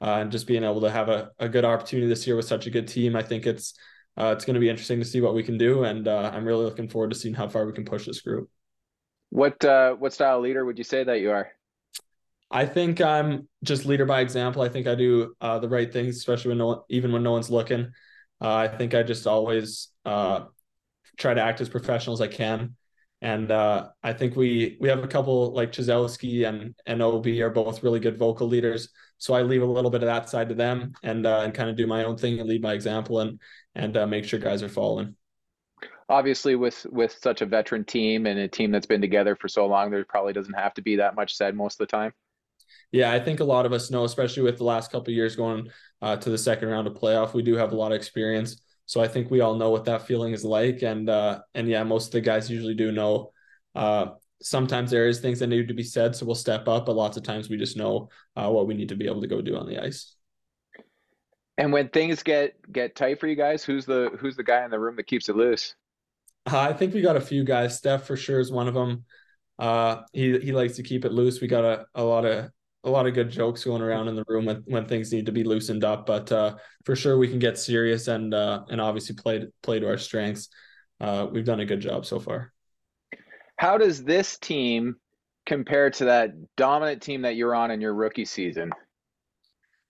uh, 0.00 0.16
and 0.16 0.32
just 0.32 0.48
being 0.48 0.64
able 0.64 0.80
to 0.80 0.90
have 0.90 1.08
a, 1.08 1.30
a 1.38 1.48
good 1.48 1.64
opportunity 1.64 2.08
this 2.08 2.26
year 2.26 2.34
with 2.34 2.46
such 2.46 2.66
a 2.66 2.70
good 2.70 2.88
team. 2.88 3.14
I 3.14 3.22
think 3.22 3.46
it's 3.46 3.74
uh, 4.18 4.32
it's 4.36 4.44
going 4.44 4.54
to 4.54 4.60
be 4.60 4.68
interesting 4.68 4.98
to 5.00 5.04
see 5.04 5.20
what 5.20 5.34
we 5.34 5.42
can 5.42 5.58
do, 5.58 5.84
and 5.84 6.06
uh, 6.06 6.30
I'm 6.32 6.44
really 6.44 6.64
looking 6.64 6.88
forward 6.88 7.10
to 7.10 7.16
seeing 7.16 7.34
how 7.34 7.48
far 7.48 7.66
we 7.66 7.72
can 7.72 7.84
push 7.84 8.06
this 8.06 8.20
group. 8.20 8.48
What 9.30 9.64
uh, 9.64 9.94
what 9.94 10.12
style 10.12 10.40
leader 10.40 10.64
would 10.64 10.78
you 10.78 10.84
say 10.84 11.02
that 11.04 11.20
you 11.20 11.30
are? 11.32 11.50
I 12.50 12.66
think 12.66 13.00
I'm 13.00 13.48
just 13.64 13.84
leader 13.84 14.06
by 14.06 14.20
example. 14.20 14.62
I 14.62 14.68
think 14.68 14.86
I 14.86 14.94
do 14.94 15.34
uh, 15.40 15.58
the 15.58 15.68
right 15.68 15.92
things, 15.92 16.16
especially 16.16 16.50
when 16.50 16.58
no, 16.58 16.84
even 16.88 17.10
when 17.10 17.24
no 17.24 17.32
one's 17.32 17.50
looking. 17.50 17.92
Uh, 18.40 18.54
I 18.54 18.68
think 18.68 18.94
I 18.94 19.02
just 19.02 19.26
always 19.26 19.88
uh, 20.04 20.44
try 21.16 21.34
to 21.34 21.40
act 21.40 21.60
as 21.60 21.68
professional 21.68 22.14
as 22.14 22.20
I 22.20 22.28
can. 22.28 22.76
And 23.24 23.50
uh, 23.50 23.88
I 24.02 24.12
think 24.12 24.36
we 24.36 24.76
we 24.80 24.90
have 24.90 25.02
a 25.02 25.08
couple 25.08 25.54
like 25.54 25.72
Chyzowski 25.72 26.46
and 26.46 26.74
and 26.84 27.00
Ob 27.00 27.26
are 27.26 27.48
both 27.48 27.82
really 27.82 27.98
good 27.98 28.18
vocal 28.18 28.46
leaders. 28.46 28.90
So 29.16 29.32
I 29.32 29.40
leave 29.40 29.62
a 29.62 29.66
little 29.66 29.90
bit 29.90 30.02
of 30.02 30.08
that 30.08 30.28
side 30.28 30.50
to 30.50 30.54
them 30.54 30.92
and 31.02 31.24
uh, 31.24 31.40
and 31.40 31.54
kind 31.54 31.70
of 31.70 31.76
do 31.76 31.86
my 31.86 32.04
own 32.04 32.18
thing 32.18 32.38
and 32.38 32.46
lead 32.46 32.60
by 32.60 32.74
example 32.74 33.20
and 33.20 33.40
and 33.74 33.96
uh, 33.96 34.06
make 34.06 34.26
sure 34.26 34.38
guys 34.38 34.62
are 34.62 34.68
following. 34.68 35.16
Obviously, 36.10 36.54
with 36.54 36.86
with 36.90 37.16
such 37.22 37.40
a 37.40 37.46
veteran 37.46 37.84
team 37.84 38.26
and 38.26 38.38
a 38.38 38.46
team 38.46 38.70
that's 38.70 38.84
been 38.84 39.00
together 39.00 39.34
for 39.34 39.48
so 39.48 39.66
long, 39.66 39.90
there 39.90 40.04
probably 40.04 40.34
doesn't 40.34 40.52
have 40.52 40.74
to 40.74 40.82
be 40.82 40.96
that 40.96 41.14
much 41.14 41.34
said 41.34 41.56
most 41.56 41.80
of 41.80 41.88
the 41.88 41.96
time. 41.96 42.12
Yeah, 42.92 43.10
I 43.10 43.20
think 43.20 43.40
a 43.40 43.44
lot 43.44 43.64
of 43.64 43.72
us 43.72 43.90
know, 43.90 44.04
especially 44.04 44.42
with 44.42 44.58
the 44.58 44.64
last 44.64 44.92
couple 44.92 45.14
years 45.14 45.34
going 45.34 45.70
uh, 46.02 46.16
to 46.16 46.28
the 46.28 46.36
second 46.36 46.68
round 46.68 46.86
of 46.86 46.92
playoff, 46.92 47.32
we 47.32 47.42
do 47.42 47.56
have 47.56 47.72
a 47.72 47.76
lot 47.76 47.90
of 47.90 47.96
experience. 47.96 48.60
So 48.86 49.00
I 49.00 49.08
think 49.08 49.30
we 49.30 49.40
all 49.40 49.54
know 49.54 49.70
what 49.70 49.86
that 49.86 50.06
feeling 50.06 50.32
is 50.32 50.44
like, 50.44 50.82
and 50.82 51.08
uh, 51.08 51.40
and 51.54 51.68
yeah, 51.68 51.82
most 51.84 52.06
of 52.06 52.12
the 52.12 52.20
guys 52.20 52.50
usually 52.50 52.74
do 52.74 52.92
know. 52.92 53.32
Uh, 53.74 54.06
sometimes 54.42 54.90
there 54.90 55.08
is 55.08 55.20
things 55.20 55.38
that 55.38 55.46
need 55.46 55.68
to 55.68 55.74
be 55.74 55.82
said, 55.82 56.14
so 56.14 56.26
we'll 56.26 56.34
step 56.34 56.68
up. 56.68 56.86
But 56.86 56.96
lots 56.96 57.16
of 57.16 57.22
times 57.22 57.48
we 57.48 57.56
just 57.56 57.76
know 57.76 58.10
uh, 58.36 58.50
what 58.50 58.66
we 58.66 58.74
need 58.74 58.90
to 58.90 58.96
be 58.96 59.06
able 59.06 59.22
to 59.22 59.26
go 59.26 59.40
do 59.40 59.56
on 59.56 59.66
the 59.66 59.82
ice. 59.82 60.14
And 61.56 61.72
when 61.72 61.88
things 61.88 62.22
get 62.22 62.54
get 62.72 62.96
tight 62.96 63.20
for 63.20 63.26
you 63.26 63.36
guys, 63.36 63.64
who's 63.64 63.86
the 63.86 64.10
who's 64.18 64.36
the 64.36 64.42
guy 64.42 64.64
in 64.64 64.70
the 64.70 64.78
room 64.78 64.96
that 64.96 65.06
keeps 65.06 65.28
it 65.28 65.36
loose? 65.36 65.74
Uh, 66.46 66.60
I 66.60 66.72
think 66.72 66.92
we 66.92 67.00
got 67.00 67.16
a 67.16 67.20
few 67.20 67.44
guys. 67.44 67.78
Steph 67.78 68.06
for 68.06 68.16
sure 68.16 68.40
is 68.40 68.52
one 68.52 68.68
of 68.68 68.74
them. 68.74 69.04
Uh, 69.58 70.02
he 70.12 70.38
he 70.40 70.52
likes 70.52 70.76
to 70.76 70.82
keep 70.82 71.04
it 71.04 71.12
loose. 71.12 71.40
We 71.40 71.46
got 71.46 71.64
a, 71.64 71.86
a 71.94 72.02
lot 72.02 72.24
of 72.24 72.50
a 72.84 72.90
lot 72.90 73.06
of 73.06 73.14
good 73.14 73.30
jokes 73.30 73.64
going 73.64 73.82
around 73.82 74.08
in 74.08 74.14
the 74.14 74.24
room 74.28 74.44
when, 74.44 74.62
when 74.66 74.86
things 74.86 75.12
need 75.12 75.26
to 75.26 75.32
be 75.32 75.42
loosened 75.42 75.84
up. 75.84 76.06
But 76.06 76.30
uh, 76.30 76.56
for 76.84 76.94
sure, 76.94 77.18
we 77.18 77.28
can 77.28 77.38
get 77.38 77.58
serious 77.58 78.08
and 78.08 78.32
uh, 78.34 78.64
and 78.68 78.80
obviously 78.80 79.16
play 79.16 79.46
play 79.62 79.80
to 79.80 79.88
our 79.88 79.98
strengths. 79.98 80.48
Uh, 81.00 81.26
we've 81.30 81.44
done 81.44 81.60
a 81.60 81.66
good 81.66 81.80
job 81.80 82.06
so 82.06 82.20
far. 82.20 82.52
How 83.56 83.78
does 83.78 84.04
this 84.04 84.38
team 84.38 84.96
compare 85.46 85.90
to 85.90 86.06
that 86.06 86.30
dominant 86.56 87.02
team 87.02 87.22
that 87.22 87.36
you're 87.36 87.54
on 87.54 87.70
in 87.70 87.80
your 87.80 87.94
rookie 87.94 88.24
season? 88.24 88.70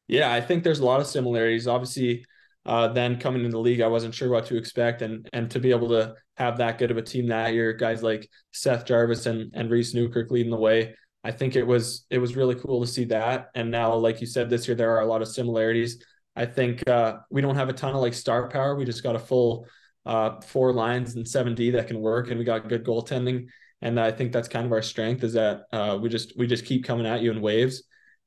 Yeah, 0.07 0.33
I 0.33 0.41
think 0.41 0.65
there's 0.65 0.81
a 0.81 0.85
lot 0.85 1.01
of 1.01 1.07
similarities. 1.07 1.67
Obviously, 1.67 2.25
uh, 2.67 2.89
then 2.89 3.19
coming 3.19 3.45
into 3.45 3.57
the 3.57 3.61
league, 3.61 3.81
I 3.81 3.87
wasn't 3.89 4.15
sure 4.15 4.31
what 4.31 4.47
to 4.47 4.57
expect, 4.57 5.03
and 5.03 5.29
and 5.33 5.51
to 5.51 5.59
be 5.59 5.71
able 5.71 5.89
to 5.89 6.15
have 6.37 6.59
that 6.59 6.79
good 6.79 6.91
of 6.91 6.97
a 6.97 7.03
team 7.03 7.29
that 7.29 7.55
year, 7.55 7.73
guys 7.73 8.03
like 8.03 8.29
Seth 8.53 8.87
Jarvis 8.87 9.27
and 9.27 9.51
and 9.55 9.71
Reece 9.71 9.95
Newkirk 9.95 10.31
leading 10.31 10.51
the 10.51 10.59
way, 10.59 10.95
I 11.25 11.31
think 11.31 11.57
it 11.57 11.67
was 11.67 12.05
it 12.11 12.19
was 12.19 12.37
really 12.37 12.55
cool 12.55 12.83
to 12.83 12.87
see 12.87 13.05
that. 13.07 13.49
And 13.55 13.71
now, 13.71 13.95
like 13.95 14.21
you 14.21 14.27
said, 14.27 14.51
this 14.51 14.69
year 14.69 14.77
there 14.77 14.91
are 14.91 15.01
a 15.01 15.07
lot 15.07 15.23
of 15.23 15.29
similarities. 15.29 16.05
I 16.37 16.45
think 16.45 16.87
uh, 16.89 17.19
we 17.31 17.41
don't 17.41 17.55
have 17.55 17.71
a 17.71 17.73
ton 17.73 17.95
of 17.95 18.03
like 18.03 18.13
star 18.13 18.49
power. 18.49 18.77
We 18.77 18.85
just 18.85 19.03
got 19.03 19.17
a 19.17 19.21
full 19.21 19.67
uh, 20.05 20.41
four 20.43 20.73
lines 20.73 21.15
and 21.15 21.27
seven 21.27 21.55
D 21.55 21.71
that 21.71 21.89
can 21.89 22.01
work, 22.01 22.29
and 22.29 22.39
we 22.39 22.45
got 22.45 22.69
good 22.69 22.85
goaltending. 22.85 23.47
And 23.81 23.99
I 23.99 24.13
think 24.13 24.33
that's 24.33 24.49
kind 24.49 24.67
of 24.67 24.73
our 24.73 24.83
strength 24.83 25.25
is 25.25 25.33
that 25.33 25.63
uh, 25.73 25.99
we 26.01 26.11
just 26.11 26.37
we 26.37 26.47
just 26.47 26.67
keep 26.67 26.85
coming 26.85 27.07
at 27.07 27.23
you 27.23 27.31
in 27.31 27.41
waves, 27.41 27.85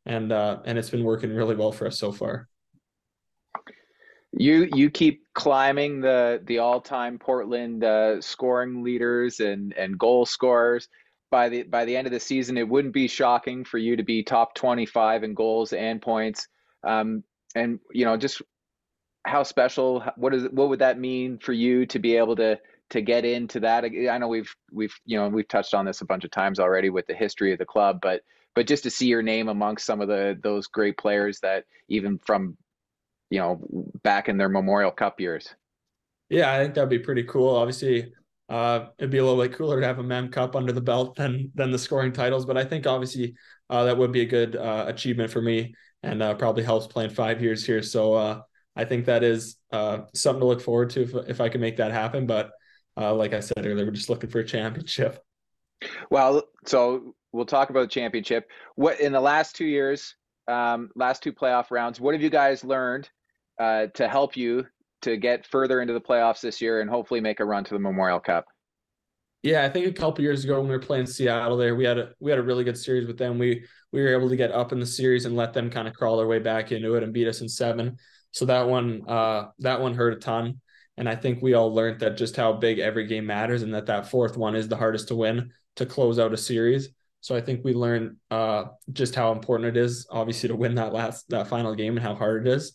and 0.07 0.31
uh, 0.31 0.59
and 0.65 0.77
it's 0.77 0.89
been 0.89 1.03
working 1.03 1.35
really 1.35 1.55
well 1.55 1.71
for 1.71 1.85
us 1.85 1.99
so 1.99 2.11
far. 2.11 2.47
You 4.31 4.69
you 4.73 4.89
keep 4.89 5.23
climbing 5.33 6.01
the 6.01 6.41
the 6.45 6.59
all 6.59 6.81
time 6.81 7.19
Portland 7.19 7.83
uh, 7.83 8.21
scoring 8.21 8.83
leaders 8.83 9.39
and 9.39 9.73
and 9.73 9.99
goal 9.99 10.25
scorers 10.25 10.87
by 11.29 11.49
the 11.49 11.63
by 11.63 11.85
the 11.85 11.95
end 11.95 12.07
of 12.07 12.13
the 12.13 12.19
season, 12.19 12.57
it 12.57 12.67
wouldn't 12.67 12.93
be 12.93 13.07
shocking 13.07 13.63
for 13.63 13.77
you 13.77 13.95
to 13.95 14.03
be 14.03 14.23
top 14.23 14.55
25 14.55 15.23
in 15.23 15.33
goals 15.33 15.73
and 15.73 16.01
points. 16.01 16.47
Um, 16.83 17.23
and 17.55 17.79
you 17.91 18.05
know, 18.05 18.17
just 18.17 18.41
how 19.25 19.43
special 19.43 20.03
what 20.15 20.33
is 20.33 20.43
what 20.51 20.69
would 20.69 20.79
that 20.79 20.99
mean 20.99 21.37
for 21.37 21.53
you 21.53 21.85
to 21.87 21.99
be 21.99 22.15
able 22.15 22.35
to 22.37 22.59
to 22.91 23.01
get 23.01 23.25
into 23.25 23.59
that? 23.59 23.83
I 23.83 24.17
know 24.17 24.27
we've 24.27 24.53
we've 24.71 24.95
you 25.05 25.17
know 25.17 25.27
we've 25.27 25.47
touched 25.47 25.73
on 25.73 25.85
this 25.85 26.01
a 26.01 26.05
bunch 26.05 26.23
of 26.23 26.31
times 26.31 26.59
already 26.59 26.89
with 26.89 27.07
the 27.07 27.15
history 27.15 27.51
of 27.51 27.59
the 27.59 27.65
club, 27.65 27.99
but 28.01 28.21
but 28.55 28.67
just 28.67 28.83
to 28.83 28.89
see 28.89 29.07
your 29.07 29.21
name 29.21 29.49
amongst 29.49 29.85
some 29.85 30.01
of 30.01 30.07
the 30.07 30.37
those 30.41 30.67
great 30.67 30.97
players 30.97 31.39
that 31.41 31.65
even 31.89 32.19
from 32.25 32.57
you 33.29 33.39
know 33.39 33.59
back 34.03 34.29
in 34.29 34.37
their 34.37 34.49
Memorial 34.49 34.91
Cup 34.91 35.19
years. 35.19 35.53
Yeah, 36.29 36.51
I 36.53 36.59
think 36.59 36.73
that'd 36.73 36.89
be 36.89 36.99
pretty 36.99 37.23
cool. 37.23 37.55
Obviously, 37.55 38.13
uh, 38.49 38.87
it'd 38.97 39.11
be 39.11 39.17
a 39.17 39.25
little 39.25 39.41
bit 39.41 39.53
cooler 39.53 39.81
to 39.81 39.85
have 39.87 39.99
a 39.99 40.03
Mem 40.03 40.29
Cup 40.29 40.55
under 40.55 40.71
the 40.71 40.81
belt 40.81 41.15
than 41.15 41.51
than 41.55 41.71
the 41.71 41.79
scoring 41.79 42.13
titles, 42.13 42.45
but 42.45 42.57
I 42.57 42.63
think 42.63 42.87
obviously 42.87 43.35
uh, 43.69 43.83
that 43.85 43.97
would 43.97 44.11
be 44.11 44.21
a 44.21 44.25
good 44.25 44.55
uh, 44.55 44.85
achievement 44.87 45.31
for 45.31 45.41
me, 45.41 45.75
and 46.03 46.23
uh, 46.23 46.33
probably 46.35 46.63
helps 46.63 46.87
playing 46.87 47.09
five 47.09 47.41
years 47.41 47.65
here. 47.65 47.81
So 47.81 48.13
uh, 48.13 48.41
I 48.75 48.85
think 48.85 49.05
that 49.05 49.23
is 49.23 49.57
uh, 49.71 49.99
something 50.13 50.39
to 50.39 50.45
look 50.45 50.61
forward 50.61 50.91
to 50.91 51.01
if 51.01 51.13
if 51.29 51.41
I 51.41 51.49
can 51.49 51.59
make 51.59 51.77
that 51.77 51.91
happen. 51.91 52.25
But 52.25 52.51
like 52.95 53.33
I 53.33 53.41
said 53.41 53.65
earlier, 53.65 53.85
we're 53.85 53.91
just 53.91 54.09
looking 54.09 54.29
for 54.29 54.39
a 54.39 54.45
championship. 54.45 55.23
Well, 56.09 56.43
so 56.65 57.15
we'll 57.33 57.45
talk 57.45 57.69
about 57.69 57.81
the 57.81 57.87
championship. 57.87 58.49
What 58.75 58.99
in 58.99 59.11
the 59.11 59.21
last 59.21 59.55
two 59.55 59.65
years, 59.65 60.15
um, 60.47 60.89
last 60.95 61.21
two 61.21 61.33
playoff 61.33 61.69
rounds, 61.69 61.99
what 61.99 62.15
have 62.15 62.23
you 62.23 62.29
guys 62.29 62.63
learned 62.63 63.09
to 63.59 64.07
help 64.07 64.37
you 64.37 64.65
to 65.01 65.17
get 65.17 65.45
further 65.45 65.81
into 65.81 65.93
the 65.93 66.01
playoffs 66.01 66.41
this 66.41 66.61
year 66.61 66.81
and 66.81 66.89
hopefully 66.89 67.21
make 67.21 67.39
a 67.39 67.45
run 67.45 67.63
to 67.63 67.73
the 67.73 67.79
Memorial 67.79 68.19
Cup? 68.19 68.45
Yeah, 69.43 69.63
I 69.63 69.69
think 69.69 69.87
a 69.87 69.93
couple 69.93 70.23
years 70.23 70.43
ago 70.43 70.59
when 70.59 70.67
we 70.67 70.75
were 70.75 70.79
playing 70.79 71.05
Seattle, 71.05 71.57
there 71.57 71.75
we 71.75 71.85
had 71.85 71.97
a 71.97 72.09
we 72.19 72.31
had 72.31 72.39
a 72.39 72.43
really 72.43 72.63
good 72.63 72.77
series 72.77 73.07
with 73.07 73.17
them. 73.17 73.37
We 73.37 73.65
we 73.91 74.01
were 74.01 74.13
able 74.13 74.29
to 74.29 74.35
get 74.35 74.51
up 74.51 74.71
in 74.71 74.79
the 74.79 74.85
series 74.85 75.25
and 75.25 75.35
let 75.35 75.53
them 75.53 75.69
kind 75.69 75.87
of 75.87 75.93
crawl 75.93 76.17
their 76.17 76.27
way 76.27 76.39
back 76.39 76.71
into 76.71 76.95
it 76.95 77.03
and 77.03 77.13
beat 77.13 77.27
us 77.27 77.41
in 77.41 77.47
seven. 77.47 77.97
So 78.31 78.45
that 78.45 78.67
one 78.67 79.03
uh, 79.07 79.49
that 79.59 79.79
one 79.79 79.93
hurt 79.93 80.13
a 80.13 80.17
ton, 80.17 80.59
and 80.97 81.07
I 81.07 81.15
think 81.15 81.41
we 81.41 81.53
all 81.53 81.73
learned 81.73 81.99
that 81.99 82.17
just 82.17 82.35
how 82.35 82.53
big 82.53 82.79
every 82.79 83.05
game 83.05 83.27
matters 83.27 83.61
and 83.61 83.73
that 83.73 83.85
that 83.85 84.09
fourth 84.09 84.37
one 84.37 84.55
is 84.55 84.67
the 84.67 84.75
hardest 84.75 85.09
to 85.09 85.15
win 85.15 85.51
to 85.75 85.85
close 85.85 86.19
out 86.19 86.33
a 86.33 86.37
series. 86.37 86.89
So 87.21 87.35
I 87.35 87.41
think 87.41 87.63
we 87.63 87.73
learned 87.73 88.17
uh, 88.31 88.65
just 88.91 89.15
how 89.15 89.31
important 89.31 89.75
it 89.75 89.79
is, 89.79 90.07
obviously, 90.09 90.49
to 90.49 90.55
win 90.55 90.75
that 90.75 90.93
last 90.93 91.29
that 91.29 91.47
final 91.47 91.75
game 91.75 91.95
and 91.95 92.05
how 92.05 92.15
hard 92.15 92.45
it 92.45 92.53
is. 92.53 92.73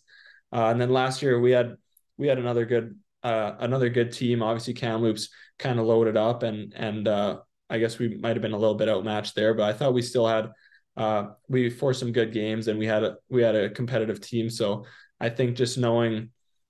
Uh, 0.51 0.67
and 0.67 0.79
then 0.79 0.91
last 0.91 1.21
year 1.21 1.39
we 1.39 1.51
had 1.51 1.75
we 2.23 2.29
had 2.29 2.39
another 2.39 2.65
good 2.65 2.97
uh, 3.21 3.55
another 3.59 3.89
good 3.89 4.13
team. 4.13 4.41
Obviously, 4.41 4.73
Kamloops 4.73 5.27
kind 5.59 5.77
of 5.77 5.85
loaded 5.85 6.15
up, 6.15 6.43
and 6.43 6.73
and 6.73 7.05
uh, 7.05 7.39
I 7.69 7.79
guess 7.79 7.99
we 7.99 8.15
might 8.15 8.37
have 8.37 8.41
been 8.41 8.53
a 8.53 8.57
little 8.57 8.75
bit 8.75 8.87
outmatched 8.87 9.35
there, 9.35 9.53
but 9.53 9.63
I 9.63 9.73
thought 9.73 9.93
we 9.93 10.01
still 10.01 10.25
had 10.25 10.49
uh, 10.95 11.31
we 11.49 11.69
forced 11.69 11.99
some 11.99 12.13
good 12.13 12.31
games, 12.31 12.69
and 12.69 12.79
we 12.79 12.87
had 12.87 13.03
a 13.03 13.17
we 13.29 13.41
had 13.41 13.57
a 13.57 13.69
competitive 13.69 14.21
team. 14.21 14.49
So 14.49 14.85
I 15.19 15.27
think 15.27 15.57
just 15.57 15.77
knowing 15.77 16.29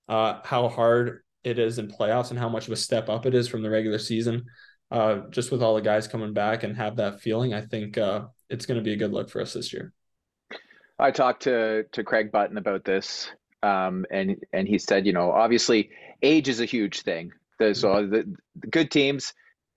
uh, 0.10 0.40
how 0.44 0.70
hard 0.70 1.22
it 1.44 1.60
is 1.60 1.78
in 1.78 1.88
playoffs 1.88 2.32
and 2.32 2.40
how 2.40 2.50
much 2.50 2.66
of 2.66 2.74
a 2.74 2.78
step 2.78 3.08
up 3.08 3.28
it 3.28 3.36
is 3.36 3.48
from 3.48 3.62
the 3.62 3.70
regular 3.70 4.00
season, 4.00 4.46
uh, 4.90 5.18
just 5.30 5.52
with 5.52 5.62
all 5.62 5.76
the 5.76 5.82
guys 5.82 6.08
coming 6.08 6.34
back 6.34 6.64
and 6.64 6.76
have 6.78 6.96
that 6.96 7.22
feeling, 7.22 7.54
I 7.54 7.62
think 7.62 8.00
uh, 8.00 8.24
it's 8.50 8.66
going 8.66 8.80
to 8.80 8.84
be 8.84 8.94
a 8.94 8.98
good 8.98 9.14
look 9.14 9.30
for 9.30 9.40
us 9.40 9.54
this 9.54 9.72
year. 9.72 9.94
I 10.98 11.12
talked 11.12 11.44
to 11.44 11.84
to 11.92 12.04
Craig 12.04 12.32
Button 12.32 12.58
about 12.58 12.86
this 12.86 13.30
um, 13.64 14.06
and 14.12 14.44
and 14.52 14.68
he 14.68 14.78
said, 14.78 15.08
you 15.08 15.14
know, 15.14 15.32
obviously 15.32 15.90
age 16.22 16.50
is 16.50 16.60
a 16.60 16.66
huge 16.66 17.02
thing. 17.02 17.32
So 17.60 17.72
mm-hmm. 17.72 18.12
the, 18.12 18.38
the, 18.60 18.68
good 18.68 18.92
teams 18.92 19.34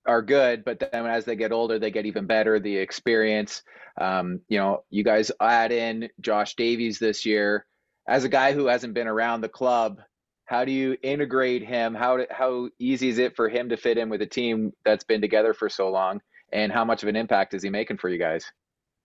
are 0.06 0.22
good, 0.22 0.64
but 0.64 0.80
then 0.80 1.06
as 1.06 1.24
they 1.24 1.36
get 1.36 1.52
older, 1.52 1.78
they 1.78 1.92
get 1.92 2.06
even 2.06 2.26
better. 2.26 2.58
The 2.58 2.76
experience, 2.76 3.62
um, 4.00 4.40
you 4.48 4.58
know, 4.58 4.82
you 4.90 5.04
guys 5.04 5.30
add 5.40 5.70
in 5.70 6.08
Josh 6.20 6.56
Davies 6.56 6.98
this 6.98 7.24
year 7.24 7.64
as 8.08 8.24
a 8.24 8.28
guy 8.28 8.52
who 8.52 8.66
hasn't 8.66 8.94
been 8.94 9.06
around 9.06 9.40
the 9.40 9.48
club. 9.48 10.00
How 10.46 10.64
do 10.64 10.72
you 10.72 10.96
integrate 11.02 11.64
him? 11.64 11.94
How 11.94 12.26
how 12.30 12.70
easy 12.78 13.08
is 13.08 13.18
it 13.18 13.36
for 13.36 13.48
him 13.48 13.68
to 13.68 13.76
fit 13.76 13.98
in 13.98 14.08
with 14.08 14.22
a 14.22 14.26
team 14.26 14.72
that's 14.84 15.04
been 15.04 15.20
together 15.20 15.54
for 15.54 15.68
so 15.68 15.90
long? 15.90 16.20
And 16.52 16.72
how 16.72 16.84
much 16.84 17.02
of 17.02 17.08
an 17.08 17.16
impact 17.16 17.54
is 17.54 17.62
he 17.62 17.70
making 17.70 17.98
for 17.98 18.08
you 18.08 18.18
guys? 18.18 18.44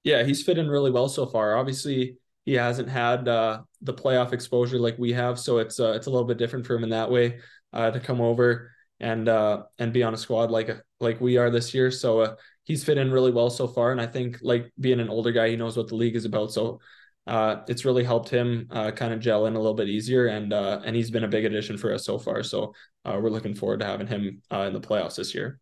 Yeah, 0.04 0.24
he's 0.24 0.44
fit 0.44 0.58
in 0.58 0.68
really 0.68 0.92
well 0.92 1.10
so 1.10 1.26
far. 1.26 1.58
Obviously, 1.58 2.18
he 2.46 2.54
hasn't 2.54 2.90
had 2.90 3.28
uh, 3.28 3.62
the 3.82 3.94
playoff 3.94 4.34
exposure 4.34 4.80
like 4.80 4.98
we 4.98 5.14
have, 5.14 5.40
so 5.40 5.60
it's 5.60 5.80
uh, 5.80 5.92
it's 5.92 6.08
a 6.08 6.10
little 6.10 6.28
bit 6.28 6.38
different 6.38 6.66
for 6.66 6.76
him 6.76 6.84
in 6.84 6.90
that 6.90 7.12
way 7.12 7.40
uh, 7.74 7.92
to 7.92 8.00
come 8.00 8.22
over 8.22 8.72
and 9.00 9.30
uh, 9.30 9.64
and 9.80 9.94
be 9.94 10.04
on 10.04 10.14
a 10.14 10.18
squad 10.18 10.52
like 10.52 10.70
like 11.00 11.22
we 11.22 11.38
are 11.38 11.50
this 11.50 11.74
year. 11.74 11.92
So 11.92 12.20
uh, 12.22 12.36
he's 12.64 12.84
fit 12.84 12.98
in 12.98 13.12
really 13.12 13.32
well 13.32 13.50
so 13.50 13.68
far, 13.68 13.92
and 13.92 14.02
I 14.02 14.08
think 14.08 14.40
like 14.42 14.72
being 14.80 15.00
an 15.00 15.10
older 15.10 15.32
guy, 15.32 15.50
he 15.50 15.56
knows 15.56 15.78
what 15.78 15.88
the 15.88 15.96
league 15.96 16.16
is 16.16 16.26
about. 16.26 16.52
So 16.52 16.80
uh, 17.28 17.58
it's 17.68 17.86
really 17.86 18.04
helped 18.04 18.30
him 18.30 18.68
kind 18.70 19.14
of 19.14 19.20
gel 19.20 19.46
in 19.46 19.56
a 19.56 19.60
little 19.60 19.76
bit 19.76 19.90
easier, 19.90 20.28
and 20.28 20.52
and 20.52 20.96
he's 20.96 21.12
been 21.12 21.24
a 21.24 21.30
big 21.30 21.46
addition 21.46 21.78
for 21.78 21.94
us 21.94 22.06
so 22.06 22.18
far. 22.18 22.42
So 22.42 22.74
we're 23.06 23.30
looking 23.30 23.54
forward 23.54 23.82
to 23.82 23.86
having 23.86 24.08
him 24.08 24.42
in 24.52 24.74
the 24.74 24.82
playoffs 24.82 25.16
this 25.16 25.36
year 25.36 25.60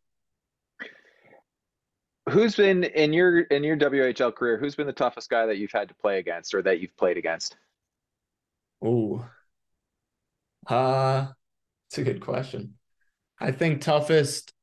who's 2.30 2.55
been 2.55 2.84
in 2.84 3.13
your 3.13 3.41
in 3.41 3.63
your 3.63 3.77
WHL 3.77 4.34
career? 4.34 4.57
Who's 4.57 4.75
been 4.75 4.88
the 4.88 4.93
toughest 4.93 5.30
guy 5.30 5.45
that 5.45 5.57
you've 5.57 5.71
had 5.71 5.89
to 5.89 5.95
play 5.95 6.19
against 6.19 6.53
or 6.53 6.61
that 6.61 6.80
you've 6.80 6.95
played 6.97 7.17
against? 7.17 7.55
Oh, 8.82 9.25
uh, 10.67 11.27
it's 11.89 11.97
a 11.97 12.03
good 12.03 12.21
question. 12.21 12.75
I 13.39 13.51
think 13.51 13.82
toughest 13.82 14.53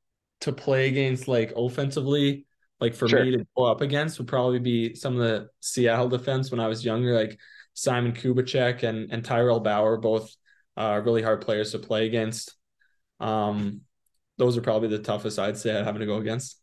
to 0.42 0.52
play 0.52 0.88
against, 0.88 1.28
like 1.28 1.52
offensively, 1.56 2.46
like 2.80 2.94
for 2.94 3.08
sure. 3.08 3.24
me 3.24 3.32
to 3.32 3.46
go 3.56 3.64
up 3.64 3.80
against, 3.80 4.18
would 4.18 4.28
probably 4.28 4.58
be 4.58 4.94
some 4.94 5.14
of 5.14 5.20
the 5.20 5.48
Seattle 5.60 6.08
defense 6.08 6.50
when 6.50 6.60
I 6.60 6.68
was 6.68 6.84
younger, 6.84 7.14
like 7.14 7.38
Simon 7.74 8.12
Kubicek 8.12 8.82
and 8.82 9.10
and 9.12 9.24
Tyrel 9.24 9.60
Bauer, 9.60 9.96
both 9.96 10.34
uh, 10.76 11.00
really 11.04 11.22
hard 11.22 11.40
players 11.40 11.72
to 11.72 11.78
play 11.78 12.06
against. 12.06 12.54
Um, 13.20 13.82
those 14.38 14.56
are 14.56 14.62
probably 14.62 14.88
the 14.88 14.98
toughest 14.98 15.38
I'd 15.38 15.56
say 15.56 15.76
I'd 15.76 15.84
having 15.84 16.00
to 16.00 16.06
go 16.06 16.18
against. 16.18 16.60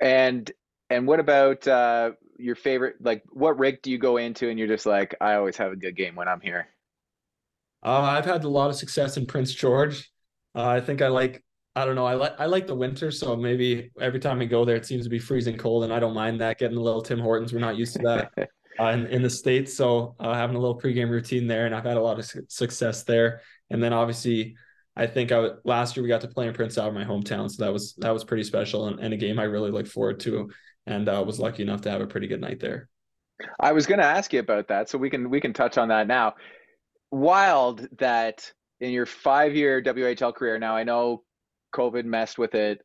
And 0.00 0.50
and 0.90 1.06
what 1.06 1.20
about 1.20 1.66
uh, 1.66 2.12
your 2.38 2.54
favorite? 2.54 2.96
Like, 3.00 3.22
what 3.30 3.58
rig 3.58 3.82
do 3.82 3.90
you 3.90 3.98
go 3.98 4.16
into, 4.16 4.48
and 4.48 4.58
you're 4.58 4.68
just 4.68 4.86
like, 4.86 5.14
I 5.20 5.34
always 5.34 5.56
have 5.56 5.72
a 5.72 5.76
good 5.76 5.96
game 5.96 6.14
when 6.14 6.28
I'm 6.28 6.40
here. 6.40 6.68
Uh, 7.82 8.02
I've 8.02 8.24
had 8.24 8.44
a 8.44 8.48
lot 8.48 8.70
of 8.70 8.76
success 8.76 9.16
in 9.16 9.26
Prince 9.26 9.52
George. 9.52 10.10
Uh, 10.54 10.66
I 10.66 10.80
think 10.80 11.02
I 11.02 11.08
like. 11.08 11.42
I 11.74 11.84
don't 11.84 11.94
know. 11.94 12.06
I 12.06 12.14
like 12.14 12.34
I 12.38 12.46
like 12.46 12.66
the 12.66 12.74
winter, 12.74 13.10
so 13.10 13.36
maybe 13.36 13.90
every 14.00 14.18
time 14.18 14.40
I 14.40 14.46
go 14.46 14.64
there, 14.64 14.76
it 14.76 14.86
seems 14.86 15.04
to 15.04 15.10
be 15.10 15.18
freezing 15.18 15.58
cold, 15.58 15.84
and 15.84 15.92
I 15.92 15.98
don't 15.98 16.14
mind 16.14 16.40
that. 16.40 16.58
Getting 16.58 16.78
a 16.78 16.80
little 16.80 17.02
Tim 17.02 17.18
Hortons, 17.18 17.52
we're 17.52 17.58
not 17.58 17.76
used 17.76 17.94
to 17.94 17.98
that 18.02 18.32
uh, 18.80 18.86
in, 18.86 19.06
in 19.08 19.22
the 19.22 19.28
states, 19.28 19.76
so 19.76 20.16
uh, 20.18 20.32
having 20.32 20.56
a 20.56 20.58
little 20.58 20.80
pregame 20.80 21.10
routine 21.10 21.46
there, 21.46 21.66
and 21.66 21.74
I've 21.74 21.84
had 21.84 21.98
a 21.98 22.02
lot 22.02 22.18
of 22.18 22.24
su- 22.24 22.46
success 22.48 23.04
there. 23.04 23.42
And 23.68 23.82
then 23.82 23.92
obviously, 23.92 24.56
I 24.96 25.06
think 25.06 25.30
I 25.30 25.50
last 25.64 25.96
year 25.96 26.02
we 26.02 26.08
got 26.08 26.22
to 26.22 26.28
play 26.28 26.46
in 26.46 26.54
Prince 26.54 26.78
Albert, 26.78 26.98
my 26.98 27.04
hometown, 27.04 27.50
so 27.50 27.64
that 27.64 27.72
was 27.72 27.94
that 27.98 28.12
was 28.12 28.24
pretty 28.24 28.44
special 28.44 28.88
and, 28.88 28.98
and 28.98 29.12
a 29.12 29.16
game 29.16 29.38
I 29.38 29.44
really 29.44 29.70
look 29.70 29.86
forward 29.86 30.20
to, 30.20 30.50
and 30.86 31.08
uh, 31.08 31.22
was 31.26 31.38
lucky 31.38 31.62
enough 31.62 31.82
to 31.82 31.90
have 31.90 32.00
a 32.00 32.06
pretty 32.06 32.26
good 32.26 32.40
night 32.40 32.60
there. 32.60 32.88
I 33.60 33.72
was 33.72 33.86
going 33.86 34.00
to 34.00 34.06
ask 34.06 34.32
you 34.32 34.40
about 34.40 34.68
that, 34.68 34.88
so 34.88 34.96
we 34.96 35.10
can 35.10 35.28
we 35.28 35.40
can 35.40 35.52
touch 35.52 35.76
on 35.76 35.88
that 35.88 36.06
now. 36.06 36.34
Wild 37.10 37.86
that 37.98 38.50
in 38.80 38.90
your 38.90 39.06
five 39.06 39.54
year 39.54 39.82
WHL 39.82 40.34
career. 40.34 40.58
Now 40.58 40.76
I 40.76 40.84
know 40.84 41.22
COVID 41.74 42.04
messed 42.04 42.38
with 42.38 42.54
it, 42.54 42.80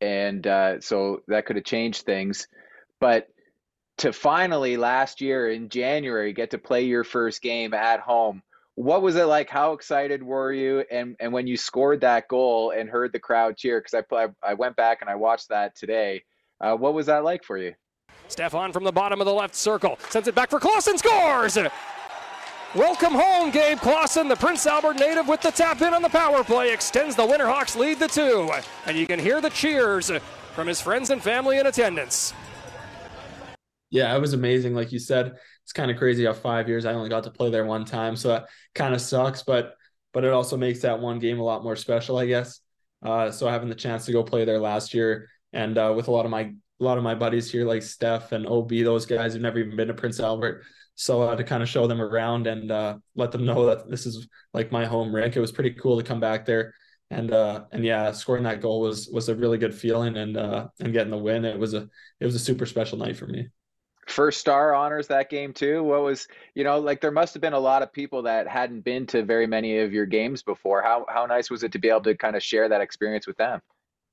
and 0.00 0.46
uh, 0.46 0.80
so 0.80 1.22
that 1.26 1.46
could 1.46 1.56
have 1.56 1.64
changed 1.64 2.02
things, 2.02 2.46
but 3.00 3.28
to 3.98 4.12
finally 4.12 4.76
last 4.78 5.20
year 5.20 5.50
in 5.50 5.68
January 5.68 6.32
get 6.32 6.50
to 6.52 6.58
play 6.58 6.84
your 6.84 7.04
first 7.04 7.42
game 7.42 7.74
at 7.74 8.00
home. 8.00 8.42
What 8.80 9.02
was 9.02 9.14
it 9.16 9.24
like? 9.24 9.50
How 9.50 9.74
excited 9.74 10.22
were 10.22 10.54
you? 10.54 10.86
And 10.90 11.14
and 11.20 11.34
when 11.34 11.46
you 11.46 11.58
scored 11.58 12.00
that 12.00 12.28
goal 12.28 12.70
and 12.70 12.88
heard 12.88 13.12
the 13.12 13.18
crowd 13.18 13.58
cheer, 13.58 13.78
because 13.78 14.02
I, 14.10 14.28
I 14.42 14.54
went 14.54 14.74
back 14.74 15.02
and 15.02 15.10
I 15.10 15.16
watched 15.16 15.50
that 15.50 15.76
today. 15.76 16.22
Uh, 16.62 16.76
what 16.76 16.94
was 16.94 17.04
that 17.04 17.22
like 17.22 17.44
for 17.44 17.58
you? 17.58 17.74
Stefan 18.28 18.72
from 18.72 18.84
the 18.84 18.90
bottom 18.90 19.20
of 19.20 19.26
the 19.26 19.34
left 19.34 19.54
circle 19.54 19.98
sends 20.08 20.28
it 20.28 20.34
back 20.34 20.48
for 20.48 20.58
Klassen, 20.58 20.96
scores! 20.96 21.58
Welcome 22.74 23.12
home, 23.12 23.50
Gabe 23.50 23.76
Klassen, 23.76 24.30
the 24.30 24.36
Prince 24.36 24.66
Albert 24.66 24.96
native 24.96 25.28
with 25.28 25.42
the 25.42 25.50
tap 25.50 25.82
in 25.82 25.92
on 25.92 26.00
the 26.00 26.08
power 26.08 26.42
play, 26.42 26.72
extends 26.72 27.14
the 27.14 27.26
Winterhawks 27.26 27.76
lead 27.76 27.98
to 27.98 28.08
two. 28.08 28.50
And 28.86 28.96
you 28.96 29.06
can 29.06 29.18
hear 29.18 29.42
the 29.42 29.50
cheers 29.50 30.10
from 30.54 30.66
his 30.66 30.80
friends 30.80 31.10
and 31.10 31.22
family 31.22 31.58
in 31.58 31.66
attendance. 31.66 32.32
Yeah, 33.90 34.14
it 34.14 34.20
was 34.20 34.34
amazing. 34.34 34.74
Like 34.74 34.92
you 34.92 34.98
said, 34.98 35.36
it's 35.64 35.72
kind 35.72 35.90
of 35.90 35.96
crazy 35.96 36.24
how 36.24 36.32
five 36.32 36.68
years 36.68 36.84
I 36.86 36.92
only 36.94 37.08
got 37.08 37.24
to 37.24 37.30
play 37.30 37.50
there 37.50 37.64
one 37.64 37.84
time. 37.84 38.14
So 38.16 38.28
that 38.28 38.48
kind 38.74 38.94
of 38.94 39.00
sucks, 39.00 39.42
but 39.42 39.74
but 40.12 40.24
it 40.24 40.32
also 40.32 40.56
makes 40.56 40.80
that 40.80 41.00
one 41.00 41.18
game 41.18 41.38
a 41.38 41.44
lot 41.44 41.62
more 41.62 41.76
special, 41.76 42.18
I 42.18 42.26
guess. 42.26 42.60
Uh, 43.04 43.30
so 43.30 43.48
having 43.48 43.68
the 43.68 43.74
chance 43.74 44.04
to 44.06 44.12
go 44.12 44.22
play 44.24 44.44
there 44.44 44.58
last 44.58 44.92
year 44.92 45.28
and 45.52 45.78
uh, 45.78 45.92
with 45.96 46.08
a 46.08 46.10
lot 46.10 46.24
of 46.24 46.30
my 46.30 46.42
a 46.42 46.84
lot 46.84 46.98
of 46.98 47.04
my 47.04 47.14
buddies 47.14 47.50
here 47.50 47.66
like 47.66 47.82
Steph 47.82 48.32
and 48.32 48.46
OB, 48.46 48.82
those 48.82 49.04
guys 49.06 49.32
who've 49.34 49.42
never 49.42 49.58
even 49.58 49.76
been 49.76 49.88
to 49.88 49.94
Prince 49.94 50.18
Albert. 50.20 50.64
So 50.94 51.22
uh, 51.22 51.36
to 51.36 51.44
kind 51.44 51.62
of 51.62 51.68
show 51.68 51.86
them 51.86 52.00
around 52.00 52.46
and 52.46 52.70
uh, 52.70 52.98
let 53.16 53.32
them 53.32 53.44
know 53.44 53.66
that 53.66 53.88
this 53.90 54.06
is 54.06 54.28
like 54.54 54.72
my 54.72 54.84
home 54.86 55.14
rink, 55.14 55.36
it 55.36 55.40
was 55.40 55.52
pretty 55.52 55.72
cool 55.72 55.98
to 55.98 56.06
come 56.06 56.20
back 56.20 56.44
there. 56.46 56.74
And 57.10 57.32
uh, 57.32 57.64
and 57.72 57.84
yeah, 57.84 58.12
scoring 58.12 58.44
that 58.44 58.60
goal 58.60 58.80
was 58.80 59.08
was 59.12 59.28
a 59.28 59.34
really 59.34 59.58
good 59.58 59.74
feeling, 59.74 60.16
and 60.16 60.36
uh, 60.36 60.68
and 60.78 60.92
getting 60.92 61.10
the 61.10 61.18
win, 61.18 61.44
it 61.44 61.58
was 61.58 61.74
a 61.74 61.88
it 62.20 62.24
was 62.24 62.34
a 62.36 62.38
super 62.38 62.66
special 62.66 62.98
night 62.98 63.16
for 63.16 63.26
me 63.26 63.48
first 64.06 64.40
star 64.40 64.74
honors 64.74 65.06
that 65.06 65.30
game 65.30 65.52
too 65.52 65.82
what 65.84 66.02
was 66.02 66.26
you 66.54 66.64
know 66.64 66.78
like 66.78 67.00
there 67.00 67.10
must 67.10 67.32
have 67.34 67.40
been 67.40 67.52
a 67.52 67.58
lot 67.58 67.82
of 67.82 67.92
people 67.92 68.22
that 68.22 68.48
hadn't 68.48 68.80
been 68.80 69.06
to 69.06 69.22
very 69.22 69.46
many 69.46 69.78
of 69.78 69.92
your 69.92 70.06
games 70.06 70.42
before 70.42 70.82
how 70.82 71.04
how 71.08 71.26
nice 71.26 71.50
was 71.50 71.62
it 71.62 71.70
to 71.70 71.78
be 71.78 71.88
able 71.88 72.00
to 72.00 72.16
kind 72.16 72.34
of 72.34 72.42
share 72.42 72.68
that 72.68 72.80
experience 72.80 73.26
with 73.26 73.36
them 73.36 73.60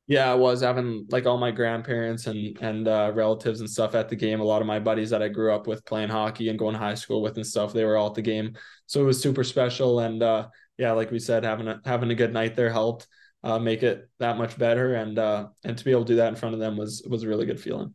yeah, 0.09 0.31
I 0.31 0.35
was 0.35 0.61
having 0.61 1.05
like 1.11 1.25
all 1.25 1.37
my 1.37 1.51
grandparents 1.51 2.27
and 2.27 2.57
and 2.61 2.87
uh, 2.87 3.11
relatives 3.13 3.59
and 3.59 3.69
stuff 3.69 3.93
at 3.93 4.07
the 4.07 4.15
game. 4.15 4.39
A 4.39 4.43
lot 4.43 4.61
of 4.61 4.67
my 4.67 4.79
buddies 4.79 5.09
that 5.09 5.21
I 5.21 5.27
grew 5.27 5.53
up 5.53 5.67
with 5.67 5.85
playing 5.85 6.07
hockey 6.07 6.47
and 6.47 6.57
going 6.57 6.73
to 6.73 6.79
high 6.79 6.95
school 6.95 7.21
with 7.21 7.35
and 7.35 7.45
stuff, 7.45 7.73
they 7.73 7.83
were 7.83 7.97
all 7.97 8.07
at 8.07 8.13
the 8.13 8.21
game. 8.21 8.57
So 8.85 9.01
it 9.01 9.05
was 9.05 9.21
super 9.21 9.43
special. 9.43 9.99
And 9.99 10.23
uh, 10.23 10.47
yeah, 10.77 10.93
like 10.93 11.11
we 11.11 11.19
said, 11.19 11.43
having 11.43 11.67
a 11.67 11.81
having 11.83 12.09
a 12.09 12.15
good 12.15 12.31
night 12.31 12.55
there 12.55 12.71
helped 12.71 13.05
uh, 13.43 13.59
make 13.59 13.83
it 13.83 14.09
that 14.19 14.37
much 14.37 14.57
better. 14.57 14.95
And 14.95 15.19
uh, 15.19 15.49
and 15.65 15.77
to 15.77 15.83
be 15.83 15.91
able 15.91 16.05
to 16.05 16.13
do 16.13 16.17
that 16.17 16.29
in 16.29 16.35
front 16.35 16.55
of 16.55 16.61
them 16.61 16.77
was 16.77 17.05
was 17.09 17.23
a 17.23 17.27
really 17.27 17.45
good 17.45 17.59
feeling. 17.59 17.93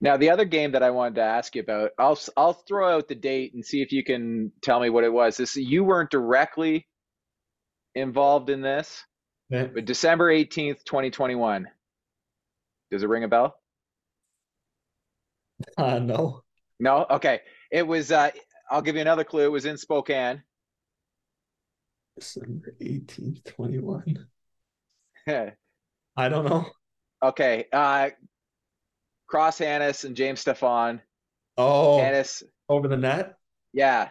Now, 0.00 0.16
the 0.16 0.30
other 0.30 0.44
game 0.44 0.72
that 0.72 0.82
I 0.82 0.90
wanted 0.90 1.16
to 1.16 1.22
ask 1.22 1.54
you 1.54 1.62
about, 1.62 1.92
I'll 1.98 2.18
I'll 2.36 2.52
throw 2.52 2.96
out 2.96 3.08
the 3.08 3.14
date 3.14 3.54
and 3.54 3.64
see 3.64 3.80
if 3.80 3.92
you 3.92 4.04
can 4.04 4.52
tell 4.62 4.80
me 4.80 4.90
what 4.90 5.04
it 5.04 5.12
was. 5.12 5.36
This 5.36 5.56
you 5.56 5.84
weren't 5.84 6.10
directly 6.10 6.86
involved 7.94 8.50
in 8.50 8.60
this, 8.60 9.02
yeah. 9.48 9.64
but 9.64 9.86
December 9.86 10.30
eighteenth, 10.30 10.84
twenty 10.84 11.10
twenty 11.10 11.34
one. 11.34 11.68
Does 12.90 13.02
it 13.02 13.08
ring 13.08 13.24
a 13.24 13.28
bell? 13.28 13.56
Uh, 15.78 15.98
no. 15.98 16.42
No. 16.78 17.06
Okay. 17.08 17.40
It 17.70 17.86
was. 17.86 18.12
Uh, 18.12 18.30
I'll 18.70 18.82
give 18.82 18.94
you 18.94 19.00
another 19.00 19.24
clue. 19.24 19.46
It 19.46 19.50
was 19.50 19.64
in 19.64 19.78
Spokane. 19.78 20.42
December 22.18 22.74
eighteenth, 22.78 23.42
twenty 23.44 23.78
one. 23.78 24.26
I 25.26 26.28
don't 26.28 26.44
know. 26.44 26.66
Okay. 27.22 27.64
Uh, 27.72 28.10
Cross 29.26 29.58
Hanas 29.58 30.04
and 30.04 30.16
James 30.16 30.40
Stefan. 30.40 31.00
Oh, 31.56 31.98
Hanas 31.98 32.42
over 32.68 32.88
the 32.88 32.96
net. 32.96 33.36
Yeah, 33.72 34.08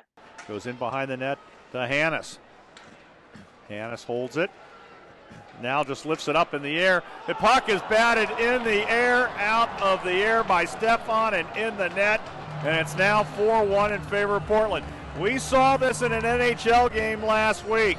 goes 0.47 0.65
in 0.65 0.75
behind 0.75 1.11
the 1.11 1.17
net 1.17 1.39
to 1.71 1.77
Hanas. 1.77 2.37
Hanas 3.69 4.03
holds 4.03 4.37
it. 4.37 4.49
Now 5.61 5.83
just 5.83 6.05
lifts 6.05 6.27
it 6.27 6.35
up 6.35 6.53
in 6.53 6.61
the 6.61 6.77
air. 6.77 7.03
The 7.27 7.35
puck 7.35 7.69
is 7.69 7.81
batted 7.83 8.29
in 8.39 8.63
the 8.63 8.89
air, 8.89 9.29
out 9.37 9.69
of 9.81 10.03
the 10.03 10.11
air 10.11 10.43
by 10.43 10.65
Stefan 10.65 11.33
and 11.33 11.57
in 11.57 11.77
the 11.77 11.89
net. 11.89 12.21
And 12.63 12.77
it's 12.77 12.95
now 12.97 13.23
4 13.23 13.63
1 13.63 13.93
in 13.93 14.01
favor 14.01 14.37
of 14.37 14.45
Portland. 14.45 14.85
We 15.19 15.37
saw 15.37 15.77
this 15.77 16.01
in 16.01 16.11
an 16.11 16.23
NHL 16.23 16.93
game 16.93 17.23
last 17.23 17.65
week. 17.65 17.97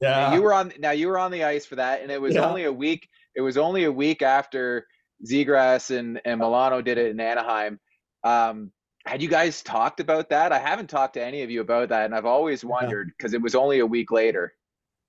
Yeah. 0.00 0.10
Now 0.10 0.34
you 0.34 0.42
were 0.42 0.54
on 0.54 0.72
now 0.78 0.92
you 0.92 1.08
were 1.08 1.18
on 1.18 1.30
the 1.30 1.44
ice 1.44 1.66
for 1.66 1.76
that, 1.76 2.02
and 2.02 2.10
it 2.10 2.20
was 2.20 2.34
yeah. 2.34 2.48
only 2.48 2.64
a 2.64 2.72
week. 2.72 3.08
It 3.34 3.40
was 3.40 3.56
only 3.56 3.84
a 3.84 3.92
week 3.92 4.22
after 4.22 4.86
Zegras 5.24 5.96
and, 5.96 6.20
and 6.24 6.40
Milano 6.40 6.82
did 6.82 6.98
it 6.98 7.10
in 7.10 7.20
Anaheim. 7.20 7.78
Um, 8.24 8.72
had 9.04 9.20
you 9.20 9.28
guys 9.28 9.62
talked 9.62 10.00
about 10.00 10.30
that? 10.30 10.52
I 10.52 10.58
haven't 10.58 10.88
talked 10.88 11.14
to 11.14 11.24
any 11.24 11.42
of 11.42 11.50
you 11.50 11.60
about 11.60 11.88
that, 11.88 12.04
and 12.04 12.14
I've 12.14 12.26
always 12.26 12.64
wondered 12.64 13.12
because 13.16 13.32
yeah. 13.32 13.38
it 13.38 13.42
was 13.42 13.54
only 13.54 13.80
a 13.80 13.86
week 13.86 14.10
later. 14.10 14.54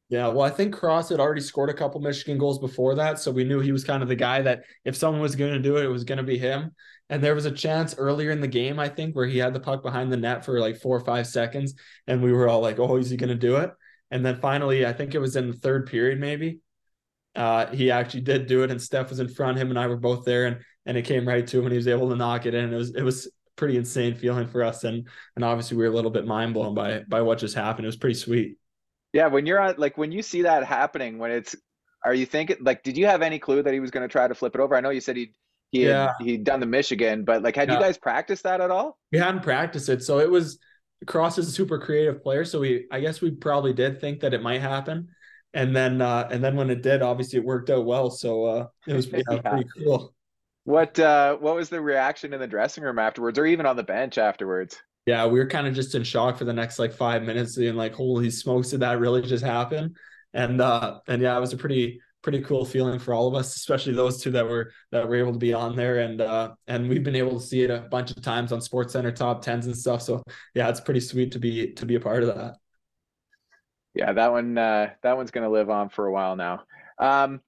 Yeah, 0.10 0.28
well, 0.28 0.42
I 0.42 0.50
think 0.50 0.76
Cross 0.76 1.10
had 1.10 1.20
already 1.20 1.42
scored 1.42 1.70
a 1.70 1.74
couple 1.74 2.02
Michigan 2.02 2.38
goals 2.38 2.60
before 2.60 2.96
that, 2.96 3.20
so 3.20 3.32
we 3.32 3.44
knew 3.44 3.60
he 3.60 3.72
was 3.72 3.84
kind 3.84 4.04
of 4.04 4.10
the 4.10 4.16
guy 4.16 4.42
that 4.42 4.64
if 4.86 4.96
someone 4.96 5.22
was 5.22 5.36
going 5.36 5.54
to 5.54 5.60
do 5.60 5.78
it, 5.78 5.86
it 5.86 5.90
was 5.90 6.04
going 6.04 6.18
to 6.18 6.24
be 6.24 6.38
him. 6.38 6.72
And 7.10 7.24
there 7.24 7.36
was 7.36 7.46
a 7.46 7.52
chance 7.52 7.96
earlier 7.98 8.32
in 8.32 8.42
the 8.42 8.48
game, 8.48 8.80
I 8.80 8.90
think, 8.90 9.16
where 9.16 9.26
he 9.26 9.38
had 9.38 9.54
the 9.54 9.60
puck 9.60 9.84
behind 9.84 10.12
the 10.12 10.18
net 10.18 10.46
for 10.46 10.60
like 10.60 10.78
four 10.78 10.98
or 10.98 11.06
five 11.06 11.28
seconds, 11.28 11.76
and 12.08 12.22
we 12.22 12.32
were 12.32 12.48
all 12.48 12.62
like, 12.62 12.80
"Oh, 12.80 12.98
is 12.98 13.10
he 13.10 13.18
going 13.18 13.30
to 13.30 13.36
do 13.36 13.58
it?" 13.58 13.72
And 14.12 14.26
then 14.26 14.40
finally, 14.40 14.86
I 14.86 14.94
think 14.94 15.14
it 15.14 15.20
was 15.20 15.36
in 15.36 15.50
the 15.50 15.58
third 15.58 15.88
period, 15.88 16.20
maybe 16.20 16.60
uh, 17.36 17.68
he 17.68 17.92
actually 17.92 18.22
did 18.22 18.48
do 18.48 18.64
it, 18.64 18.72
and 18.72 18.82
Steph 18.82 19.10
was 19.10 19.20
in 19.20 19.28
front. 19.28 19.58
Him 19.58 19.70
and 19.70 19.80
I 19.80 19.88
were 19.88 19.98
both 19.98 20.26
there, 20.26 20.46
and 20.46 20.60
and 20.86 20.98
it 20.98 21.04
came 21.04 21.28
right 21.28 21.46
to 21.48 21.58
him, 21.58 21.66
and 21.66 21.72
he 21.72 21.78
was 21.78 21.88
able 21.88 22.10
to 22.10 22.16
knock 22.16 22.46
it 22.46 22.54
in. 22.54 22.74
It 22.74 22.78
was 22.78 22.96
it 22.96 23.02
was 23.02 23.32
pretty 23.56 23.78
insane 23.78 24.16
feeling 24.16 24.48
for 24.48 24.64
us, 24.64 24.84
and 24.84 25.08
and 25.36 25.44
obviously 25.44 25.78
we 25.78 25.84
were 25.84 25.92
a 25.92 25.96
little 25.96 26.12
bit 26.12 26.26
mind 26.26 26.54
blown 26.54 26.76
by 26.76 27.00
by 27.08 27.22
what 27.22 27.40
just 27.40 27.56
happened. 27.56 27.86
It 27.86 27.88
was 27.88 27.98
pretty 27.98 28.16
sweet. 28.16 28.58
Yeah, 29.14 29.28
when 29.28 29.46
you're 29.46 29.60
on, 29.60 29.76
like 29.78 29.98
when 29.98 30.12
you 30.12 30.22
see 30.22 30.44
that 30.44 30.64
happening, 30.64 31.20
when 31.20 31.32
it's, 31.32 31.56
are 32.04 32.16
you 32.16 32.26
thinking 32.26 32.58
like, 32.62 32.84
did 32.84 32.98
you 32.98 33.06
have 33.06 33.22
any 33.22 33.38
clue 33.40 33.62
that 33.62 33.74
he 33.74 33.80
was 33.80 33.92
going 33.92 34.08
to 34.08 34.12
try 34.12 34.28
to 34.28 34.34
flip 34.34 34.56
it 34.56 34.62
over? 34.62 34.76
I 34.76 34.82
know 34.82 34.90
you 34.90 35.02
said 35.02 35.18
he 35.18 35.34
he 35.72 35.86
yeah. 35.86 36.14
had, 36.18 36.26
he'd 36.26 36.44
done 36.44 36.60
the 36.60 36.68
Michigan, 36.68 37.24
but 37.24 37.42
like, 37.42 37.56
had 37.56 37.68
yeah. 37.68 37.76
you 37.76 37.80
guys 37.80 37.98
practiced 37.98 38.44
that 38.44 38.62
at 38.62 38.70
all? 38.70 38.98
We 39.12 39.18
hadn't 39.18 39.42
practiced 39.42 39.90
it, 39.90 40.04
so 40.04 40.20
it 40.20 40.30
was. 40.30 40.60
Cross 41.06 41.38
is 41.38 41.50
a 41.50 41.52
super 41.52 41.80
creative 41.80 42.24
player, 42.24 42.46
so 42.46 42.62
we 42.62 42.86
I 42.90 43.02
guess 43.02 43.20
we 43.20 43.32
probably 43.32 43.74
did 43.74 44.00
think 44.00 44.22
that 44.22 44.34
it 44.34 44.42
might 44.42 44.62
happen 44.62 45.10
and 45.54 45.76
then 45.76 46.02
uh, 46.02 46.28
and 46.32 46.44
then 46.44 46.56
when 46.56 46.70
it 46.70 46.82
did, 46.82 47.02
obviously 47.02 47.40
it 47.40 47.46
worked 47.46 47.70
out 47.70 47.86
well. 47.86 48.10
So 48.10 48.46
uh, 48.46 48.68
it 48.88 48.94
was 48.94 49.08
yeah, 49.12 49.22
yeah. 49.30 49.42
pretty 49.42 49.70
cool. 49.78 50.14
What 50.66 50.98
uh, 51.00 51.36
what 51.38 51.56
was 51.56 51.70
the 51.70 51.82
reaction 51.82 52.34
in 52.34 52.40
the 52.40 52.48
dressing 52.48 52.84
room 52.84 53.00
afterwards, 53.00 53.38
or 53.38 53.46
even 53.46 53.66
on 53.66 53.76
the 53.76 53.84
bench 53.84 54.18
afterwards? 54.18 54.78
Yeah, 55.06 55.26
we 55.28 55.40
were 55.40 55.48
kind 55.48 55.68
of 55.68 55.74
just 55.74 55.96
in 55.96 56.04
shock 56.04 56.38
for 56.38 56.46
the 56.46 56.54
next 56.54 56.80
like 56.80 56.94
five 56.94 57.24
minutes, 57.24 57.58
and 57.58 57.78
like, 57.78 57.94
holy 57.94 58.30
smokes, 58.30 58.70
did 58.70 58.80
that 58.80 59.00
really 59.00 59.22
just 59.22 59.44
happen? 59.44 59.96
And 60.34 60.62
uh, 60.62 61.00
and 61.08 61.22
yeah, 61.22 61.38
it 61.38 61.42
was 61.42 61.54
a 61.54 61.58
pretty 61.58 62.02
pretty 62.22 62.42
cool 62.42 62.64
feeling 62.64 62.98
for 63.00 63.14
all 63.14 63.28
of 63.28 63.36
us, 63.36 63.56
especially 63.58 63.94
those 63.94 64.22
two 64.22 64.32
that 64.32 64.48
were 64.48 64.72
that 64.92 65.08
were 65.08 65.16
able 65.16 65.34
to 65.34 65.40
be 65.40 65.54
on 65.54 65.76
there, 65.76 66.00
and 66.00 66.22
uh, 66.22 66.54
and 66.68 66.90
we've 66.90 67.04
been 67.04 67.16
able 67.16 67.40
to 67.40 67.46
see 67.46 67.62
it 67.64 67.70
a 67.70 67.82
bunch 67.92 68.12
of 68.12 68.24
times 68.24 68.52
on 68.52 68.62
Sports 68.62 68.94
Center 68.94 69.12
top 69.12 69.42
tens 69.42 69.66
and 69.68 69.78
stuff. 69.78 70.02
So 70.02 70.24
yeah, 70.56 70.70
it's 70.70 70.80
pretty 70.80 71.02
sweet 71.02 71.34
to 71.34 71.40
be 71.40 71.74
to 71.74 71.86
be 71.86 71.96
a 71.96 72.00
part 72.00 72.24
of 72.24 72.34
that 72.36 72.56
yeah, 73.94 74.14
that 74.14 74.32
one 74.32 74.58
uh, 74.58 74.92
that 75.04 75.18
one's 75.18 75.32
going 75.32 75.46
to 75.46 75.52
live 75.52 75.70
on 75.70 75.90
for 75.90 76.06
a 76.08 76.12
while 76.12 76.36
now. 76.36 76.64
Um, 77.00 77.42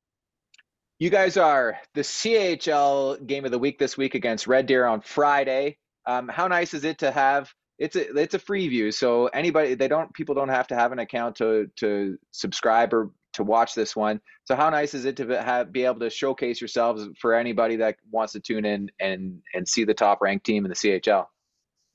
you 0.99 1.09
guys 1.09 1.37
are 1.37 1.77
the 1.93 2.01
CHL 2.01 3.25
game 3.25 3.45
of 3.45 3.51
the 3.51 3.59
week 3.59 3.79
this 3.79 3.97
week 3.97 4.15
against 4.15 4.47
Red 4.47 4.65
Deer 4.65 4.85
on 4.85 5.01
Friday. 5.01 5.77
Um, 6.05 6.27
how 6.27 6.47
nice 6.47 6.73
is 6.73 6.83
it 6.83 6.99
to 6.99 7.11
have 7.11 7.53
it's 7.77 7.95
a 7.95 8.17
it's 8.17 8.33
a 8.33 8.39
free 8.39 8.67
view, 8.67 8.91
so 8.91 9.27
anybody 9.27 9.75
they 9.75 9.87
don't 9.87 10.13
people 10.13 10.35
don't 10.35 10.49
have 10.49 10.67
to 10.67 10.75
have 10.75 10.91
an 10.91 10.99
account 10.99 11.35
to 11.37 11.69
to 11.77 12.17
subscribe 12.31 12.93
or 12.93 13.11
to 13.33 13.43
watch 13.43 13.75
this 13.75 13.95
one. 13.95 14.21
So 14.45 14.55
how 14.55 14.69
nice 14.69 14.93
is 14.93 15.03
it 15.03 15.17
to 15.17 15.43
have 15.43 15.73
be 15.73 15.83
able 15.83 15.99
to 15.99 16.09
showcase 16.09 16.61
yourselves 16.61 17.07
for 17.19 17.33
anybody 17.33 17.75
that 17.77 17.97
wants 18.09 18.33
to 18.33 18.39
tune 18.39 18.65
in 18.65 18.89
and 18.99 19.41
and 19.53 19.67
see 19.67 19.83
the 19.83 19.93
top 19.93 20.21
ranked 20.21 20.45
team 20.45 20.65
in 20.65 20.69
the 20.69 20.75
CHL? 20.75 21.25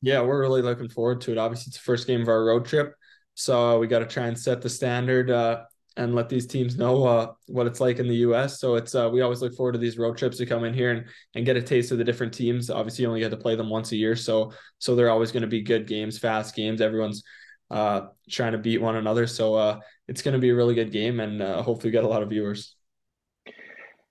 Yeah, 0.03 0.23
we're 0.23 0.41
really 0.41 0.63
looking 0.63 0.89
forward 0.89 1.21
to 1.23 1.33
it. 1.33 1.39
Obviously, 1.39 1.71
it's 1.71 1.79
the 1.79 1.83
first 1.83 2.07
game 2.07 2.23
of 2.23 2.29
our 2.29 2.45
road 2.45 2.67
trip, 2.67 2.95
so 3.35 3.79
we 3.79 3.87
got 3.87 4.01
to 4.01 4.07
try 4.07 4.27
and 4.27 4.39
set 4.39 4.63
the 4.63 4.69
standard 4.69 5.31
uh, 5.31 5.65
and 5.97 6.15
let 6.15 6.29
these 6.29 6.47
teams 6.47 6.77
know 6.77 7.05
uh, 7.05 7.33
what 7.47 7.67
it's 7.67 7.81
like 7.81 7.99
in 7.99 8.09
the 8.09 8.17
U.S. 8.17 8.61
So 8.61 8.77
it's 8.77 8.95
uh, 8.95 9.09
we 9.13 9.21
always 9.21 9.43
look 9.43 9.55
forward 9.55 9.73
to 9.73 9.79
these 9.79 9.99
road 9.99 10.17
trips 10.17 10.39
to 10.39 10.47
come 10.47 10.65
in 10.65 10.75
here 10.75 10.91
and 10.91 11.07
and 11.35 11.45
get 11.45 11.57
a 11.57 11.63
taste 11.63 11.93
of 11.93 11.99
the 11.99 12.05
different 12.05 12.33
teams. 12.33 12.71
Obviously, 12.71 13.03
you 13.03 13.09
only 13.09 13.21
get 13.21 13.31
to 13.31 13.37
play 13.37 13.57
them 13.57 13.71
once 13.71 13.93
a 13.93 13.97
year, 13.97 14.17
so 14.17 14.53
so 14.79 14.95
they're 14.95 15.11
always 15.11 15.33
going 15.33 15.43
to 15.43 15.49
be 15.49 15.63
good 15.63 15.87
games, 15.87 16.19
fast 16.19 16.55
games. 16.55 16.81
Everyone's 16.81 17.23
uh, 17.71 18.09
trying 18.29 18.53
to 18.53 18.59
beat 18.59 18.81
one 18.81 18.97
another, 18.97 19.27
so 19.27 19.55
uh, 19.55 19.81
it's 20.09 20.23
going 20.23 20.35
to 20.35 20.41
be 20.41 20.51
a 20.51 20.55
really 20.55 20.75
good 20.75 20.93
game, 20.93 21.21
and 21.21 21.43
uh, 21.43 21.63
hopefully 21.63 21.91
get 21.91 22.05
a 22.05 22.09
lot 22.09 22.23
of 22.23 22.31
viewers. 22.31 22.77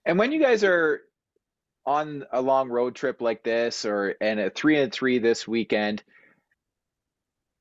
And 0.06 0.18
when 0.18 0.32
you 0.32 0.42
guys 0.42 0.64
are 0.64 1.02
on 1.86 2.24
a 2.32 2.42
long 2.42 2.70
road 2.70 2.94
trip 2.96 3.22
like 3.22 3.44
this 3.44 3.86
or 3.86 4.16
and 4.22 4.40
a 4.40 4.50
three 4.50 4.80
and 4.80 4.92
three 4.92 5.18
this 5.18 5.48
weekend 5.48 6.04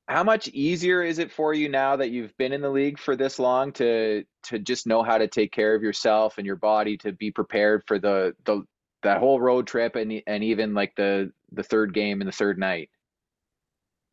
how 0.09 0.23
much 0.23 0.47
easier 0.49 1.03
is 1.03 1.19
it 1.19 1.31
for 1.31 1.53
you 1.53 1.69
now 1.69 1.95
that 1.95 2.09
you've 2.09 2.35
been 2.37 2.51
in 2.51 2.61
the 2.61 2.69
league 2.69 2.97
for 2.97 3.15
this 3.15 3.37
long 3.37 3.71
to 3.71 4.23
to 4.41 4.57
just 4.57 4.87
know 4.87 5.03
how 5.03 5.19
to 5.19 5.27
take 5.27 5.51
care 5.51 5.75
of 5.75 5.83
yourself 5.83 6.37
and 6.37 6.47
your 6.47 6.55
body 6.55 6.97
to 6.97 7.11
be 7.11 7.29
prepared 7.31 7.83
for 7.85 7.99
the 7.99 8.35
the 8.45 8.63
that 9.03 9.19
whole 9.19 9.39
road 9.39 9.67
trip 9.67 9.95
and 9.95 10.21
and 10.25 10.43
even 10.43 10.73
like 10.73 10.95
the 10.95 11.31
the 11.51 11.63
third 11.63 11.93
game 11.93 12.21
and 12.21 12.27
the 12.27 12.33
third 12.33 12.57
night 12.57 12.89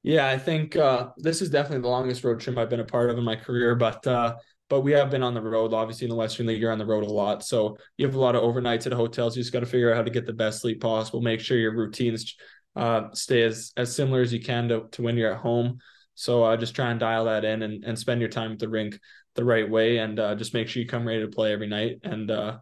yeah 0.02 0.28
i 0.28 0.36
think 0.38 0.76
uh, 0.76 1.08
this 1.16 1.40
is 1.40 1.48
definitely 1.48 1.82
the 1.82 1.88
longest 1.88 2.22
road 2.22 2.38
trip 2.38 2.58
i've 2.58 2.70
been 2.70 2.80
a 2.80 2.84
part 2.84 3.08
of 3.08 3.16
in 3.16 3.24
my 3.24 3.34
career 3.34 3.74
but 3.74 4.06
uh, 4.06 4.36
but 4.68 4.80
we 4.80 4.92
have 4.92 5.10
been 5.10 5.22
on 5.22 5.34
the 5.34 5.40
road. 5.40 5.72
Obviously, 5.72 6.06
in 6.06 6.10
the 6.10 6.16
Western 6.16 6.46
League, 6.46 6.60
you're 6.60 6.72
on 6.72 6.78
the 6.78 6.86
road 6.86 7.04
a 7.04 7.06
lot. 7.06 7.44
So 7.44 7.78
you 7.96 8.06
have 8.06 8.16
a 8.16 8.20
lot 8.20 8.34
of 8.34 8.42
overnights 8.42 8.86
at 8.86 8.92
hotels. 8.92 9.36
You 9.36 9.42
just 9.42 9.52
got 9.52 9.60
to 9.60 9.66
figure 9.66 9.92
out 9.92 9.96
how 9.96 10.02
to 10.02 10.10
get 10.10 10.26
the 10.26 10.32
best 10.32 10.60
sleep 10.60 10.80
possible. 10.80 11.20
Make 11.20 11.40
sure 11.40 11.56
your 11.56 11.76
routines 11.76 12.34
uh, 12.76 13.08
stay 13.14 13.42
as, 13.42 13.72
as 13.76 13.94
similar 13.94 14.20
as 14.20 14.32
you 14.32 14.40
can 14.40 14.68
to, 14.68 14.86
to 14.92 15.02
when 15.02 15.16
you're 15.16 15.32
at 15.32 15.40
home. 15.40 15.78
So 16.14 16.44
uh, 16.44 16.56
just 16.56 16.74
try 16.74 16.90
and 16.90 17.00
dial 17.00 17.24
that 17.24 17.44
in 17.44 17.62
and, 17.62 17.84
and 17.84 17.98
spend 17.98 18.20
your 18.20 18.30
time 18.30 18.52
at 18.52 18.58
the 18.58 18.68
rink 18.68 18.98
the 19.34 19.44
right 19.44 19.68
way, 19.68 19.98
and 19.98 20.18
uh, 20.18 20.34
just 20.34 20.54
make 20.54 20.68
sure 20.68 20.82
you 20.82 20.88
come 20.88 21.06
ready 21.06 21.20
to 21.20 21.28
play 21.28 21.52
every 21.52 21.66
night. 21.66 21.98
And 22.04 22.30
uh, 22.30 22.58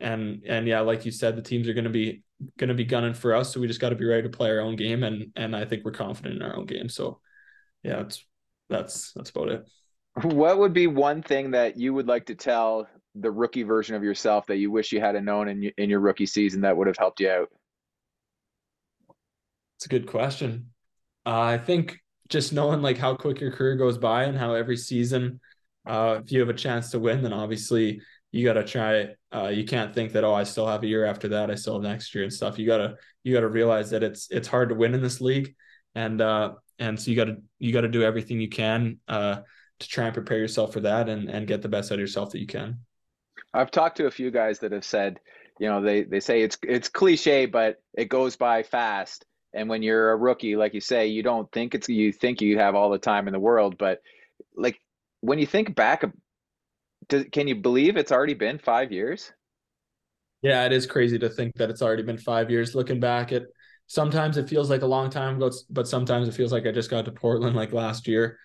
and 0.00 0.42
and 0.46 0.66
yeah, 0.66 0.80
like 0.80 1.04
you 1.04 1.12
said, 1.12 1.36
the 1.36 1.42
teams 1.42 1.68
are 1.68 1.74
going 1.74 1.84
to 1.84 1.90
be 1.90 2.22
going 2.58 2.68
to 2.68 2.74
be 2.74 2.84
gunning 2.84 3.14
for 3.14 3.34
us. 3.34 3.52
So 3.52 3.60
we 3.60 3.68
just 3.68 3.80
got 3.80 3.90
to 3.90 3.96
be 3.96 4.06
ready 4.06 4.22
to 4.22 4.36
play 4.36 4.50
our 4.50 4.60
own 4.60 4.76
game, 4.76 5.04
and 5.04 5.32
and 5.36 5.54
I 5.54 5.66
think 5.66 5.84
we're 5.84 5.92
confident 5.92 6.36
in 6.36 6.42
our 6.42 6.56
own 6.56 6.66
game. 6.66 6.88
So 6.88 7.20
yeah, 7.82 8.00
it's 8.00 8.24
that's 8.68 9.12
that's 9.12 9.30
about 9.30 9.50
it. 9.50 9.64
What 10.22 10.58
would 10.58 10.72
be 10.72 10.88
one 10.88 11.22
thing 11.22 11.52
that 11.52 11.76
you 11.78 11.94
would 11.94 12.08
like 12.08 12.26
to 12.26 12.34
tell 12.34 12.88
the 13.14 13.30
rookie 13.30 13.62
version 13.62 13.94
of 13.94 14.02
yourself 14.02 14.46
that 14.46 14.56
you 14.56 14.70
wish 14.70 14.90
you 14.90 15.00
had 15.00 15.22
known 15.24 15.48
in 15.48 15.70
in 15.78 15.90
your 15.90 16.00
rookie 16.00 16.26
season 16.26 16.62
that 16.62 16.76
would 16.76 16.88
have 16.88 16.98
helped 16.98 17.20
you 17.20 17.30
out? 17.30 17.50
It's 19.80 19.86
a 19.86 19.88
good 19.88 20.06
question. 20.06 20.66
Uh, 21.24 21.40
I 21.40 21.56
think 21.56 21.96
just 22.28 22.52
knowing 22.52 22.82
like 22.82 22.98
how 22.98 23.16
quick 23.16 23.40
your 23.40 23.50
career 23.50 23.76
goes 23.76 23.96
by 23.96 24.24
and 24.24 24.36
how 24.36 24.52
every 24.52 24.76
season, 24.76 25.40
uh, 25.86 26.20
if 26.22 26.30
you 26.30 26.40
have 26.40 26.50
a 26.50 26.54
chance 26.54 26.90
to 26.90 26.98
win, 26.98 27.22
then 27.22 27.32
obviously 27.32 28.02
you 28.30 28.44
got 28.44 28.52
to 28.54 28.64
try. 28.64 29.14
Uh, 29.34 29.48
you 29.48 29.64
can't 29.64 29.94
think 29.94 30.12
that 30.12 30.22
oh, 30.22 30.34
I 30.34 30.44
still 30.44 30.66
have 30.66 30.82
a 30.82 30.86
year 30.86 31.06
after 31.06 31.28
that. 31.28 31.50
I 31.50 31.54
still 31.54 31.80
have 31.80 31.82
next 31.82 32.14
year 32.14 32.24
and 32.24 32.32
stuff. 32.32 32.58
You 32.58 32.66
gotta 32.66 32.96
you 33.24 33.32
gotta 33.32 33.48
realize 33.48 33.88
that 33.88 34.02
it's 34.02 34.30
it's 34.30 34.48
hard 34.48 34.68
to 34.68 34.74
win 34.74 34.92
in 34.92 35.00
this 35.00 35.22
league, 35.22 35.54
and 35.94 36.20
uh, 36.20 36.56
and 36.78 37.00
so 37.00 37.10
you 37.10 37.16
gotta 37.16 37.38
you 37.58 37.72
gotta 37.72 37.88
do 37.88 38.02
everything 38.02 38.38
you 38.38 38.50
can. 38.50 38.98
Uh, 39.08 39.40
to 39.78 39.88
try 39.88 40.04
and 40.04 40.12
prepare 40.12 40.36
yourself 40.36 40.74
for 40.74 40.80
that 40.80 41.08
and, 41.08 41.30
and 41.30 41.46
get 41.46 41.62
the 41.62 41.68
best 41.68 41.90
out 41.90 41.94
of 41.94 42.00
yourself 42.00 42.32
that 42.32 42.38
you 42.40 42.46
can. 42.46 42.80
I've 43.54 43.70
talked 43.70 43.96
to 43.96 44.08
a 44.08 44.10
few 44.10 44.30
guys 44.30 44.58
that 44.58 44.72
have 44.72 44.84
said, 44.84 45.20
you 45.58 45.68
know, 45.68 45.80
they, 45.80 46.02
they 46.02 46.20
say 46.20 46.42
it's 46.42 46.58
it's 46.62 46.90
cliche, 46.90 47.46
but 47.46 47.76
it 47.94 48.10
goes 48.10 48.36
by 48.36 48.62
fast. 48.62 49.24
And 49.52 49.68
when 49.68 49.82
you're 49.82 50.12
a 50.12 50.16
rookie, 50.16 50.56
like 50.56 50.74
you 50.74 50.80
say, 50.80 51.08
you 51.08 51.22
don't 51.22 51.50
think 51.52 51.74
it's 51.74 51.88
you 51.88 52.12
think 52.12 52.40
you 52.40 52.58
have 52.58 52.74
all 52.74 52.90
the 52.90 52.98
time 52.98 53.26
in 53.26 53.32
the 53.32 53.40
world, 53.40 53.76
but 53.78 54.00
like 54.54 54.80
when 55.20 55.38
you 55.38 55.46
think 55.46 55.74
back, 55.74 56.04
does, 57.08 57.24
can 57.32 57.48
you 57.48 57.56
believe 57.56 57.96
it's 57.96 58.12
already 58.12 58.34
been 58.34 58.58
five 58.58 58.92
years? 58.92 59.32
Yeah, 60.42 60.64
it 60.64 60.72
is 60.72 60.86
crazy 60.86 61.18
to 61.18 61.28
think 61.28 61.56
that 61.56 61.68
it's 61.68 61.82
already 61.82 62.02
been 62.02 62.16
five 62.18 62.50
years. 62.50 62.74
Looking 62.74 63.00
back 63.00 63.32
at 63.32 63.42
sometimes 63.86 64.36
it 64.36 64.48
feels 64.48 64.70
like 64.70 64.82
a 64.82 64.86
long 64.86 65.10
time 65.10 65.36
ago, 65.36 65.50
but 65.68 65.88
sometimes 65.88 66.28
it 66.28 66.34
feels 66.34 66.52
like 66.52 66.66
I 66.66 66.72
just 66.72 66.90
got 66.90 67.04
to 67.04 67.12
Portland 67.12 67.56
like 67.56 67.72
last 67.72 68.06
year 68.08 68.38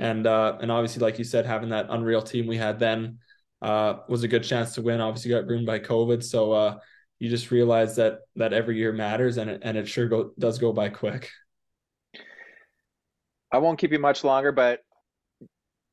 and 0.00 0.26
uh, 0.26 0.56
and 0.60 0.72
obviously, 0.72 1.02
like 1.02 1.18
you 1.18 1.24
said, 1.24 1.44
having 1.44 1.68
that 1.68 1.86
unreal 1.90 2.22
team 2.22 2.46
we 2.46 2.56
had 2.56 2.78
then 2.78 3.18
uh, 3.60 3.96
was 4.08 4.22
a 4.22 4.28
good 4.28 4.42
chance 4.42 4.74
to 4.74 4.82
win. 4.82 5.00
Obviously, 5.00 5.30
got 5.30 5.46
ruined 5.46 5.66
by 5.66 5.78
COVID, 5.78 6.24
so 6.24 6.52
uh, 6.52 6.78
you 7.20 7.28
just 7.28 7.50
realize 7.50 7.96
that 7.96 8.20
that 8.36 8.52
every 8.52 8.78
year 8.78 8.92
matters, 8.92 9.36
and 9.36 9.50
it, 9.50 9.60
and 9.62 9.76
it 9.76 9.86
sure 9.86 10.08
go, 10.08 10.32
does 10.38 10.58
go 10.58 10.72
by 10.72 10.88
quick. 10.88 11.30
I 13.52 13.58
won't 13.58 13.78
keep 13.78 13.92
you 13.92 13.98
much 13.98 14.24
longer, 14.24 14.52
but 14.52 14.80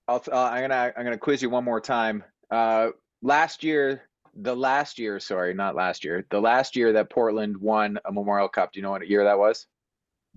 I'll, 0.08 0.24
uh, 0.32 0.36
I'm 0.36 0.64
gonna 0.64 0.94
I'm 0.98 1.04
gonna 1.04 1.18
quiz 1.18 1.42
you 1.42 1.50
one 1.50 1.66
more 1.66 1.82
time. 1.82 2.24
Uh, 2.50 2.90
last 3.22 3.64
year, 3.64 4.04
the 4.36 4.56
last 4.56 4.98
year, 4.98 5.20
sorry, 5.20 5.54
not 5.54 5.76
last 5.76 6.06
year, 6.06 6.26
the 6.30 6.40
last 6.40 6.76
year 6.78 6.94
that 6.94 7.10
Portland 7.10 7.58
won 7.58 8.00
a 8.06 8.12
Memorial 8.12 8.48
Cup. 8.48 8.72
Do 8.72 8.80
you 8.80 8.84
know 8.84 8.92
what 8.92 9.08
year 9.08 9.26
that 9.26 9.38
was? 9.38 9.68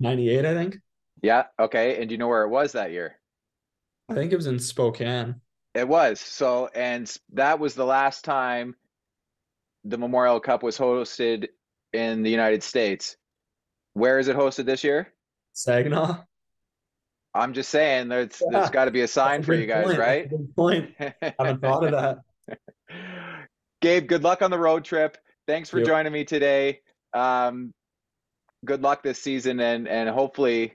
'98, 0.01 0.45
I 0.45 0.55
think. 0.55 0.79
Yeah. 1.23 1.45
Okay. 1.59 2.01
And 2.01 2.09
do 2.09 2.15
you 2.15 2.19
know 2.19 2.29
where 2.29 2.45
it 2.45 2.49
was 2.49 2.73
that 2.73 2.91
year? 2.91 3.17
I 4.09 4.15
think 4.15 4.33
it 4.33 4.37
was 4.37 4.47
in 4.47 4.59
Spokane. 4.59 5.37
It 5.75 5.87
was. 5.87 6.19
So, 6.19 6.69
and 6.75 7.15
that 7.35 7.61
was 7.61 7.75
the 7.75 7.85
last 7.85 8.25
time 8.25 8.75
the 9.85 9.99
Memorial 9.99 10.41
Cup 10.41 10.63
was 10.63 10.79
hosted 10.79 11.49
in 11.93 12.23
the 12.23 12.31
United 12.31 12.63
States. 12.63 13.17
Where 13.95 14.19
is 14.19 14.29
it 14.29 14.37
hosted 14.37 14.67
this 14.67 14.85
year? 14.85 15.13
Saginaw. 15.53 16.23
I'm 17.35 17.53
just 17.53 17.71
saying 17.71 18.09
there's 18.09 18.41
yeah, 18.41 18.59
there's 18.59 18.71
got 18.71 18.87
to 18.87 18.91
be 18.91 19.03
a 19.03 19.09
sign 19.09 19.41
a 19.41 19.43
for 19.43 19.55
you 19.55 19.67
guys, 19.67 19.87
point. 19.87 19.99
right? 19.99 20.31
good 20.31 20.57
point. 20.57 20.95
I 21.01 21.15
haven't 21.39 21.61
thought 21.61 21.85
of 21.85 21.93
that. 21.93 22.59
Gabe, 23.81 24.07
good 24.09 24.23
luck 24.23 24.43
on 24.43 24.51
the 24.51 24.59
road 24.59 24.85
trip. 24.85 25.17
Thanks 25.47 25.71
for 25.71 25.83
joining 25.83 26.13
me 26.13 26.25
today. 26.25 26.81
Um, 27.15 27.73
good 28.65 28.83
luck 28.83 29.03
this 29.03 29.21
season, 29.21 29.61
and 29.61 29.89
and 29.89 30.09
hopefully 30.09 30.75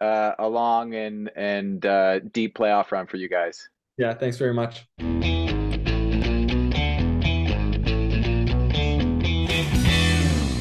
uh, 0.00 0.32
a 0.38 0.48
long 0.48 0.94
and 0.94 1.30
and 1.36 1.84
uh, 1.86 2.18
deep 2.18 2.56
playoff 2.56 2.90
run 2.92 3.06
for 3.06 3.16
you 3.16 3.28
guys. 3.28 3.68
Yeah, 3.96 4.14
thanks 4.14 4.36
very 4.38 4.54
much. 4.54 4.86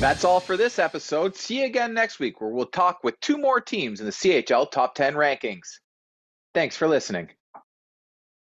That's 0.01 0.25
all 0.25 0.39
for 0.39 0.57
this 0.57 0.79
episode. 0.79 1.35
See 1.35 1.59
you 1.59 1.67
again 1.67 1.93
next 1.93 2.17
week 2.17 2.41
where 2.41 2.49
we'll 2.49 2.65
talk 2.65 3.03
with 3.03 3.19
two 3.19 3.37
more 3.37 3.61
teams 3.61 3.99
in 3.99 4.07
the 4.07 4.11
CHL 4.11 4.71
Top 4.71 4.95
10 4.95 5.13
rankings. 5.13 5.77
Thanks 6.55 6.75
for 6.75 6.87
listening. 6.87 7.29